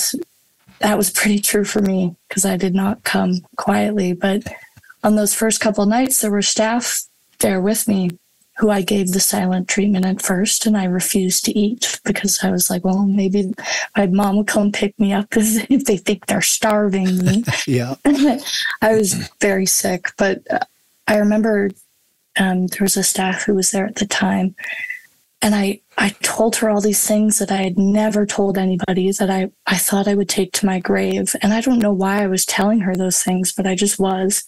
that 0.79 0.97
was 0.97 1.11
pretty 1.11 1.39
true 1.39 1.63
for 1.63 1.81
me 1.81 2.15
because 2.27 2.45
I 2.45 2.57
did 2.57 2.73
not 2.73 3.03
come 3.03 3.41
quietly. 3.55 4.13
But 4.13 4.43
on 5.03 5.15
those 5.15 5.33
first 5.33 5.59
couple 5.59 5.85
nights, 5.85 6.21
there 6.21 6.31
were 6.31 6.41
staff 6.41 7.03
there 7.39 7.61
with 7.61 7.87
me 7.87 8.09
who 8.57 8.69
I 8.69 8.81
gave 8.81 9.11
the 9.11 9.19
silent 9.19 9.67
treatment 9.67 10.05
at 10.05 10.21
first, 10.21 10.65
and 10.65 10.77
I 10.77 10.85
refused 10.85 11.45
to 11.45 11.57
eat 11.57 11.99
because 12.05 12.43
I 12.43 12.51
was 12.51 12.69
like, 12.69 12.85
well, 12.85 13.05
maybe 13.05 13.53
my 13.97 14.07
mom 14.07 14.35
will 14.35 14.43
come 14.43 14.71
pick 14.71 14.97
me 14.99 15.11
up 15.11 15.27
if, 15.37 15.69
if 15.71 15.85
they 15.85 15.97
think 15.97 16.25
they're 16.25 16.41
starving 16.41 17.17
me. 17.17 17.43
yeah. 17.67 17.95
I 18.05 18.95
was 18.95 19.29
very 19.41 19.65
sick, 19.65 20.11
but 20.17 20.41
uh, 20.51 20.59
I 21.07 21.17
remember 21.17 21.71
um, 22.37 22.67
there 22.67 22.81
was 22.81 22.97
a 22.97 23.03
staff 23.03 23.43
who 23.43 23.55
was 23.55 23.71
there 23.71 23.85
at 23.85 23.95
the 23.95 24.05
time, 24.05 24.55
and 25.41 25.55
I 25.55 25.81
I 25.97 26.09
told 26.21 26.55
her 26.57 26.69
all 26.69 26.81
these 26.81 27.05
things 27.05 27.37
that 27.39 27.51
I 27.51 27.57
had 27.57 27.77
never 27.77 28.25
told 28.25 28.57
anybody 28.57 29.11
that 29.11 29.29
I 29.29 29.51
I 29.67 29.77
thought 29.77 30.07
I 30.07 30.15
would 30.15 30.29
take 30.29 30.51
to 30.53 30.65
my 30.65 30.79
grave, 30.79 31.35
and 31.41 31.53
I 31.53 31.61
don't 31.61 31.79
know 31.79 31.93
why 31.93 32.23
I 32.23 32.27
was 32.27 32.45
telling 32.45 32.79
her 32.81 32.95
those 32.95 33.21
things, 33.21 33.51
but 33.51 33.67
I 33.67 33.75
just 33.75 33.99
was. 33.99 34.45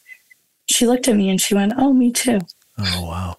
She 0.67 0.87
looked 0.87 1.07
at 1.07 1.15
me 1.15 1.29
and 1.29 1.39
she 1.39 1.53
went, 1.53 1.73
"Oh, 1.77 1.93
me 1.93 2.11
too." 2.11 2.39
Oh 2.77 3.05
wow. 3.05 3.37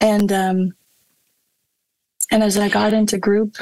And 0.00 0.32
um, 0.32 0.74
and 2.30 2.42
as 2.42 2.58
I 2.58 2.68
got 2.68 2.92
into 2.92 3.18
group 3.18 3.56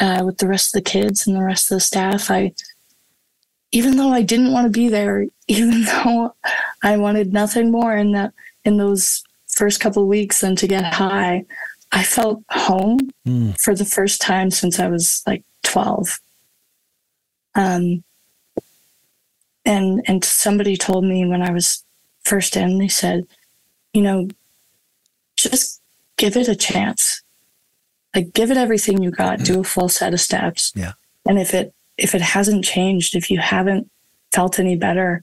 uh, 0.00 0.22
with 0.24 0.38
the 0.38 0.48
rest 0.48 0.74
of 0.74 0.82
the 0.82 0.90
kids 0.90 1.26
and 1.26 1.36
the 1.36 1.44
rest 1.44 1.70
of 1.70 1.76
the 1.76 1.80
staff, 1.80 2.30
I 2.30 2.52
even 3.72 3.96
though 3.96 4.10
I 4.10 4.22
didn't 4.22 4.52
want 4.52 4.66
to 4.66 4.70
be 4.70 4.88
there, 4.88 5.26
even 5.48 5.84
though 5.84 6.34
I 6.82 6.96
wanted 6.96 7.32
nothing 7.32 7.70
more 7.70 7.96
in 7.96 8.12
that 8.12 8.32
in 8.64 8.76
those 8.76 9.22
first 9.48 9.80
couple 9.80 10.02
of 10.02 10.08
weeks 10.08 10.40
than 10.40 10.56
to 10.56 10.66
get 10.66 10.84
high, 10.84 11.44
I 11.92 12.04
felt 12.04 12.42
home 12.50 12.98
mm. 13.26 13.60
for 13.60 13.74
the 13.74 13.84
first 13.84 14.20
time 14.20 14.50
since 14.50 14.78
I 14.78 14.86
was 14.86 15.22
like 15.26 15.42
12. 15.64 16.20
Um, 17.56 18.04
and 19.64 20.02
and 20.06 20.24
somebody 20.24 20.76
told 20.76 21.04
me 21.04 21.26
when 21.26 21.42
I 21.42 21.50
was 21.52 21.84
first 22.24 22.56
in, 22.56 22.78
they 22.78 22.88
said, 22.88 23.26
you 23.92 24.02
know, 24.02 24.28
just 25.42 25.80
give 26.16 26.36
it 26.36 26.48
a 26.48 26.56
chance. 26.56 27.22
Like 28.14 28.32
give 28.32 28.50
it 28.50 28.56
everything 28.56 29.02
you 29.02 29.10
got, 29.10 29.40
do 29.40 29.60
a 29.60 29.64
full 29.64 29.88
set 29.88 30.12
of 30.12 30.20
steps. 30.20 30.72
Yeah. 30.74 30.92
And 31.26 31.38
if 31.38 31.54
it 31.54 31.72
if 31.96 32.14
it 32.14 32.22
hasn't 32.22 32.64
changed, 32.64 33.14
if 33.14 33.30
you 33.30 33.38
haven't 33.38 33.90
felt 34.32 34.58
any 34.58 34.76
better, 34.76 35.22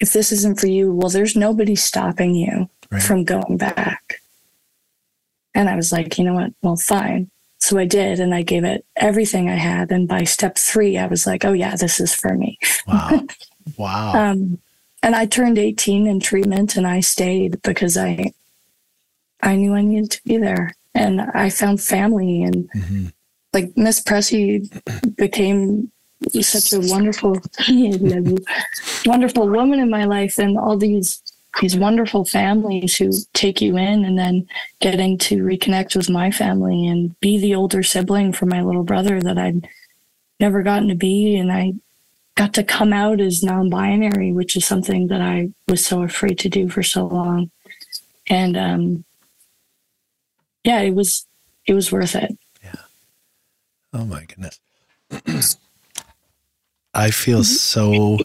if 0.00 0.12
this 0.12 0.32
isn't 0.32 0.60
for 0.60 0.68
you, 0.68 0.92
well, 0.92 1.10
there's 1.10 1.36
nobody 1.36 1.74
stopping 1.74 2.34
you 2.34 2.68
right. 2.90 3.02
from 3.02 3.24
going 3.24 3.56
back. 3.56 4.20
And 5.54 5.68
I 5.68 5.76
was 5.76 5.90
like, 5.90 6.18
you 6.18 6.24
know 6.24 6.34
what? 6.34 6.52
Well, 6.62 6.76
fine. 6.76 7.30
So 7.58 7.76
I 7.78 7.84
did, 7.84 8.20
and 8.20 8.32
I 8.32 8.42
gave 8.42 8.62
it 8.62 8.84
everything 8.96 9.48
I 9.48 9.56
had. 9.56 9.90
And 9.90 10.06
by 10.06 10.22
step 10.22 10.56
three, 10.56 10.96
I 10.96 11.06
was 11.06 11.26
like, 11.26 11.44
oh, 11.44 11.52
yeah, 11.52 11.74
this 11.74 11.98
is 11.98 12.14
for 12.14 12.34
me. 12.34 12.58
Wow. 12.86 13.20
Wow. 13.76 14.30
um, 14.30 14.58
and 15.02 15.14
I 15.14 15.26
turned 15.26 15.58
18 15.58 16.06
in 16.06 16.20
treatment 16.20 16.76
and 16.76 16.86
I 16.86 17.00
stayed 17.00 17.60
because 17.60 17.98
I, 17.98 18.32
I 19.42 19.56
knew 19.56 19.74
I 19.74 19.82
needed 19.82 20.10
to 20.12 20.24
be 20.24 20.36
there. 20.36 20.74
And 20.94 21.20
I 21.20 21.50
found 21.50 21.80
family 21.80 22.42
and 22.42 22.68
mm-hmm. 22.70 23.06
like 23.52 23.76
Miss 23.76 24.02
Pressy 24.02 24.68
became 25.16 25.92
such 26.40 26.72
a 26.72 26.80
wonderful, 26.80 27.40
wonderful 29.06 29.48
woman 29.48 29.78
in 29.78 29.90
my 29.90 30.04
life 30.04 30.38
and 30.38 30.58
all 30.58 30.76
these 30.76 31.22
these 31.60 31.76
wonderful 31.76 32.24
families 32.24 32.96
who 32.96 33.10
take 33.32 33.60
you 33.60 33.76
in 33.76 34.04
and 34.04 34.18
then 34.18 34.46
getting 34.80 35.18
to 35.18 35.42
reconnect 35.42 35.96
with 35.96 36.08
my 36.08 36.30
family 36.30 36.86
and 36.86 37.18
be 37.20 37.38
the 37.38 37.54
older 37.54 37.82
sibling 37.82 38.32
for 38.32 38.46
my 38.46 38.62
little 38.62 38.84
brother 38.84 39.20
that 39.20 39.38
I'd 39.38 39.66
never 40.38 40.62
gotten 40.62 40.88
to 40.88 40.94
be 40.94 41.36
and 41.36 41.50
I 41.50 41.74
got 42.36 42.54
to 42.54 42.62
come 42.62 42.92
out 42.92 43.20
as 43.20 43.42
non-binary, 43.42 44.32
which 44.32 44.56
is 44.56 44.64
something 44.64 45.08
that 45.08 45.20
I 45.20 45.50
was 45.66 45.84
so 45.84 46.02
afraid 46.02 46.38
to 46.40 46.48
do 46.48 46.68
for 46.68 46.84
so 46.84 47.06
long. 47.06 47.50
And 48.28 48.56
um 48.56 49.04
yeah, 50.68 50.80
it 50.80 50.94
was 50.94 51.26
it 51.66 51.72
was 51.72 51.90
worth 51.90 52.14
it. 52.14 52.36
Yeah. 52.62 52.82
Oh 53.94 54.04
my 54.04 54.26
goodness. 54.26 54.60
I 56.94 57.10
feel 57.10 57.40
mm-hmm. 57.40 57.42
so 57.42 58.18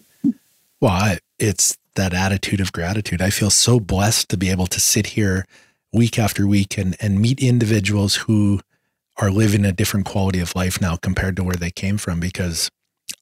well, 0.81 0.91
I, 0.91 1.19
it's 1.39 1.77
that 1.95 2.13
attitude 2.13 2.59
of 2.59 2.73
gratitude. 2.73 3.21
I 3.21 3.29
feel 3.29 3.49
so 3.49 3.79
blessed 3.79 4.27
to 4.29 4.37
be 4.37 4.49
able 4.49 4.67
to 4.67 4.79
sit 4.81 5.07
here 5.07 5.45
week 5.93 6.19
after 6.19 6.45
week 6.45 6.77
and, 6.77 6.97
and 6.99 7.21
meet 7.21 7.41
individuals 7.41 8.15
who 8.15 8.59
are 9.17 9.31
living 9.31 9.63
a 9.63 9.71
different 9.71 10.05
quality 10.05 10.39
of 10.39 10.55
life 10.55 10.81
now 10.81 10.97
compared 10.97 11.37
to 11.37 11.43
where 11.43 11.55
they 11.55 11.71
came 11.71 11.97
from 11.97 12.19
because 12.19 12.69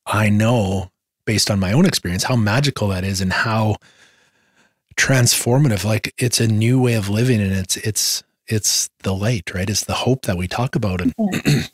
I 0.07 0.29
know 0.29 0.89
based 1.25 1.51
on 1.51 1.59
my 1.59 1.73
own 1.73 1.85
experience 1.85 2.23
how 2.23 2.35
magical 2.35 2.87
that 2.87 3.03
is 3.03 3.21
and 3.21 3.31
how 3.31 3.75
transformative 4.95 5.85
like 5.85 6.13
it's 6.17 6.39
a 6.39 6.47
new 6.47 6.81
way 6.81 6.95
of 6.95 7.09
living 7.09 7.39
and 7.39 7.51
it's 7.51 7.77
it's 7.77 8.23
it's 8.51 8.89
the 9.03 9.13
light 9.13 9.53
right? 9.53 9.69
It's 9.69 9.85
the 9.85 9.93
hope 9.93 10.23
that 10.23 10.37
we 10.37 10.47
talk 10.47 10.75
about 10.75 11.01
and 11.01 11.13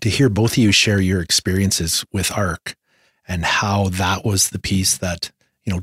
to 0.00 0.08
hear 0.08 0.28
both 0.28 0.52
of 0.52 0.58
you 0.58 0.72
share 0.72 1.00
your 1.00 1.20
experiences 1.20 2.04
with 2.12 2.36
arc 2.36 2.74
and 3.26 3.44
how 3.44 3.88
that 3.90 4.24
was 4.24 4.50
the 4.50 4.58
piece 4.58 4.96
that 4.98 5.30
you 5.64 5.72
know 5.72 5.82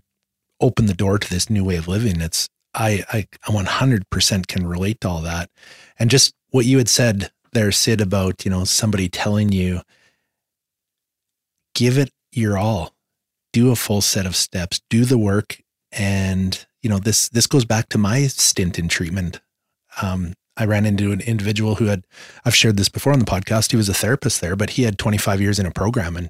opened 0.60 0.90
the 0.90 0.94
door 0.94 1.18
to 1.18 1.30
this 1.30 1.50
new 1.50 1.64
way 1.64 1.78
of 1.78 1.88
living. 1.88 2.22
It's 2.22 2.50
i 2.74 3.04
i 3.12 3.26
I 3.48 3.52
100% 3.52 4.48
can 4.48 4.68
relate 4.68 5.02
to 5.02 5.10
all 5.10 5.22
that. 5.22 5.50
And 5.98 6.10
just 6.10 6.34
what 6.50 6.66
you 6.66 6.78
had 6.78 6.90
said 6.90 7.32
there 7.54 7.72
sid 7.72 8.02
about 8.02 8.44
you 8.44 8.52
know 8.52 8.66
somebody 8.66 9.08
telling 9.08 9.52
you 9.52 9.82
give 11.74 11.98
it 11.98 12.12
your 12.32 12.58
all. 12.58 12.94
Do 13.54 13.72
a 13.72 13.76
full 13.76 14.02
set 14.02 14.26
of 14.26 14.36
steps. 14.36 14.82
Do 14.90 15.06
the 15.06 15.18
work. 15.18 15.62
And 15.92 16.66
you 16.82 16.90
know 16.90 17.00
this 17.00 17.30
this 17.30 17.48
goes 17.48 17.64
back 17.64 17.90
to 17.90 17.98
my 17.98 18.28
stint 18.28 18.78
in 18.78 18.90
treatment 18.90 19.40
um, 20.02 20.34
I 20.58 20.66
ran 20.66 20.86
into 20.86 21.12
an 21.12 21.22
individual 21.22 21.76
who 21.76 21.86
had, 21.86 22.06
I've 22.46 22.56
shared 22.56 22.78
this 22.78 22.90
before 22.90 23.14
on 23.14 23.20
the 23.20 23.26
podcast. 23.26 23.72
He 23.72 23.78
was 23.78 23.90
a 23.90 23.94
therapist 23.94 24.42
there, 24.42 24.56
but 24.56 24.72
he 24.72 24.84
had 24.84 24.98
25 24.98 25.42
years 25.42 25.60
in 25.60 25.66
a 25.66 25.72
program. 25.72 26.16
And 26.16 26.30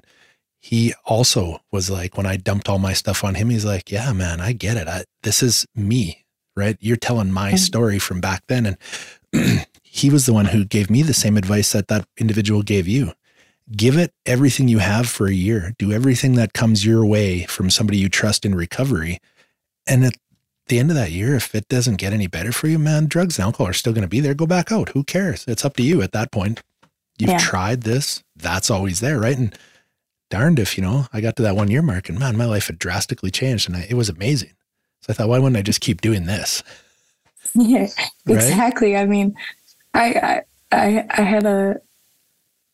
he 0.60 0.94
also 1.04 1.60
was 1.70 1.90
like, 1.90 2.16
when 2.16 2.26
I 2.26 2.36
dumped 2.36 2.68
all 2.68 2.78
my 2.78 2.92
stuff 2.92 3.22
on 3.22 3.36
him, 3.36 3.50
he's 3.50 3.64
like, 3.64 3.90
yeah, 3.90 4.12
man, 4.12 4.40
I 4.40 4.52
get 4.52 4.76
it. 4.76 4.88
I, 4.88 5.04
this 5.22 5.42
is 5.42 5.66
me, 5.76 6.24
right? 6.56 6.76
You're 6.80 6.96
telling 6.96 7.30
my 7.30 7.50
mm-hmm. 7.50 7.56
story 7.56 7.98
from 7.98 8.20
back 8.20 8.42
then. 8.48 8.76
And 9.32 9.66
he 9.82 10.10
was 10.10 10.26
the 10.26 10.32
one 10.32 10.46
who 10.46 10.64
gave 10.64 10.90
me 10.90 11.02
the 11.02 11.14
same 11.14 11.36
advice 11.36 11.72
that 11.72 11.88
that 11.88 12.08
individual 12.18 12.62
gave 12.62 12.88
you. 12.88 13.12
Give 13.70 13.96
it 13.96 14.12
everything 14.26 14.68
you 14.68 14.78
have 14.78 15.08
for 15.08 15.26
a 15.26 15.32
year. 15.32 15.74
Do 15.78 15.92
everything 15.92 16.34
that 16.34 16.52
comes 16.52 16.84
your 16.84 17.04
way 17.04 17.44
from 17.44 17.70
somebody 17.70 17.98
you 17.98 18.08
trust 18.08 18.44
in 18.44 18.54
recovery. 18.54 19.18
And 19.86 20.04
at 20.04 20.14
the 20.68 20.78
end 20.78 20.90
of 20.90 20.96
that 20.96 21.12
year, 21.12 21.34
if 21.34 21.54
it 21.54 21.68
doesn't 21.68 21.96
get 21.96 22.12
any 22.12 22.26
better 22.26 22.52
for 22.52 22.66
you, 22.66 22.78
man, 22.78 23.06
drugs 23.06 23.38
and 23.38 23.44
alcohol 23.44 23.68
are 23.68 23.72
still 23.72 23.92
going 23.92 24.02
to 24.02 24.08
be 24.08 24.20
there. 24.20 24.34
Go 24.34 24.46
back 24.46 24.72
out. 24.72 24.90
Who 24.90 25.04
cares? 25.04 25.44
It's 25.46 25.64
up 25.64 25.76
to 25.76 25.82
you 25.82 26.02
at 26.02 26.12
that 26.12 26.32
point. 26.32 26.62
You've 27.18 27.30
yeah. 27.30 27.38
tried 27.38 27.82
this. 27.82 28.22
That's 28.34 28.70
always 28.70 29.00
there, 29.00 29.18
right? 29.18 29.38
And 29.38 29.56
darned 30.30 30.58
if, 30.58 30.76
you 30.76 30.82
know, 30.82 31.06
I 31.12 31.20
got 31.20 31.36
to 31.36 31.42
that 31.42 31.56
one 31.56 31.70
year 31.70 31.82
mark 31.82 32.08
and 32.08 32.18
man, 32.18 32.36
my 32.36 32.44
life 32.44 32.66
had 32.66 32.78
drastically 32.78 33.30
changed 33.30 33.68
and 33.68 33.76
I, 33.76 33.86
it 33.88 33.94
was 33.94 34.08
amazing. 34.08 34.52
So 35.00 35.12
I 35.12 35.14
thought, 35.14 35.28
why 35.28 35.38
wouldn't 35.38 35.56
I 35.56 35.62
just 35.62 35.80
keep 35.80 36.00
doing 36.00 36.26
this? 36.26 36.62
Yeah, 37.54 37.88
exactly. 38.26 38.92
Right? 38.92 39.00
I 39.00 39.06
mean, 39.06 39.34
I, 39.94 40.42
I, 40.70 41.06
I 41.08 41.22
had 41.22 41.46
a, 41.46 41.80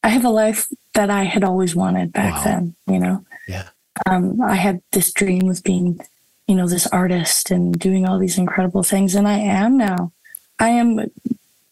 I 0.03 0.09
have 0.09 0.25
a 0.25 0.31
life 0.31 0.67
that 0.95 1.09
I 1.09 1.23
had 1.23 1.45
always 1.45 1.77
wanted 1.77 2.13
back 2.13 2.35
wow. 2.39 2.43
then, 2.43 2.75
you 2.89 2.99
know? 2.99 3.25
Yeah. 3.47 3.69
Um, 4.07 4.41
I 4.41 4.57
had 4.57 4.83
this 4.91 5.13
dream 5.13 5.49
of 5.49 5.63
being, 5.63 6.01
you 6.47 6.55
know, 6.55 6.69
this 6.69 6.87
artist 6.89 7.51
and 7.51 7.79
doing 7.79 8.07
all 8.07 8.19
these 8.19 8.39
incredible 8.39 8.83
things. 8.83 9.15
And 9.15 9.27
I 9.29 9.39
am 9.39 9.77
now. 9.77 10.13
I 10.59 10.71
am 10.71 11.11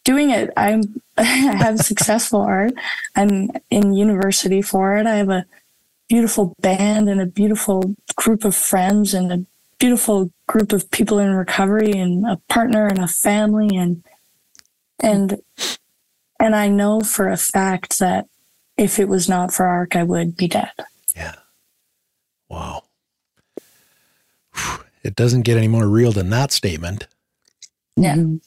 doing 0.05 0.31
it. 0.31 0.51
I'm, 0.57 1.03
I 1.17 1.25
have 1.25 1.79
successful 1.81 2.41
art. 2.41 2.73
I'm 3.17 3.51
in 3.71 3.95
university 3.95 4.63
for 4.63 4.97
it. 4.97 5.07
I 5.07 5.17
have 5.17 5.29
a 5.29 5.45
beautiful 6.09 6.57
band 6.61 7.09
and 7.09 7.21
a 7.21 7.27
beautiful 7.27 7.95
group 8.17 8.45
of 8.45 8.55
friends 8.55 9.15
and 9.15 9.33
a 9.33 9.45
beautiful 9.79 10.31
group 10.47 10.73
of 10.73 10.91
people 10.91 11.19
in 11.19 11.33
recovery 11.33 11.93
and 11.93 12.27
a 12.27 12.37
partner 12.49 12.87
and 12.87 12.99
a 12.99 13.09
family 13.09 13.77
and 13.77 14.05
and 15.03 15.41
and 16.39 16.57
I 16.57 16.69
know 16.69 17.01
for 17.01 17.29
a 17.29 17.37
fact 17.37 17.99
that 17.99 18.27
if 18.77 18.99
it 18.99 19.09
was 19.09 19.29
not 19.29 19.53
for 19.53 19.67
ARC, 19.67 19.95
I 19.95 20.03
would 20.03 20.37
be 20.37 20.49
dead. 20.49 20.73
Yeah. 21.15 21.35
Wow. 22.49 22.85
It 25.03 25.17
doesn't 25.17 25.43
get 25.43 25.57
any 25.57 25.69
more 25.69 25.89
real 25.89 26.13
than 26.13 26.31
that 26.31 26.53
statement. 26.53 27.07
Yeah. 27.97 28.15
And 28.15 28.41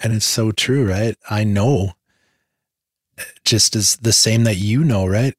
it's 0.00 0.26
so 0.26 0.52
true, 0.52 0.88
right? 0.88 1.16
I 1.28 1.44
know 1.44 1.94
just 3.44 3.74
as 3.74 3.96
the 3.96 4.12
same 4.12 4.44
that 4.44 4.56
you 4.56 4.84
know, 4.84 5.06
right? 5.06 5.34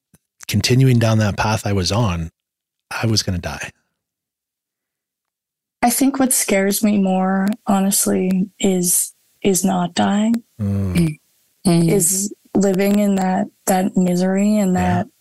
Continuing 0.47 0.99
down 0.99 1.20
that 1.20 1.38
path 1.38 1.65
I 1.65 1.74
was 1.74 1.91
on, 1.91 2.32
I 2.91 3.05
was 3.05 3.24
going 3.24 3.36
to 3.36 3.41
die. 3.41 3.72
I 5.82 5.89
think 5.89 6.20
what 6.20 6.34
scares 6.34 6.84
me 6.84 6.97
more, 6.97 7.47
honestly, 7.67 8.49
is 8.59 9.13
is 9.41 9.63
not 9.63 9.93
dying. 9.93 10.43
Mm. 10.59 11.17
Mm. 11.65 11.89
Is 11.89 12.34
living 12.53 12.99
in 12.99 13.15
that 13.15 13.47
that 13.65 13.95
misery 13.95 14.57
and 14.57 14.76
that 14.76 15.05
yeah. 15.05 15.11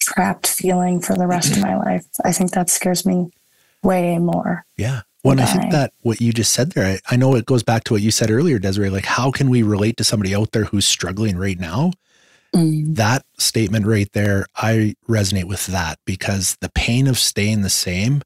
trapped 0.00 0.46
feeling 0.46 1.00
for 1.00 1.14
the 1.14 1.26
rest 1.26 1.56
of 1.56 1.62
my 1.62 1.76
life. 1.76 2.06
I 2.24 2.32
think 2.32 2.52
that 2.52 2.70
scares 2.70 3.04
me 3.04 3.30
way 3.82 4.18
more. 4.18 4.64
Yeah. 4.76 5.02
Well, 5.22 5.38
I 5.38 5.44
think 5.44 5.70
that 5.72 5.92
what 6.00 6.20
you 6.20 6.32
just 6.32 6.52
said 6.52 6.72
there, 6.72 6.86
I, 6.86 7.14
I, 7.14 7.16
know 7.16 7.34
it 7.34 7.44
goes 7.44 7.62
back 7.62 7.84
to 7.84 7.92
what 7.92 8.00
you 8.00 8.10
said 8.10 8.30
earlier, 8.30 8.58
Desere. 8.58 8.88
Like, 8.88 9.04
how 9.04 9.30
can 9.30 9.50
we 9.50 9.62
relate 9.62 9.98
to 9.98 10.04
somebody 10.04 10.34
out 10.34 10.52
there 10.52 10.64
who's 10.64 10.86
struggling 10.86 11.36
right 11.36 11.58
now? 11.58 11.92
Mm. 12.54 12.96
That 12.96 13.26
statement 13.38 13.86
right 13.86 14.10
there, 14.12 14.46
I 14.56 14.94
resonate 15.08 15.44
with 15.44 15.66
that 15.66 15.98
because 16.06 16.56
the 16.62 16.70
pain 16.70 17.06
of 17.06 17.18
staying 17.18 17.60
the 17.60 17.70
same 17.70 18.22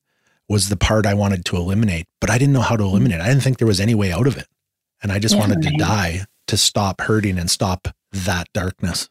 was 0.48 0.68
the 0.68 0.76
part 0.76 1.04
I 1.04 1.14
wanted 1.14 1.44
to 1.46 1.56
eliminate, 1.56 2.06
but 2.20 2.30
I 2.30 2.38
didn't 2.38 2.52
know 2.52 2.60
how 2.60 2.76
to 2.76 2.84
eliminate. 2.84 3.20
I 3.20 3.28
didn't 3.28 3.42
think 3.42 3.58
there 3.58 3.66
was 3.66 3.80
any 3.80 3.94
way 3.94 4.12
out 4.12 4.28
of 4.28 4.36
it. 4.36 4.46
And 5.02 5.10
I 5.10 5.18
just 5.18 5.34
yeah, 5.34 5.40
wanted 5.40 5.64
right. 5.64 5.72
to 5.72 5.76
die 5.76 6.24
to 6.46 6.56
stop 6.56 7.00
hurting 7.00 7.38
and 7.38 7.50
stop 7.50 7.88
that 8.12 8.46
darkness. 8.54 9.08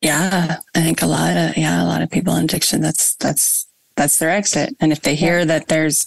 Yeah, 0.00 0.58
I 0.74 0.82
think 0.82 1.02
a 1.02 1.06
lot 1.06 1.36
of 1.36 1.56
yeah, 1.56 1.82
a 1.82 1.86
lot 1.86 2.02
of 2.02 2.10
people 2.10 2.34
in 2.36 2.44
addiction 2.44 2.80
that's 2.80 3.14
that's 3.16 3.66
that's 3.96 4.18
their 4.18 4.30
exit. 4.30 4.74
And 4.80 4.92
if 4.92 5.00
they 5.00 5.14
hear 5.14 5.40
yeah. 5.40 5.44
that 5.46 5.68
there's, 5.68 6.04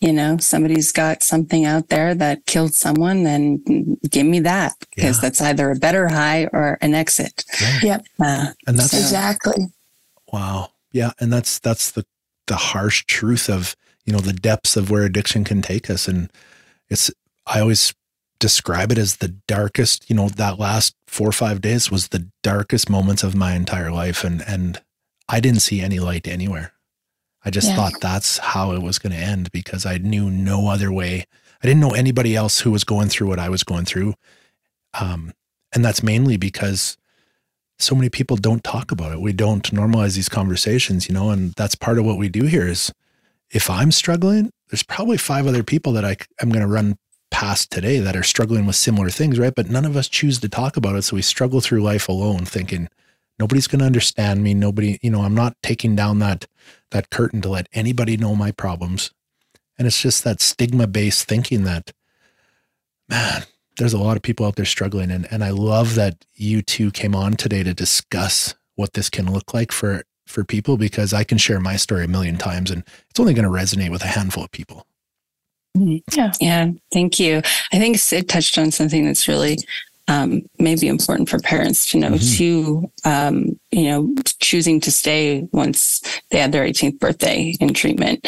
you 0.00 0.12
know, 0.12 0.36
somebody's 0.38 0.92
got 0.92 1.22
something 1.22 1.64
out 1.64 1.88
there 1.88 2.14
that 2.14 2.46
killed 2.46 2.74
someone, 2.74 3.24
then 3.24 3.98
give 4.08 4.26
me 4.26 4.40
that 4.40 4.74
because 4.94 5.16
yeah. 5.16 5.22
that's 5.22 5.40
either 5.40 5.70
a 5.70 5.76
better 5.76 6.08
high 6.08 6.46
or 6.52 6.78
an 6.80 6.94
exit. 6.94 7.44
Yeah, 7.60 7.78
yep. 7.82 8.06
Uh, 8.20 8.46
and 8.66 8.78
that's 8.78 8.94
exactly. 8.94 9.66
Wow. 10.32 10.70
Yeah, 10.92 11.12
and 11.20 11.32
that's 11.32 11.58
that's 11.58 11.90
the 11.90 12.04
the 12.46 12.56
harsh 12.56 13.04
truth 13.04 13.50
of 13.50 13.76
you 14.06 14.12
know 14.12 14.20
the 14.20 14.32
depths 14.32 14.76
of 14.76 14.90
where 14.90 15.04
addiction 15.04 15.44
can 15.44 15.60
take 15.60 15.90
us, 15.90 16.08
and 16.08 16.30
it's 16.88 17.10
I 17.46 17.60
always 17.60 17.94
describe 18.38 18.92
it 18.92 18.98
as 18.98 19.16
the 19.16 19.28
darkest, 19.28 20.08
you 20.08 20.16
know, 20.16 20.28
that 20.28 20.58
last 20.58 20.94
four 21.06 21.28
or 21.28 21.32
five 21.32 21.60
days 21.60 21.90
was 21.90 22.08
the 22.08 22.28
darkest 22.42 22.88
moments 22.88 23.22
of 23.22 23.34
my 23.34 23.54
entire 23.54 23.90
life. 23.90 24.24
And, 24.24 24.42
and 24.46 24.80
I 25.28 25.40
didn't 25.40 25.60
see 25.60 25.80
any 25.80 25.98
light 25.98 26.28
anywhere. 26.28 26.72
I 27.44 27.50
just 27.50 27.68
yeah. 27.68 27.76
thought 27.76 28.00
that's 28.00 28.38
how 28.38 28.72
it 28.72 28.82
was 28.82 28.98
going 28.98 29.12
to 29.12 29.18
end 29.18 29.50
because 29.52 29.86
I 29.86 29.98
knew 29.98 30.30
no 30.30 30.68
other 30.68 30.92
way. 30.92 31.24
I 31.62 31.66
didn't 31.66 31.80
know 31.80 31.94
anybody 31.94 32.36
else 32.36 32.60
who 32.60 32.70
was 32.70 32.84
going 32.84 33.08
through 33.08 33.28
what 33.28 33.38
I 33.38 33.48
was 33.48 33.62
going 33.62 33.84
through. 33.84 34.14
Um, 34.98 35.32
and 35.74 35.84
that's 35.84 36.02
mainly 36.02 36.36
because 36.36 36.96
so 37.78 37.94
many 37.94 38.08
people 38.08 38.36
don't 38.36 38.64
talk 38.64 38.90
about 38.90 39.12
it. 39.12 39.20
We 39.20 39.32
don't 39.32 39.62
normalize 39.70 40.16
these 40.16 40.28
conversations, 40.28 41.08
you 41.08 41.14
know, 41.14 41.30
and 41.30 41.52
that's 41.54 41.74
part 41.74 41.98
of 41.98 42.04
what 42.04 42.18
we 42.18 42.28
do 42.28 42.44
here 42.44 42.66
is 42.66 42.92
if 43.50 43.70
I'm 43.70 43.92
struggling, 43.92 44.50
there's 44.70 44.82
probably 44.82 45.16
five 45.16 45.46
other 45.46 45.62
people 45.62 45.92
that 45.92 46.04
I, 46.04 46.16
I'm 46.40 46.50
going 46.50 46.62
to 46.62 46.72
run 46.72 46.98
past 47.30 47.70
today 47.70 47.98
that 48.00 48.16
are 48.16 48.22
struggling 48.22 48.66
with 48.66 48.76
similar 48.76 49.10
things, 49.10 49.38
right? 49.38 49.54
But 49.54 49.70
none 49.70 49.84
of 49.84 49.96
us 49.96 50.08
choose 50.08 50.40
to 50.40 50.48
talk 50.48 50.76
about 50.76 50.96
it. 50.96 51.02
So 51.02 51.16
we 51.16 51.22
struggle 51.22 51.60
through 51.60 51.82
life 51.82 52.08
alone 52.08 52.44
thinking 52.44 52.88
nobody's 53.38 53.66
going 53.66 53.80
to 53.80 53.86
understand 53.86 54.42
me. 54.42 54.54
Nobody, 54.54 54.98
you 55.02 55.10
know, 55.10 55.22
I'm 55.22 55.34
not 55.34 55.56
taking 55.62 55.94
down 55.94 56.18
that, 56.18 56.46
that 56.90 57.10
curtain 57.10 57.40
to 57.42 57.48
let 57.48 57.68
anybody 57.72 58.16
know 58.16 58.34
my 58.34 58.50
problems. 58.50 59.10
And 59.78 59.86
it's 59.86 60.00
just 60.00 60.24
that 60.24 60.40
stigma 60.40 60.86
based 60.86 61.28
thinking 61.28 61.64
that, 61.64 61.92
man, 63.08 63.44
there's 63.76 63.92
a 63.92 63.98
lot 63.98 64.16
of 64.16 64.22
people 64.22 64.46
out 64.46 64.56
there 64.56 64.64
struggling. 64.64 65.10
And, 65.10 65.26
and 65.30 65.44
I 65.44 65.50
love 65.50 65.94
that 65.94 66.24
you 66.34 66.62
two 66.62 66.90
came 66.90 67.14
on 67.14 67.34
today 67.34 67.62
to 67.62 67.74
discuss 67.74 68.54
what 68.74 68.94
this 68.94 69.08
can 69.08 69.32
look 69.32 69.54
like 69.54 69.72
for, 69.72 70.02
for 70.26 70.44
people 70.44 70.76
because 70.76 71.12
I 71.12 71.24
can 71.24 71.38
share 71.38 71.60
my 71.60 71.76
story 71.76 72.04
a 72.04 72.08
million 72.08 72.36
times 72.36 72.70
and 72.70 72.82
it's 73.10 73.20
only 73.20 73.34
going 73.34 73.44
to 73.44 73.50
resonate 73.50 73.90
with 73.90 74.02
a 74.02 74.08
handful 74.08 74.44
of 74.44 74.50
people. 74.50 74.86
Mm-hmm. 75.76 76.18
Yeah. 76.18 76.32
Yeah. 76.40 76.70
Thank 76.92 77.20
you. 77.20 77.38
I 77.72 77.78
think 77.78 77.98
Sid 77.98 78.28
touched 78.28 78.58
on 78.58 78.70
something 78.70 79.04
that's 79.04 79.28
really 79.28 79.58
um, 80.08 80.42
maybe 80.58 80.88
important 80.88 81.28
for 81.28 81.38
parents 81.38 81.90
to 81.90 81.98
know 81.98 82.10
mm-hmm. 82.12 82.36
too. 82.36 82.90
Um, 83.04 83.58
you 83.70 83.84
know, 83.84 84.14
choosing 84.40 84.80
to 84.80 84.90
stay 84.90 85.46
once 85.52 86.02
they 86.30 86.38
had 86.38 86.52
their 86.52 86.64
18th 86.64 86.98
birthday 86.98 87.54
in 87.60 87.74
treatment. 87.74 88.26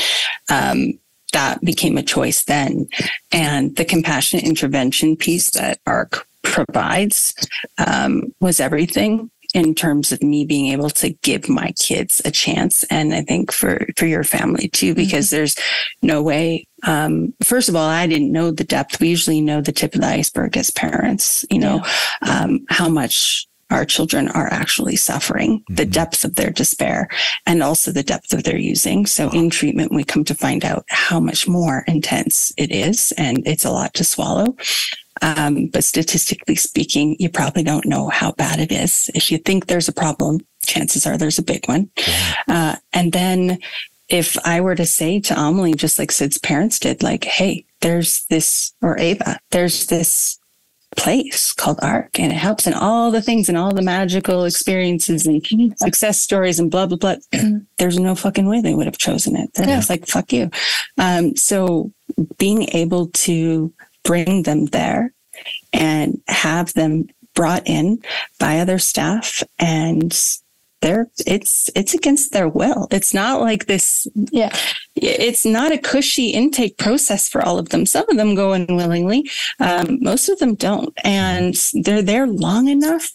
Um, 0.51 0.99
that 1.33 1.61
became 1.65 1.97
a 1.97 2.03
choice 2.03 2.45
then. 2.45 2.89
And 3.33 3.77
the 3.77 3.85
compassionate 3.85 4.45
intervention 4.45 5.17
piece 5.17 5.51
that 5.53 5.79
ARC 5.87 6.27
provides 6.43 7.35
um, 7.79 8.35
was 8.41 8.61
everything 8.61 9.31
in 9.55 9.75
terms 9.75 10.13
of 10.13 10.23
me 10.23 10.45
being 10.45 10.69
able 10.69 10.91
to 10.91 11.11
give 11.23 11.49
my 11.49 11.73
kids 11.79 12.21
a 12.25 12.31
chance 12.31 12.85
and 12.85 13.15
i 13.15 13.23
think 13.23 13.53
for 13.53 13.87
for 13.97 14.07
your 14.07 14.25
family 14.25 14.69
too 14.69 14.95
because 14.95 15.27
mm-hmm. 15.27 15.37
there's 15.37 15.57
no 16.03 16.23
way 16.23 16.67
um, 16.85 17.35
first 17.43 17.69
of 17.69 17.77
all 17.77 17.89
i 17.89 18.07
didn't 18.07 18.33
know 18.33 18.51
the 18.51 18.65
depth 18.65 19.01
we 19.01 19.09
usually 19.09 19.41
know 19.41 19.61
the 19.61 19.73
tip 19.73 19.95
of 19.95 20.01
the 20.01 20.07
iceberg 20.07 20.57
as 20.57 20.71
parents 20.71 21.45
you 21.51 21.59
know 21.59 21.83
yeah. 22.25 22.43
um, 22.43 22.61
how 22.69 22.89
much 22.89 23.47
our 23.71 23.85
children 23.85 24.29
are 24.29 24.49
actually 24.53 24.97
suffering, 24.97 25.61
mm-hmm. 25.61 25.75
the 25.75 25.87
depth 25.87 26.25
of 26.25 26.35
their 26.35 26.51
despair 26.51 27.09
and 27.47 27.63
also 27.63 27.93
the 27.93 28.03
depth 28.03 28.33
of 28.33 28.43
their 28.43 28.59
using. 28.59 29.07
So 29.07 29.27
wow. 29.27 29.33
in 29.33 29.51
treatment, 29.51 29.93
we 29.93 30.05
come 30.05 30.25
to 30.25 30.35
find 30.35 30.65
out 30.65 30.85
how 30.89 31.21
much 31.21 31.47
more 31.47 31.85
intense 31.87 32.53
it 32.57 32.71
is 32.71 33.13
and 33.17 33.47
it's 33.47 33.65
a 33.65 33.71
lot 33.71 33.95
to 33.95 34.05
swallow. 34.05 34.57
Um, 35.23 35.67
but 35.67 35.85
statistically 35.85 36.57
speaking, 36.57 37.17
you 37.19 37.29
probably 37.29 37.63
don't 37.63 37.87
know 37.87 38.09
how 38.09 38.33
bad 38.33 38.59
it 38.59 38.73
is. 38.73 39.11
If 39.15 39.31
you 39.31 39.39
think 39.39 39.67
there's 39.67 39.89
a 39.89 39.93
problem, 39.93 40.41
chances 40.65 41.07
are 41.07 41.19
there's 41.19 41.39
a 41.39 41.43
big 41.43 41.67
one. 41.69 41.91
Uh, 42.49 42.77
and 42.93 43.13
then 43.13 43.59
if 44.09 44.37
I 44.47 44.61
were 44.61 44.75
to 44.75 44.87
say 44.87 45.21
to 45.21 45.39
Amelie, 45.39 45.75
just 45.75 45.99
like 45.99 46.11
Sid's 46.11 46.39
parents 46.39 46.79
did, 46.79 47.03
like, 47.03 47.25
hey, 47.25 47.65
there's 47.81 48.25
this, 48.27 48.73
or 48.83 48.99
Ava, 48.99 49.39
there's 49.51 49.87
this 49.87 50.39
place 50.97 51.53
called 51.53 51.79
ARC 51.83 52.19
and 52.19 52.33
it 52.33 52.37
helps 52.37 52.67
in 52.67 52.75
all 52.75 53.13
the 53.13 53.23
things 53.23 53.49
and 53.49 53.57
all 53.57 53.73
the 53.73 53.83
magical 53.83 54.45
experiences 54.45 55.27
and 55.27 55.47
success 55.79 56.21
stories 56.21 56.59
and 56.59 56.71
blah, 56.71 56.87
blah, 56.87 56.97
blah. 56.97 57.17
There's 57.79 57.99
no 57.99 58.15
fucking 58.17 58.47
way 58.49 58.61
they 58.61 58.75
would 58.75 58.87
have 58.87 58.99
chosen 58.99 59.37
it. 59.37 59.51
They're 59.55 59.69
yeah. 59.69 59.77
just 59.77 59.89
like, 59.91 60.07
fuck 60.07 60.33
you. 60.33 60.51
Um, 60.99 61.37
so 61.37 61.93
being 62.39 62.69
able 62.75 63.09
to 63.09 63.73
bring 64.05 64.43
them 64.43 64.67
there 64.67 65.13
and 65.73 66.21
have 66.29 66.73
them 66.75 67.09
brought 67.35 67.67
in 67.67 68.03
by 68.39 68.59
other 68.59 68.79
staff. 68.79 69.43
And 69.59 70.17
they're 70.81 71.09
it's 71.27 71.69
it's 71.77 71.95
against 71.95 72.33
their 72.33 72.49
will. 72.49 72.89
It's 72.91 73.13
not 73.13 73.41
like 73.41 73.67
this 73.67 74.07
yeah. 74.33 74.55
it's 74.95 75.45
not 75.45 75.73
a 75.73 75.79
cushy 75.79 76.31
intake 76.31 76.79
process 76.79 77.29
for 77.29 77.43
all 77.43 77.59
of 77.59 77.69
them. 77.69 77.85
Some 77.85 78.09
of 78.09 78.17
them 78.17 78.35
go 78.35 78.53
unwillingly 78.53 79.29
um, 79.59 79.99
most 80.01 80.29
of 80.29 80.39
them 80.39 80.55
don't. 80.55 80.93
And 81.05 81.55
they're 81.75 82.03
there 82.03 82.27
long 82.27 82.69
enough 82.69 83.11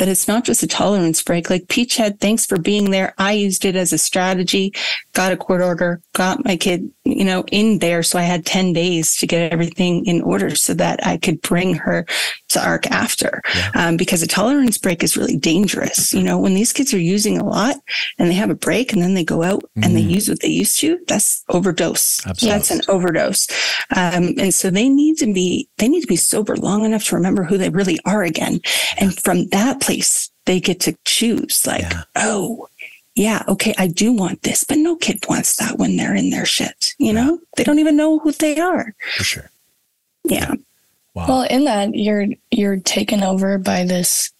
that 0.00 0.08
it's 0.08 0.26
not 0.26 0.44
just 0.44 0.62
a 0.62 0.66
tolerance 0.66 1.22
break. 1.22 1.50
Like 1.50 1.66
PCHAD, 1.66 2.20
thanks 2.20 2.46
for 2.46 2.58
being 2.58 2.90
there. 2.90 3.12
I 3.18 3.32
used 3.32 3.66
it 3.66 3.76
as 3.76 3.92
a 3.92 3.98
strategy, 3.98 4.72
got 5.12 5.30
a 5.30 5.36
court 5.36 5.60
order, 5.60 6.00
got 6.14 6.42
my 6.42 6.56
kid, 6.56 6.90
you 7.04 7.22
know, 7.22 7.44
in 7.52 7.80
there. 7.80 8.02
So 8.02 8.18
I 8.18 8.22
had 8.22 8.46
10 8.46 8.72
days 8.72 9.14
to 9.18 9.26
get 9.26 9.52
everything 9.52 10.06
in 10.06 10.22
order 10.22 10.54
so 10.56 10.72
that 10.72 11.06
I 11.06 11.18
could 11.18 11.42
bring 11.42 11.74
her 11.74 12.06
arc 12.56 12.86
after 12.90 13.42
yeah. 13.54 13.70
um, 13.74 13.96
because 13.96 14.22
a 14.22 14.26
tolerance 14.26 14.78
break 14.78 15.02
is 15.02 15.16
really 15.16 15.36
dangerous. 15.36 16.12
You 16.12 16.22
know, 16.22 16.38
when 16.38 16.54
these 16.54 16.72
kids 16.72 16.94
are 16.94 16.98
using 16.98 17.38
a 17.38 17.44
lot 17.44 17.76
and 18.18 18.28
they 18.28 18.34
have 18.34 18.50
a 18.50 18.54
break 18.54 18.92
and 18.92 19.02
then 19.02 19.14
they 19.14 19.24
go 19.24 19.42
out 19.42 19.62
mm. 19.76 19.84
and 19.84 19.96
they 19.96 20.02
mm. 20.02 20.10
use 20.10 20.28
what 20.28 20.40
they 20.40 20.48
used 20.48 20.78
to, 20.80 20.98
that's 21.06 21.44
overdose. 21.48 22.24
Absolutely. 22.26 22.58
That's 22.58 22.70
an 22.70 22.80
overdose. 22.88 23.46
Um, 23.94 24.34
and 24.38 24.54
so 24.54 24.70
they 24.70 24.88
need 24.88 25.18
to 25.18 25.32
be, 25.32 25.68
they 25.78 25.88
need 25.88 26.02
to 26.02 26.06
be 26.06 26.16
sober 26.16 26.56
long 26.56 26.84
enough 26.84 27.04
to 27.06 27.16
remember 27.16 27.44
who 27.44 27.58
they 27.58 27.70
really 27.70 27.98
are 28.04 28.22
again. 28.22 28.60
And 28.98 29.16
from 29.18 29.48
that 29.48 29.80
place, 29.80 30.30
they 30.46 30.60
get 30.60 30.80
to 30.80 30.96
choose 31.04 31.66
like, 31.66 31.82
yeah. 31.82 32.02
oh, 32.16 32.68
yeah, 33.14 33.42
okay, 33.48 33.74
I 33.76 33.88
do 33.88 34.12
want 34.12 34.42
this, 34.42 34.64
but 34.64 34.78
no 34.78 34.96
kid 34.96 35.18
wants 35.28 35.56
that 35.56 35.78
when 35.78 35.96
they're 35.96 36.14
in 36.14 36.30
their 36.30 36.46
shit. 36.46 36.94
You 36.98 37.12
know, 37.12 37.38
they 37.56 37.64
don't 37.64 37.78
even 37.78 37.96
know 37.96 38.18
who 38.18 38.32
they 38.32 38.58
are. 38.58 38.94
For 39.16 39.24
sure. 39.24 39.50
Yeah. 40.24 40.54
Wow. 41.14 41.26
Well, 41.28 41.42
in 41.42 41.64
that 41.64 41.94
you're 41.94 42.26
you're 42.50 42.78
taken 42.78 43.22
over 43.22 43.58
by 43.58 43.84
this 43.84 44.30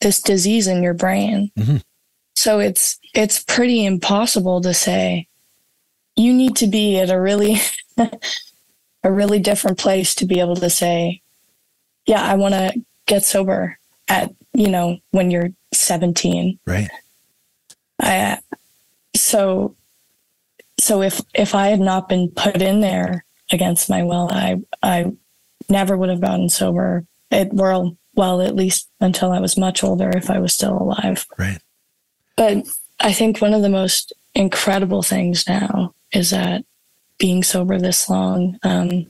this 0.00 0.20
disease 0.20 0.66
in 0.66 0.82
your 0.82 0.94
brain. 0.94 1.50
Mm-hmm. 1.58 1.78
So 2.34 2.58
it's 2.58 2.98
it's 3.14 3.42
pretty 3.42 3.84
impossible 3.84 4.60
to 4.62 4.74
say 4.74 5.28
you 6.16 6.32
need 6.32 6.56
to 6.56 6.66
be 6.66 6.98
at 6.98 7.10
a 7.10 7.20
really 7.20 7.56
a 9.02 9.12
really 9.12 9.38
different 9.38 9.78
place 9.78 10.14
to 10.16 10.26
be 10.26 10.40
able 10.40 10.56
to 10.56 10.70
say, 10.70 11.22
yeah, 12.06 12.22
I 12.22 12.36
want 12.36 12.54
to 12.54 12.72
get 13.06 13.24
sober 13.24 13.78
at, 14.08 14.32
you 14.52 14.68
know, 14.68 14.98
when 15.10 15.30
you're 15.30 15.50
17. 15.72 16.58
Right. 16.66 16.88
I 18.00 18.38
so 19.14 19.76
so 20.80 21.02
if 21.02 21.20
if 21.34 21.54
I 21.54 21.68
had 21.68 21.80
not 21.80 22.08
been 22.08 22.30
put 22.30 22.60
in 22.60 22.80
there 22.80 23.24
against 23.50 23.88
my 23.88 24.02
will, 24.02 24.28
I 24.30 24.60
I 24.82 25.12
never 25.68 25.96
would 25.96 26.08
have 26.10 26.20
gotten 26.20 26.48
sober. 26.48 27.04
It 27.30 27.52
well, 27.52 27.96
well, 28.14 28.42
at 28.42 28.54
least 28.54 28.88
until 29.00 29.32
I 29.32 29.40
was 29.40 29.56
much 29.56 29.82
older, 29.82 30.10
if 30.10 30.30
I 30.30 30.38
was 30.38 30.52
still 30.52 30.76
alive. 30.76 31.26
Right. 31.38 31.58
But 32.36 32.66
I 33.00 33.12
think 33.12 33.40
one 33.40 33.54
of 33.54 33.62
the 33.62 33.68
most 33.68 34.12
incredible 34.34 35.02
things 35.02 35.46
now 35.46 35.94
is 36.12 36.30
that 36.30 36.64
being 37.18 37.42
sober 37.42 37.78
this 37.78 38.08
long, 38.08 38.58
um, 38.62 39.06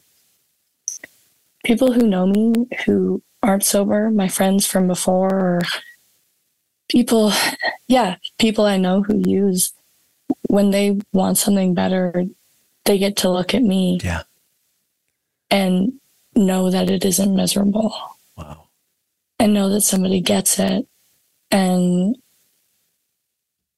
people 1.64 1.92
who 1.92 2.06
know 2.06 2.26
me 2.26 2.52
who 2.84 3.22
aren't 3.42 3.64
sober, 3.64 4.10
my 4.10 4.28
friends 4.28 4.66
from 4.66 4.86
before, 4.86 5.30
or 5.30 5.60
people, 6.88 7.32
yeah, 7.88 8.16
people 8.38 8.64
I 8.64 8.76
know 8.76 9.02
who 9.02 9.22
use, 9.26 9.72
when 10.48 10.70
they 10.70 10.98
want 11.12 11.38
something 11.38 11.74
better, 11.74 12.24
they 12.84 12.98
get 12.98 13.16
to 13.18 13.30
look 13.30 13.54
at 13.54 13.62
me. 13.62 14.00
Yeah. 14.02 14.22
And 15.50 15.94
know 16.34 16.70
that 16.70 16.90
it 16.90 17.04
isn't 17.04 17.34
miserable. 17.34 17.94
Wow. 18.36 18.68
And 19.38 19.54
know 19.54 19.68
that 19.70 19.82
somebody 19.82 20.20
gets 20.20 20.58
it 20.58 20.86
and 21.50 22.16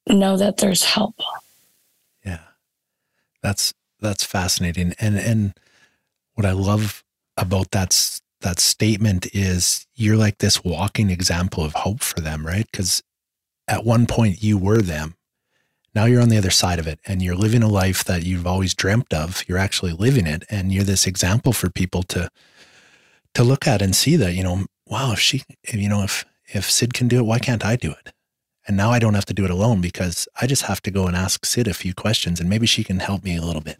know 0.07 0.37
that 0.37 0.57
there's 0.57 0.83
help. 0.83 1.15
Yeah. 2.23 2.39
That's 3.41 3.73
that's 3.99 4.23
fascinating. 4.23 4.93
And 4.99 5.17
and 5.17 5.53
what 6.33 6.45
I 6.45 6.51
love 6.51 7.03
about 7.37 7.71
that 7.71 8.19
that 8.41 8.59
statement 8.59 9.27
is 9.33 9.87
you're 9.95 10.17
like 10.17 10.37
this 10.37 10.63
walking 10.63 11.09
example 11.09 11.63
of 11.63 11.73
hope 11.73 12.01
for 12.01 12.21
them, 12.21 12.45
right? 12.45 12.71
Cuz 12.71 13.01
at 13.67 13.83
one 13.83 14.05
point 14.05 14.43
you 14.43 14.57
were 14.57 14.81
them. 14.81 15.15
Now 15.95 16.05
you're 16.05 16.21
on 16.21 16.27
the 16.27 16.37
other 16.37 16.51
side 16.51 16.77
of 16.77 16.87
it 16.87 16.99
and 17.05 17.21
you're 17.21 17.35
living 17.35 17.63
a 17.63 17.69
life 17.69 18.03
that 18.03 18.23
you've 18.23 18.45
always 18.45 18.75
dreamt 18.75 19.13
of. 19.13 19.43
You're 19.47 19.57
actually 19.57 19.93
living 19.93 20.27
it 20.27 20.43
and 20.49 20.71
you're 20.71 20.83
this 20.83 21.07
example 21.07 21.53
for 21.53 21.69
people 21.69 22.03
to 22.03 22.29
to 23.33 23.43
look 23.43 23.67
at 23.67 23.81
and 23.81 23.93
see 23.95 24.15
that, 24.15 24.33
you 24.33 24.43
know, 24.43 24.65
wow, 24.87 25.13
if 25.13 25.19
she 25.19 25.43
you 25.71 25.87
know, 25.87 26.03
if 26.03 26.25
if 26.47 26.69
Sid 26.69 26.93
can 26.93 27.07
do 27.07 27.19
it, 27.19 27.25
why 27.25 27.39
can't 27.39 27.65
I 27.65 27.77
do 27.77 27.91
it? 27.91 28.13
And 28.67 28.75
now 28.75 28.89
I 28.91 28.99
don't 28.99 29.13
have 29.13 29.25
to 29.25 29.33
do 29.33 29.45
it 29.45 29.51
alone 29.51 29.79
because 29.79 30.27
I 30.41 30.47
just 30.47 30.63
have 30.63 30.81
to 30.83 30.91
go 30.91 31.07
and 31.07 31.15
ask 31.15 31.45
Sid 31.45 31.67
a 31.67 31.73
few 31.73 31.93
questions 31.93 32.39
and 32.39 32.49
maybe 32.49 32.65
she 32.65 32.83
can 32.83 32.99
help 32.99 33.23
me 33.23 33.37
a 33.37 33.41
little 33.41 33.61
bit. 33.61 33.77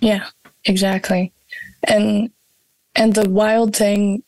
Yeah, 0.00 0.26
exactly. 0.64 1.32
And 1.84 2.30
and 2.96 3.14
the 3.14 3.28
wild 3.30 3.76
thing 3.76 4.24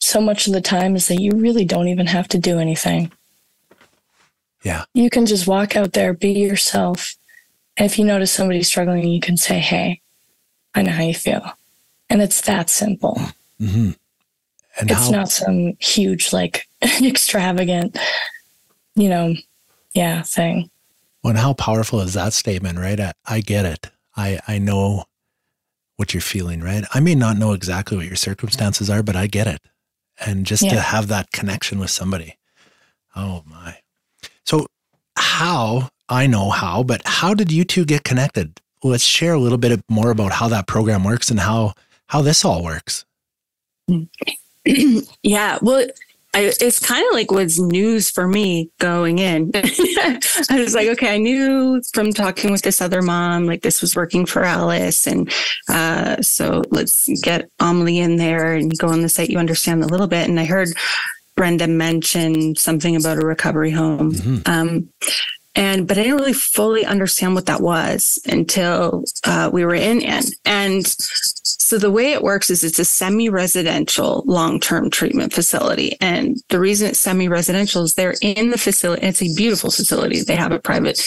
so 0.00 0.20
much 0.20 0.46
of 0.46 0.52
the 0.52 0.60
time 0.60 0.96
is 0.96 1.08
that 1.08 1.20
you 1.20 1.32
really 1.32 1.64
don't 1.64 1.88
even 1.88 2.06
have 2.06 2.26
to 2.28 2.38
do 2.38 2.58
anything. 2.58 3.12
Yeah. 4.62 4.84
You 4.94 5.10
can 5.10 5.26
just 5.26 5.46
walk 5.46 5.76
out 5.76 5.92
there, 5.92 6.12
be 6.12 6.32
yourself. 6.32 7.16
And 7.76 7.86
if 7.86 7.98
you 7.98 8.04
notice 8.04 8.32
somebody 8.32 8.62
struggling, 8.62 9.06
you 9.08 9.20
can 9.20 9.36
say, 9.36 9.58
Hey, 9.58 10.00
I 10.74 10.82
know 10.82 10.92
how 10.92 11.04
you 11.04 11.14
feel. 11.14 11.52
And 12.10 12.22
it's 12.22 12.40
that 12.42 12.70
simple. 12.70 13.20
Mm-hmm. 13.60 13.92
And 14.80 14.90
it's 14.90 15.06
how- 15.06 15.10
not 15.10 15.28
some 15.28 15.74
huge, 15.78 16.32
like 16.32 16.66
extravagant, 17.02 17.98
you 18.94 19.08
know, 19.08 19.34
yeah, 19.94 20.22
thing. 20.22 20.70
Well, 21.22 21.30
and 21.30 21.38
how 21.38 21.52
powerful 21.52 22.00
is 22.00 22.14
that 22.14 22.32
statement, 22.32 22.78
right? 22.78 22.98
I, 23.00 23.12
I 23.26 23.40
get 23.40 23.64
it. 23.64 23.90
I, 24.16 24.38
I 24.46 24.58
know 24.58 25.04
what 25.96 26.14
you're 26.14 26.20
feeling, 26.20 26.60
right? 26.60 26.84
I 26.94 27.00
may 27.00 27.16
not 27.16 27.36
know 27.36 27.52
exactly 27.52 27.96
what 27.96 28.06
your 28.06 28.16
circumstances 28.16 28.88
are, 28.88 29.02
but 29.02 29.16
I 29.16 29.26
get 29.26 29.48
it. 29.48 29.60
And 30.24 30.46
just 30.46 30.62
yeah. 30.62 30.74
to 30.74 30.80
have 30.80 31.08
that 31.08 31.32
connection 31.32 31.78
with 31.78 31.90
somebody. 31.90 32.36
Oh 33.16 33.42
my. 33.46 33.78
How, 35.38 35.90
I 36.08 36.26
know 36.26 36.50
how, 36.50 36.82
but 36.82 37.00
how 37.04 37.32
did 37.32 37.52
you 37.52 37.62
two 37.62 37.84
get 37.84 38.02
connected? 38.02 38.60
Let's 38.82 39.04
share 39.04 39.34
a 39.34 39.38
little 39.38 39.56
bit 39.56 39.80
more 39.88 40.10
about 40.10 40.32
how 40.32 40.48
that 40.48 40.66
program 40.66 41.04
works 41.04 41.30
and 41.30 41.38
how 41.38 41.74
how 42.08 42.22
this 42.22 42.44
all 42.44 42.64
works. 42.64 43.04
yeah, 45.22 45.58
well, 45.62 45.86
I, 46.34 46.52
it's 46.60 46.80
kind 46.80 47.06
of 47.06 47.14
like 47.14 47.30
was 47.30 47.56
news 47.60 48.10
for 48.10 48.26
me 48.26 48.72
going 48.80 49.20
in. 49.20 49.52
I 49.54 50.18
was 50.50 50.74
like, 50.74 50.88
okay, 50.88 51.14
I 51.14 51.18
knew 51.18 51.82
from 51.94 52.12
talking 52.12 52.50
with 52.50 52.62
this 52.62 52.80
other 52.80 53.00
mom, 53.00 53.46
like 53.46 53.62
this 53.62 53.80
was 53.80 53.94
working 53.94 54.26
for 54.26 54.42
Alice. 54.42 55.06
And 55.06 55.32
uh, 55.68 56.20
so 56.20 56.64
let's 56.70 57.08
get 57.22 57.48
Amelie 57.60 58.00
in 58.00 58.16
there 58.16 58.54
and 58.54 58.76
go 58.76 58.88
on 58.88 59.02
the 59.02 59.08
site. 59.08 59.30
You 59.30 59.38
understand 59.38 59.84
a 59.84 59.88
little 59.88 60.08
bit. 60.08 60.28
And 60.28 60.40
I 60.40 60.46
heard 60.46 60.70
Brenda 61.38 61.68
mentioned 61.68 62.58
something 62.58 62.96
about 62.96 63.22
a 63.22 63.24
recovery 63.24 63.70
home. 63.70 64.12
Mm-hmm. 64.12 64.50
Um, 64.50 64.88
and 65.54 65.86
but 65.86 65.96
I 65.96 66.02
didn't 66.02 66.18
really 66.18 66.32
fully 66.32 66.84
understand 66.84 67.36
what 67.36 67.46
that 67.46 67.60
was 67.60 68.18
until 68.26 69.04
uh, 69.24 69.48
we 69.52 69.64
were 69.64 69.74
in 69.74 70.02
in. 70.02 70.34
And 70.44 70.84
so 71.68 71.76
the 71.76 71.90
way 71.90 72.12
it 72.12 72.22
works 72.22 72.48
is 72.48 72.64
it's 72.64 72.78
a 72.78 72.84
semi-residential 72.84 74.22
long-term 74.26 74.88
treatment 74.88 75.34
facility, 75.34 75.98
and 76.00 76.38
the 76.48 76.58
reason 76.58 76.88
it's 76.88 76.98
semi-residential 76.98 77.82
is 77.82 77.92
they're 77.92 78.14
in 78.22 78.48
the 78.48 78.56
facility. 78.56 79.06
It's 79.06 79.20
a 79.20 79.34
beautiful 79.34 79.70
facility. 79.70 80.22
They 80.22 80.34
have 80.34 80.50
a 80.50 80.58
private, 80.58 80.98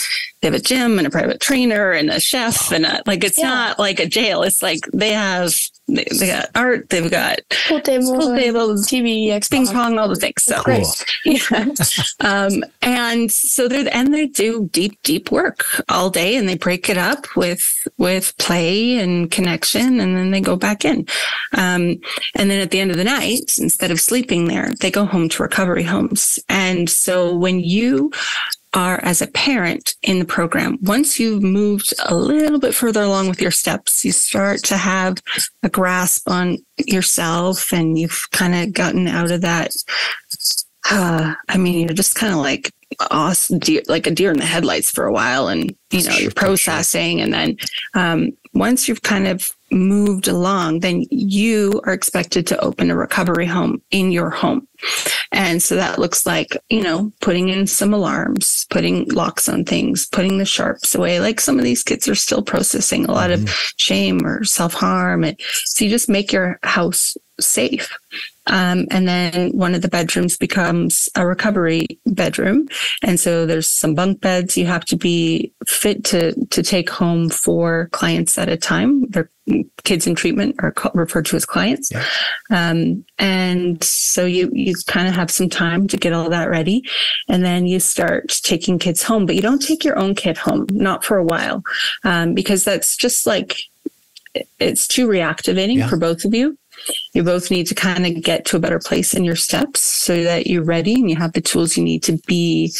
they 0.41 0.49
have 0.49 0.53
a 0.53 0.59
gym 0.59 0.99
and 0.99 1.07
a 1.07 1.09
private 1.09 1.39
trainer 1.39 1.91
and 1.91 2.11
a 2.11 2.19
chef 2.19 2.71
and 2.71 2.85
a, 2.85 3.01
like 3.07 3.23
it's 3.23 3.39
yeah. 3.39 3.47
not 3.47 3.79
like 3.79 3.99
a 3.99 4.05
jail. 4.05 4.43
It's 4.43 4.61
like 4.61 4.81
they 4.93 5.13
have 5.13 5.55
they, 5.87 6.05
they 6.19 6.27
got 6.27 6.49
art, 6.55 6.89
they've 6.89 7.09
got 7.09 7.39
pool 7.67 7.81
tables, 7.81 8.11
pool 8.11 8.35
tables 8.35 8.87
TV, 8.87 9.27
Xbox. 9.27 9.49
ping 9.49 9.67
pong, 9.67 9.97
all 9.97 10.07
the 10.07 10.15
things. 10.15 10.43
So 10.43 10.61
cool. 10.63 10.85
yeah. 11.25 11.73
um, 12.21 12.63
and 12.81 13.31
so 13.31 13.67
they're 13.67 13.89
and 13.93 14.13
they 14.13 14.27
do 14.27 14.69
deep, 14.71 15.01
deep 15.03 15.31
work 15.31 15.65
all 15.89 16.09
day, 16.09 16.35
and 16.35 16.47
they 16.47 16.57
break 16.57 16.89
it 16.89 16.97
up 16.97 17.35
with 17.35 17.87
with 17.97 18.37
play 18.37 18.99
and 18.99 19.29
connection, 19.31 19.99
and 19.99 20.15
then 20.15 20.31
they 20.31 20.41
go 20.41 20.50
back 20.57 20.85
in. 20.85 21.05
Um, 21.53 21.99
and 22.35 22.49
then 22.49 22.59
at 22.59 22.71
the 22.71 22.79
end 22.79 22.91
of 22.91 22.97
the 22.97 23.03
night, 23.03 23.53
instead 23.57 23.91
of 23.91 24.01
sleeping 24.01 24.45
there, 24.45 24.71
they 24.79 24.91
go 24.91 25.05
home 25.05 25.29
to 25.29 25.43
recovery 25.43 25.83
homes. 25.83 26.39
And 26.49 26.89
so 26.89 27.35
when 27.35 27.59
you 27.59 28.11
are 28.73 29.03
as 29.03 29.21
a 29.21 29.27
parent 29.27 29.95
in 30.01 30.19
the 30.19 30.25
program. 30.25 30.77
Once 30.81 31.19
you've 31.19 31.43
moved 31.43 31.93
a 32.05 32.15
little 32.15 32.59
bit 32.59 32.73
further 32.73 33.01
along 33.01 33.27
with 33.27 33.41
your 33.41 33.51
steps, 33.51 34.05
you 34.05 34.11
start 34.11 34.63
to 34.63 34.77
have 34.77 35.17
a 35.63 35.69
grasp 35.69 36.29
on 36.29 36.57
yourself 36.77 37.73
and 37.73 37.97
you've 37.97 38.27
kind 38.31 38.55
of 38.55 38.73
gotten 38.73 39.07
out 39.07 39.31
of 39.31 39.41
that. 39.41 39.75
Uh, 40.89 41.33
I 41.49 41.57
mean, 41.57 41.87
you're 41.87 41.93
just 41.93 42.15
kind 42.15 42.33
of 42.33 42.39
like 42.39 42.71
awesome, 43.09 43.59
deer, 43.59 43.81
like 43.87 44.07
a 44.07 44.11
deer 44.11 44.31
in 44.31 44.37
the 44.37 44.45
headlights 44.45 44.91
for 44.91 45.05
a 45.05 45.13
while 45.13 45.47
and, 45.47 45.75
you 45.91 46.03
know, 46.03 46.15
you're 46.15 46.31
processing. 46.31 47.21
And 47.21 47.33
then 47.33 47.57
um, 47.93 48.31
once 48.53 48.87
you've 48.87 49.01
kind 49.01 49.27
of 49.27 49.51
moved 49.71 50.27
along, 50.27 50.79
then 50.79 51.05
you 51.09 51.81
are 51.85 51.93
expected 51.93 52.45
to 52.47 52.59
open 52.59 52.91
a 52.91 52.95
recovery 52.95 53.45
home 53.45 53.81
in 53.91 54.11
your 54.11 54.29
home. 54.29 54.67
And 55.31 55.63
so 55.63 55.75
that 55.75 55.99
looks 55.99 56.25
like, 56.25 56.57
you 56.69 56.81
know, 56.81 57.11
putting 57.21 57.49
in 57.49 57.67
some 57.67 57.93
alarms, 57.93 58.65
putting 58.69 59.07
locks 59.09 59.47
on 59.47 59.63
things, 59.63 60.05
putting 60.05 60.37
the 60.37 60.45
sharps 60.45 60.93
away. 60.93 61.19
Like 61.19 61.39
some 61.39 61.57
of 61.57 61.63
these 61.63 61.83
kids 61.83 62.07
are 62.07 62.15
still 62.15 62.41
processing 62.41 63.05
a 63.05 63.11
lot 63.11 63.29
mm-hmm. 63.29 63.43
of 63.43 63.49
shame 63.77 64.25
or 64.25 64.43
self 64.43 64.73
harm. 64.73 65.23
And 65.23 65.39
so 65.63 65.85
you 65.85 65.91
just 65.91 66.09
make 66.09 66.33
your 66.33 66.59
house 66.63 67.15
safe. 67.39 67.89
Um, 68.47 68.87
and 68.89 69.07
then 69.07 69.51
one 69.51 69.75
of 69.75 69.81
the 69.81 69.87
bedrooms 69.87 70.35
becomes 70.35 71.07
a 71.15 71.25
recovery 71.25 71.99
bedroom. 72.07 72.67
And 73.03 73.19
so 73.19 73.45
there's 73.45 73.69
some 73.69 73.93
bunk 73.93 74.21
beds 74.21 74.57
you 74.57 74.65
have 74.65 74.85
to 74.85 74.95
be 74.95 75.53
fit 75.67 76.03
to, 76.05 76.33
to 76.47 76.63
take 76.63 76.89
home 76.89 77.29
for 77.29 77.89
clients 77.91 78.37
at 78.37 78.49
a 78.49 78.57
time. 78.57 79.05
They're 79.09 79.29
kids 79.83 80.07
in 80.07 80.15
treatment 80.15 80.55
are 80.59 80.73
referred 80.93 81.25
to 81.25 81.35
as 81.35 81.45
clients. 81.45 81.91
Yeah. 81.91 82.05
Um, 82.49 83.03
and 83.17 83.83
so 83.83 84.25
you, 84.25 84.49
you 84.53 84.75
kind 84.87 85.07
of 85.07 85.15
have 85.15 85.31
some 85.31 85.49
time 85.49 85.87
to 85.87 85.97
get 85.97 86.13
all 86.13 86.29
that 86.29 86.49
ready. 86.49 86.83
And 87.27 87.43
then 87.43 87.65
you 87.65 87.79
start 87.79 88.29
taking 88.43 88.79
kids 88.79 89.03
home, 89.03 89.25
but 89.25 89.35
you 89.35 89.41
don't 89.41 89.61
take 89.61 89.83
your 89.83 89.97
own 89.97 90.15
kid 90.15 90.37
home, 90.37 90.67
not 90.71 91.03
for 91.03 91.17
a 91.17 91.23
while, 91.23 91.63
um, 92.03 92.33
because 92.33 92.63
that's 92.63 92.95
just 92.95 93.27
like, 93.27 93.57
it's 94.59 94.87
too 94.87 95.07
reactivating 95.07 95.77
yeah. 95.77 95.89
for 95.89 95.97
both 95.97 96.23
of 96.23 96.33
you. 96.33 96.57
You 97.13 97.23
both 97.23 97.51
need 97.51 97.67
to 97.67 97.75
kind 97.75 98.05
of 98.05 98.23
get 98.23 98.45
to 98.45 98.57
a 98.57 98.59
better 98.59 98.79
place 98.79 99.13
in 99.13 99.23
your 99.23 99.35
steps 99.35 99.81
so 99.81 100.23
that 100.23 100.47
you're 100.47 100.63
ready 100.63 100.95
and 100.95 101.09
you 101.09 101.15
have 101.15 101.33
the 101.33 101.41
tools 101.41 101.77
you 101.77 101.83
need 101.83 102.03
to 102.03 102.17
be 102.27 102.73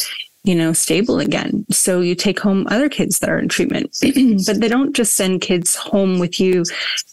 you 0.43 0.55
know, 0.55 0.73
stable 0.73 1.19
again. 1.19 1.65
So 1.69 2.01
you 2.01 2.15
take 2.15 2.39
home 2.39 2.65
other 2.69 2.89
kids 2.89 3.19
that 3.19 3.29
are 3.29 3.37
in 3.37 3.47
treatment, 3.47 3.95
but 4.01 4.59
they 4.59 4.67
don't 4.67 4.95
just 4.95 5.13
send 5.13 5.41
kids 5.41 5.75
home 5.75 6.17
with 6.17 6.39
you 6.39 6.65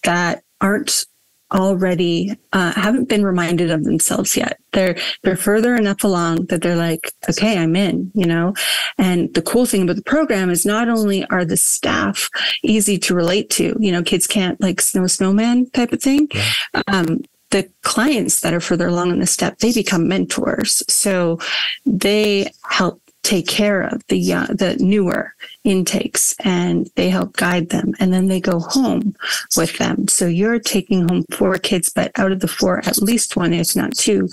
that 0.04 0.42
aren't 0.60 1.04
already 1.52 2.36
uh, 2.52 2.72
haven't 2.72 3.08
been 3.08 3.24
reminded 3.24 3.70
of 3.70 3.84
themselves 3.84 4.36
yet. 4.36 4.58
They're 4.72 4.96
they're 5.22 5.36
further 5.36 5.74
enough 5.76 6.04
along 6.04 6.46
that 6.46 6.62
they're 6.62 6.76
like, 6.76 7.12
okay, 7.28 7.58
I'm 7.58 7.74
in, 7.76 8.10
you 8.14 8.26
know. 8.26 8.54
And 8.98 9.32
the 9.34 9.42
cool 9.42 9.66
thing 9.66 9.82
about 9.82 9.96
the 9.96 10.02
program 10.02 10.50
is 10.50 10.66
not 10.66 10.88
only 10.88 11.24
are 11.26 11.44
the 11.44 11.56
staff 11.56 12.28
easy 12.62 12.98
to 12.98 13.14
relate 13.14 13.50
to, 13.50 13.76
you 13.80 13.92
know, 13.92 14.02
kids 14.02 14.26
can't 14.26 14.60
like 14.60 14.80
snow 14.80 15.06
snowman 15.06 15.70
type 15.70 15.92
of 15.92 16.02
thing. 16.02 16.28
Yeah. 16.32 16.82
Um, 16.88 17.20
the 17.50 17.70
clients 17.82 18.40
that 18.40 18.52
are 18.52 18.60
further 18.60 18.88
along 18.88 19.10
in 19.10 19.20
the 19.20 19.26
step, 19.26 19.58
they 19.58 19.72
become 19.72 20.06
mentors. 20.06 20.82
So 20.92 21.38
they 21.86 22.50
help 22.68 23.00
take 23.22 23.46
care 23.46 23.82
of 23.82 24.06
the 24.08 24.18
young, 24.18 24.46
the 24.46 24.76
newer 24.78 25.34
intakes 25.64 26.34
and 26.44 26.88
they 26.94 27.10
help 27.10 27.36
guide 27.36 27.68
them 27.70 27.94
and 27.98 28.12
then 28.12 28.26
they 28.26 28.40
go 28.40 28.60
home 28.60 29.14
with 29.56 29.76
them. 29.78 30.08
So 30.08 30.26
you're 30.26 30.58
taking 30.58 31.08
home 31.08 31.24
four 31.30 31.58
kids, 31.58 31.90
but 31.90 32.10
out 32.16 32.32
of 32.32 32.40
the 32.40 32.48
four, 32.48 32.78
at 32.86 32.98
least 32.98 33.36
one, 33.36 33.52
if 33.52 33.76
not 33.76 33.94
two, 33.94 34.28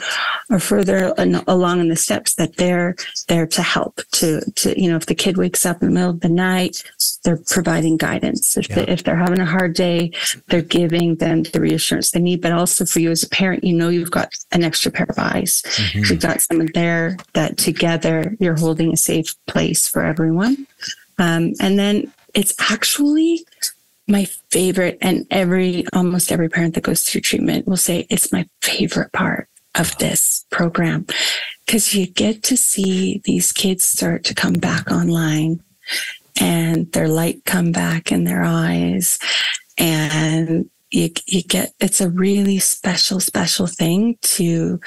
are 0.49 0.59
further 0.59 1.13
along 1.47 1.79
in 1.81 1.89
the 1.89 1.95
steps 1.95 2.35
that 2.35 2.55
they're 2.57 2.95
there 3.27 3.47
to 3.47 3.61
help 3.61 4.01
to, 4.13 4.41
to, 4.51 4.79
you 4.79 4.89
know, 4.89 4.97
if 4.97 5.07
the 5.07 5.15
kid 5.15 5.37
wakes 5.37 5.65
up 5.65 5.81
in 5.81 5.89
the 5.89 5.93
middle 5.93 6.11
of 6.11 6.21
the 6.21 6.29
night, 6.29 6.83
they're 7.23 7.41
providing 7.49 7.97
guidance. 7.97 8.55
If, 8.55 8.69
yeah. 8.69 8.75
they, 8.75 8.87
if 8.87 9.03
they're 9.03 9.15
having 9.15 9.39
a 9.39 9.45
hard 9.45 9.73
day, 9.73 10.11
they're 10.47 10.61
giving 10.61 11.15
them 11.15 11.43
the 11.43 11.59
reassurance 11.59 12.11
they 12.11 12.19
need. 12.19 12.41
But 12.41 12.51
also 12.51 12.85
for 12.85 12.99
you 12.99 13.11
as 13.11 13.23
a 13.23 13.29
parent, 13.29 13.63
you 13.63 13.75
know, 13.75 13.89
you've 13.89 14.11
got 14.11 14.33
an 14.51 14.63
extra 14.63 14.91
pair 14.91 15.07
of 15.09 15.17
eyes. 15.17 15.63
Mm-hmm. 15.65 16.13
You've 16.13 16.21
got 16.21 16.41
someone 16.41 16.69
there 16.73 17.17
that 17.33 17.57
together 17.57 18.35
you're 18.39 18.57
holding 18.57 18.93
a 18.93 18.97
safe 18.97 19.35
place 19.47 19.87
for 19.87 20.03
everyone. 20.03 20.67
Um, 21.17 21.53
and 21.59 21.79
then 21.79 22.11
it's 22.33 22.53
actually 22.71 23.45
my 24.07 24.25
favorite, 24.49 24.97
and 25.01 25.25
every 25.31 25.85
almost 25.93 26.31
every 26.31 26.49
parent 26.49 26.75
that 26.75 26.83
goes 26.83 27.03
through 27.03 27.21
treatment 27.21 27.67
will 27.67 27.77
say 27.77 28.05
it's 28.09 28.31
my 28.31 28.47
favorite 28.61 29.11
part 29.11 29.49
of 29.77 29.97
this 29.97 30.45
program 30.51 31.05
because 31.65 31.93
you 31.93 32.07
get 32.07 32.43
to 32.43 32.55
see 32.55 33.21
these 33.25 33.51
kids 33.51 33.83
start 33.85 34.23
to 34.23 34.33
come 34.33 34.53
back 34.53 34.89
online 34.89 35.61
and 36.39 36.91
their 36.93 37.07
light 37.07 37.43
come 37.45 37.71
back 37.71 38.11
in 38.11 38.23
their 38.23 38.43
eyes 38.43 39.19
and 39.77 40.69
you, 40.91 41.09
you 41.27 41.43
get 41.43 41.73
it's 41.79 41.99
a 41.99 42.09
really 42.09 42.59
special 42.59 43.19
special 43.19 43.67
thing 43.67 44.17
to 44.21 44.79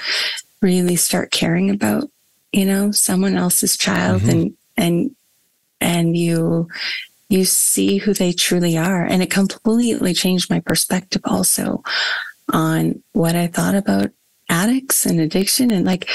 really 0.63 0.97
start 0.97 1.31
caring 1.31 1.71
about 1.71 2.11
you 2.53 2.65
know 2.65 2.91
someone 2.91 3.37
else's 3.37 3.77
child 3.77 4.23
mm-hmm. 4.23 4.31
and 4.31 4.57
and 4.77 5.17
and 5.81 6.17
you 6.17 6.69
you 7.29 7.45
see 7.45 7.99
who 7.99 8.15
they 8.15 8.33
truly 8.33 8.79
are. 8.79 9.05
And 9.05 9.23
it 9.23 9.31
completely 9.31 10.15
changed 10.15 10.51
my 10.51 10.61
perspective 10.61 11.23
also 11.25 11.83
on 12.51 13.03
what 13.13 13.37
i 13.37 13.47
thought 13.47 13.75
about 13.75 14.11
addicts 14.49 15.05
and 15.05 15.21
addiction. 15.21 15.71
And 15.71 15.85
like 15.85 16.09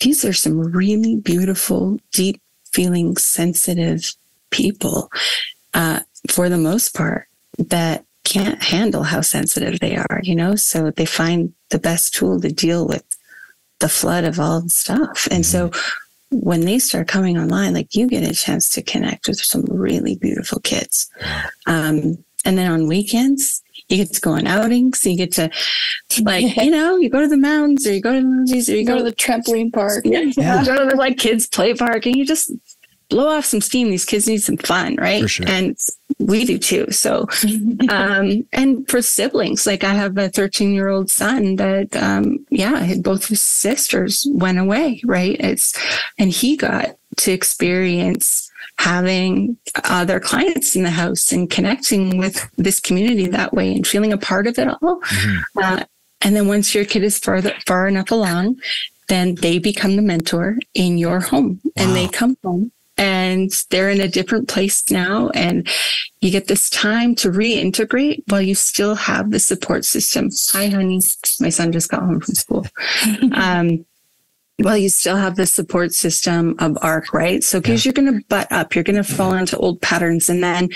these 0.00 0.24
are 0.24 0.34
some 0.34 0.60
really 0.60 1.16
beautiful 1.16 1.98
deep 2.12 2.40
feeling 2.72 3.16
sensitive 3.16 4.12
people 4.50 5.10
uh, 5.72 6.00
for 6.30 6.48
the 6.48 6.58
most 6.58 6.94
part 6.94 7.26
that 7.58 8.04
can't 8.24 8.62
handle 8.62 9.02
how 9.02 9.22
sensitive 9.22 9.80
they 9.80 9.96
are 9.96 10.20
you 10.22 10.36
know? 10.36 10.54
So 10.56 10.90
they 10.90 11.06
find 11.06 11.54
the 11.70 11.78
best 11.78 12.14
tool 12.14 12.40
to 12.40 12.52
deal 12.52 12.86
with 12.86 13.04
the 13.78 13.88
flood 13.88 14.24
of 14.24 14.38
all 14.38 14.60
the 14.60 14.68
stuff. 14.68 15.26
And 15.30 15.46
so 15.46 15.70
mm-hmm 15.70 16.00
when 16.30 16.62
they 16.62 16.78
start 16.78 17.08
coming 17.08 17.38
online, 17.38 17.74
like 17.74 17.94
you 17.94 18.06
get 18.06 18.28
a 18.28 18.34
chance 18.34 18.70
to 18.70 18.82
connect 18.82 19.28
with 19.28 19.38
some 19.38 19.64
really 19.64 20.16
beautiful 20.16 20.60
kids. 20.60 21.10
Um, 21.66 22.24
and 22.44 22.56
then 22.56 22.70
on 22.70 22.86
weekends, 22.86 23.62
you 23.88 23.96
get 23.96 24.12
to 24.14 24.20
go 24.20 24.32
on 24.32 24.46
outings. 24.46 25.04
You 25.04 25.16
get 25.16 25.32
to, 25.32 25.50
like, 26.22 26.56
you 26.64 26.70
know, 26.70 26.96
you 26.96 27.10
go 27.10 27.20
to 27.20 27.28
the 27.28 27.36
mountains 27.36 27.86
or 27.86 27.92
you 27.92 28.00
go 28.00 28.12
to 28.12 28.20
the 28.20 28.26
movies 28.26 28.70
or 28.70 28.76
you 28.76 28.86
go, 28.86 28.98
go 28.98 28.98
to 28.98 29.10
the 29.10 29.16
trampoline 29.16 29.72
park. 29.72 30.04
Yeah. 30.10 30.30
yeah. 30.36 30.64
go 30.64 30.78
to 30.78 30.90
the 30.90 30.96
like 30.96 31.18
kids 31.18 31.46
play 31.46 31.74
park 31.74 32.06
and 32.06 32.16
you 32.16 32.24
just 32.24 32.50
blow 33.10 33.28
off 33.28 33.44
some 33.44 33.60
steam. 33.60 33.90
These 33.90 34.06
kids 34.06 34.26
need 34.26 34.38
some 34.38 34.56
fun, 34.56 34.96
right? 34.96 35.28
Sure. 35.28 35.46
And 35.48 35.76
we 36.18 36.44
do 36.44 36.58
too. 36.58 36.90
So, 36.90 37.26
um, 37.90 38.46
and 38.52 38.88
for 38.88 39.02
siblings, 39.02 39.66
like 39.66 39.84
I 39.84 39.92
have 39.92 40.16
a 40.16 40.30
13 40.30 40.72
year 40.72 40.88
old 40.88 41.10
son 41.10 41.56
that, 41.56 41.94
um, 41.96 42.46
yeah, 42.48 42.94
both 43.00 43.26
his 43.26 43.42
sisters 43.42 44.26
went 44.30 44.58
away, 44.58 45.02
right? 45.04 45.36
It's, 45.40 45.78
and 46.18 46.30
he 46.30 46.56
got 46.56 46.96
to 47.18 47.32
experience 47.32 48.50
having 48.78 49.58
other 49.84 50.20
clients 50.20 50.74
in 50.74 50.84
the 50.84 50.90
house 50.90 51.32
and 51.32 51.50
connecting 51.50 52.16
with 52.16 52.48
this 52.56 52.80
community 52.80 53.26
that 53.26 53.52
way 53.52 53.74
and 53.74 53.86
feeling 53.86 54.12
a 54.12 54.18
part 54.18 54.46
of 54.46 54.58
it 54.58 54.68
all. 54.68 55.00
Mm-hmm. 55.00 55.58
Uh, 55.58 55.84
and 56.22 56.36
then 56.36 56.48
once 56.48 56.74
your 56.74 56.84
kid 56.84 57.02
is 57.02 57.18
further, 57.18 57.52
far 57.66 57.88
enough 57.88 58.10
along, 58.10 58.60
then 59.08 59.34
they 59.36 59.58
become 59.58 59.96
the 59.96 60.02
mentor 60.02 60.56
in 60.74 60.96
your 60.96 61.20
home 61.20 61.60
wow. 61.64 61.72
and 61.76 61.96
they 61.96 62.08
come 62.08 62.36
home 62.44 62.70
and 63.00 63.50
they're 63.70 63.88
in 63.88 64.00
a 64.02 64.08
different 64.08 64.46
place 64.46 64.88
now. 64.90 65.30
And 65.30 65.66
you 66.20 66.30
get 66.30 66.48
this 66.48 66.68
time 66.68 67.14
to 67.16 67.30
reintegrate 67.30 68.22
while 68.28 68.42
you 68.42 68.54
still 68.54 68.94
have 68.94 69.30
the 69.30 69.40
support 69.40 69.86
system. 69.86 70.28
Hi, 70.52 70.68
honey. 70.68 71.00
My 71.40 71.48
son 71.48 71.72
just 71.72 71.88
got 71.88 72.02
home 72.02 72.20
from 72.20 72.34
school. 72.34 72.66
um, 73.32 73.86
well, 74.58 74.76
you 74.76 74.90
still 74.90 75.16
have 75.16 75.36
the 75.36 75.46
support 75.46 75.94
system 75.94 76.54
of 76.58 76.76
ARC, 76.82 77.14
right? 77.14 77.42
So, 77.42 77.58
because 77.58 77.84
yeah. 77.84 77.88
you're 77.88 78.04
going 78.04 78.20
to 78.20 78.26
butt 78.28 78.52
up, 78.52 78.74
you're 78.74 78.84
going 78.84 79.02
to 79.02 79.04
fall 79.04 79.32
into 79.32 79.56
old 79.56 79.80
patterns, 79.80 80.28
and 80.28 80.44
then 80.44 80.68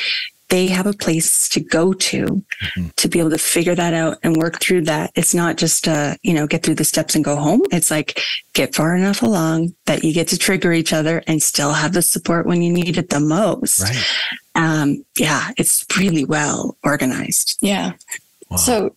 they 0.54 0.68
have 0.68 0.86
a 0.86 0.92
place 0.92 1.48
to 1.48 1.58
go 1.58 1.92
to 1.92 2.26
mm-hmm. 2.26 2.86
to 2.94 3.08
be 3.08 3.18
able 3.18 3.30
to 3.30 3.38
figure 3.38 3.74
that 3.74 3.92
out 3.92 4.18
and 4.22 4.36
work 4.36 4.60
through 4.60 4.82
that. 4.82 5.10
It's 5.16 5.34
not 5.34 5.56
just, 5.56 5.88
uh, 5.88 6.14
you 6.22 6.32
know, 6.32 6.46
get 6.46 6.62
through 6.62 6.76
the 6.76 6.84
steps 6.84 7.16
and 7.16 7.24
go 7.24 7.34
home. 7.34 7.62
It's 7.72 7.90
like 7.90 8.20
get 8.52 8.72
far 8.72 8.94
enough 8.94 9.20
along 9.20 9.74
that 9.86 10.04
you 10.04 10.14
get 10.14 10.28
to 10.28 10.38
trigger 10.38 10.72
each 10.72 10.92
other 10.92 11.24
and 11.26 11.42
still 11.42 11.72
have 11.72 11.92
the 11.92 12.02
support 12.02 12.46
when 12.46 12.62
you 12.62 12.72
need 12.72 12.96
it 12.98 13.10
the 13.10 13.18
most. 13.18 13.80
Right. 13.80 14.04
Um, 14.54 15.04
yeah, 15.18 15.50
it's 15.56 15.84
really 15.98 16.24
well 16.24 16.76
organized. 16.84 17.58
Yeah. 17.60 17.94
Wow. 18.48 18.56
So, 18.56 18.96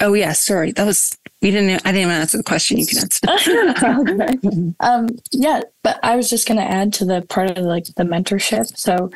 oh 0.00 0.14
yeah, 0.14 0.32
sorry. 0.32 0.72
That 0.72 0.86
was 0.86 1.16
we 1.42 1.50
didn't. 1.50 1.70
I 1.86 1.92
didn't 1.92 2.02
even 2.02 2.10
answer 2.10 2.36
the 2.36 2.42
question. 2.42 2.78
You 2.78 2.86
can 2.86 2.98
answer. 2.98 4.74
um, 4.80 5.08
yeah, 5.32 5.62
but 5.82 5.98
I 6.02 6.16
was 6.16 6.28
just 6.28 6.46
going 6.46 6.58
to 6.58 6.70
add 6.70 6.92
to 6.94 7.04
the 7.04 7.22
part 7.22 7.56
of 7.56 7.64
like 7.64 7.86
the 7.96 8.04
mentorship. 8.04 8.76
So, 8.76 9.10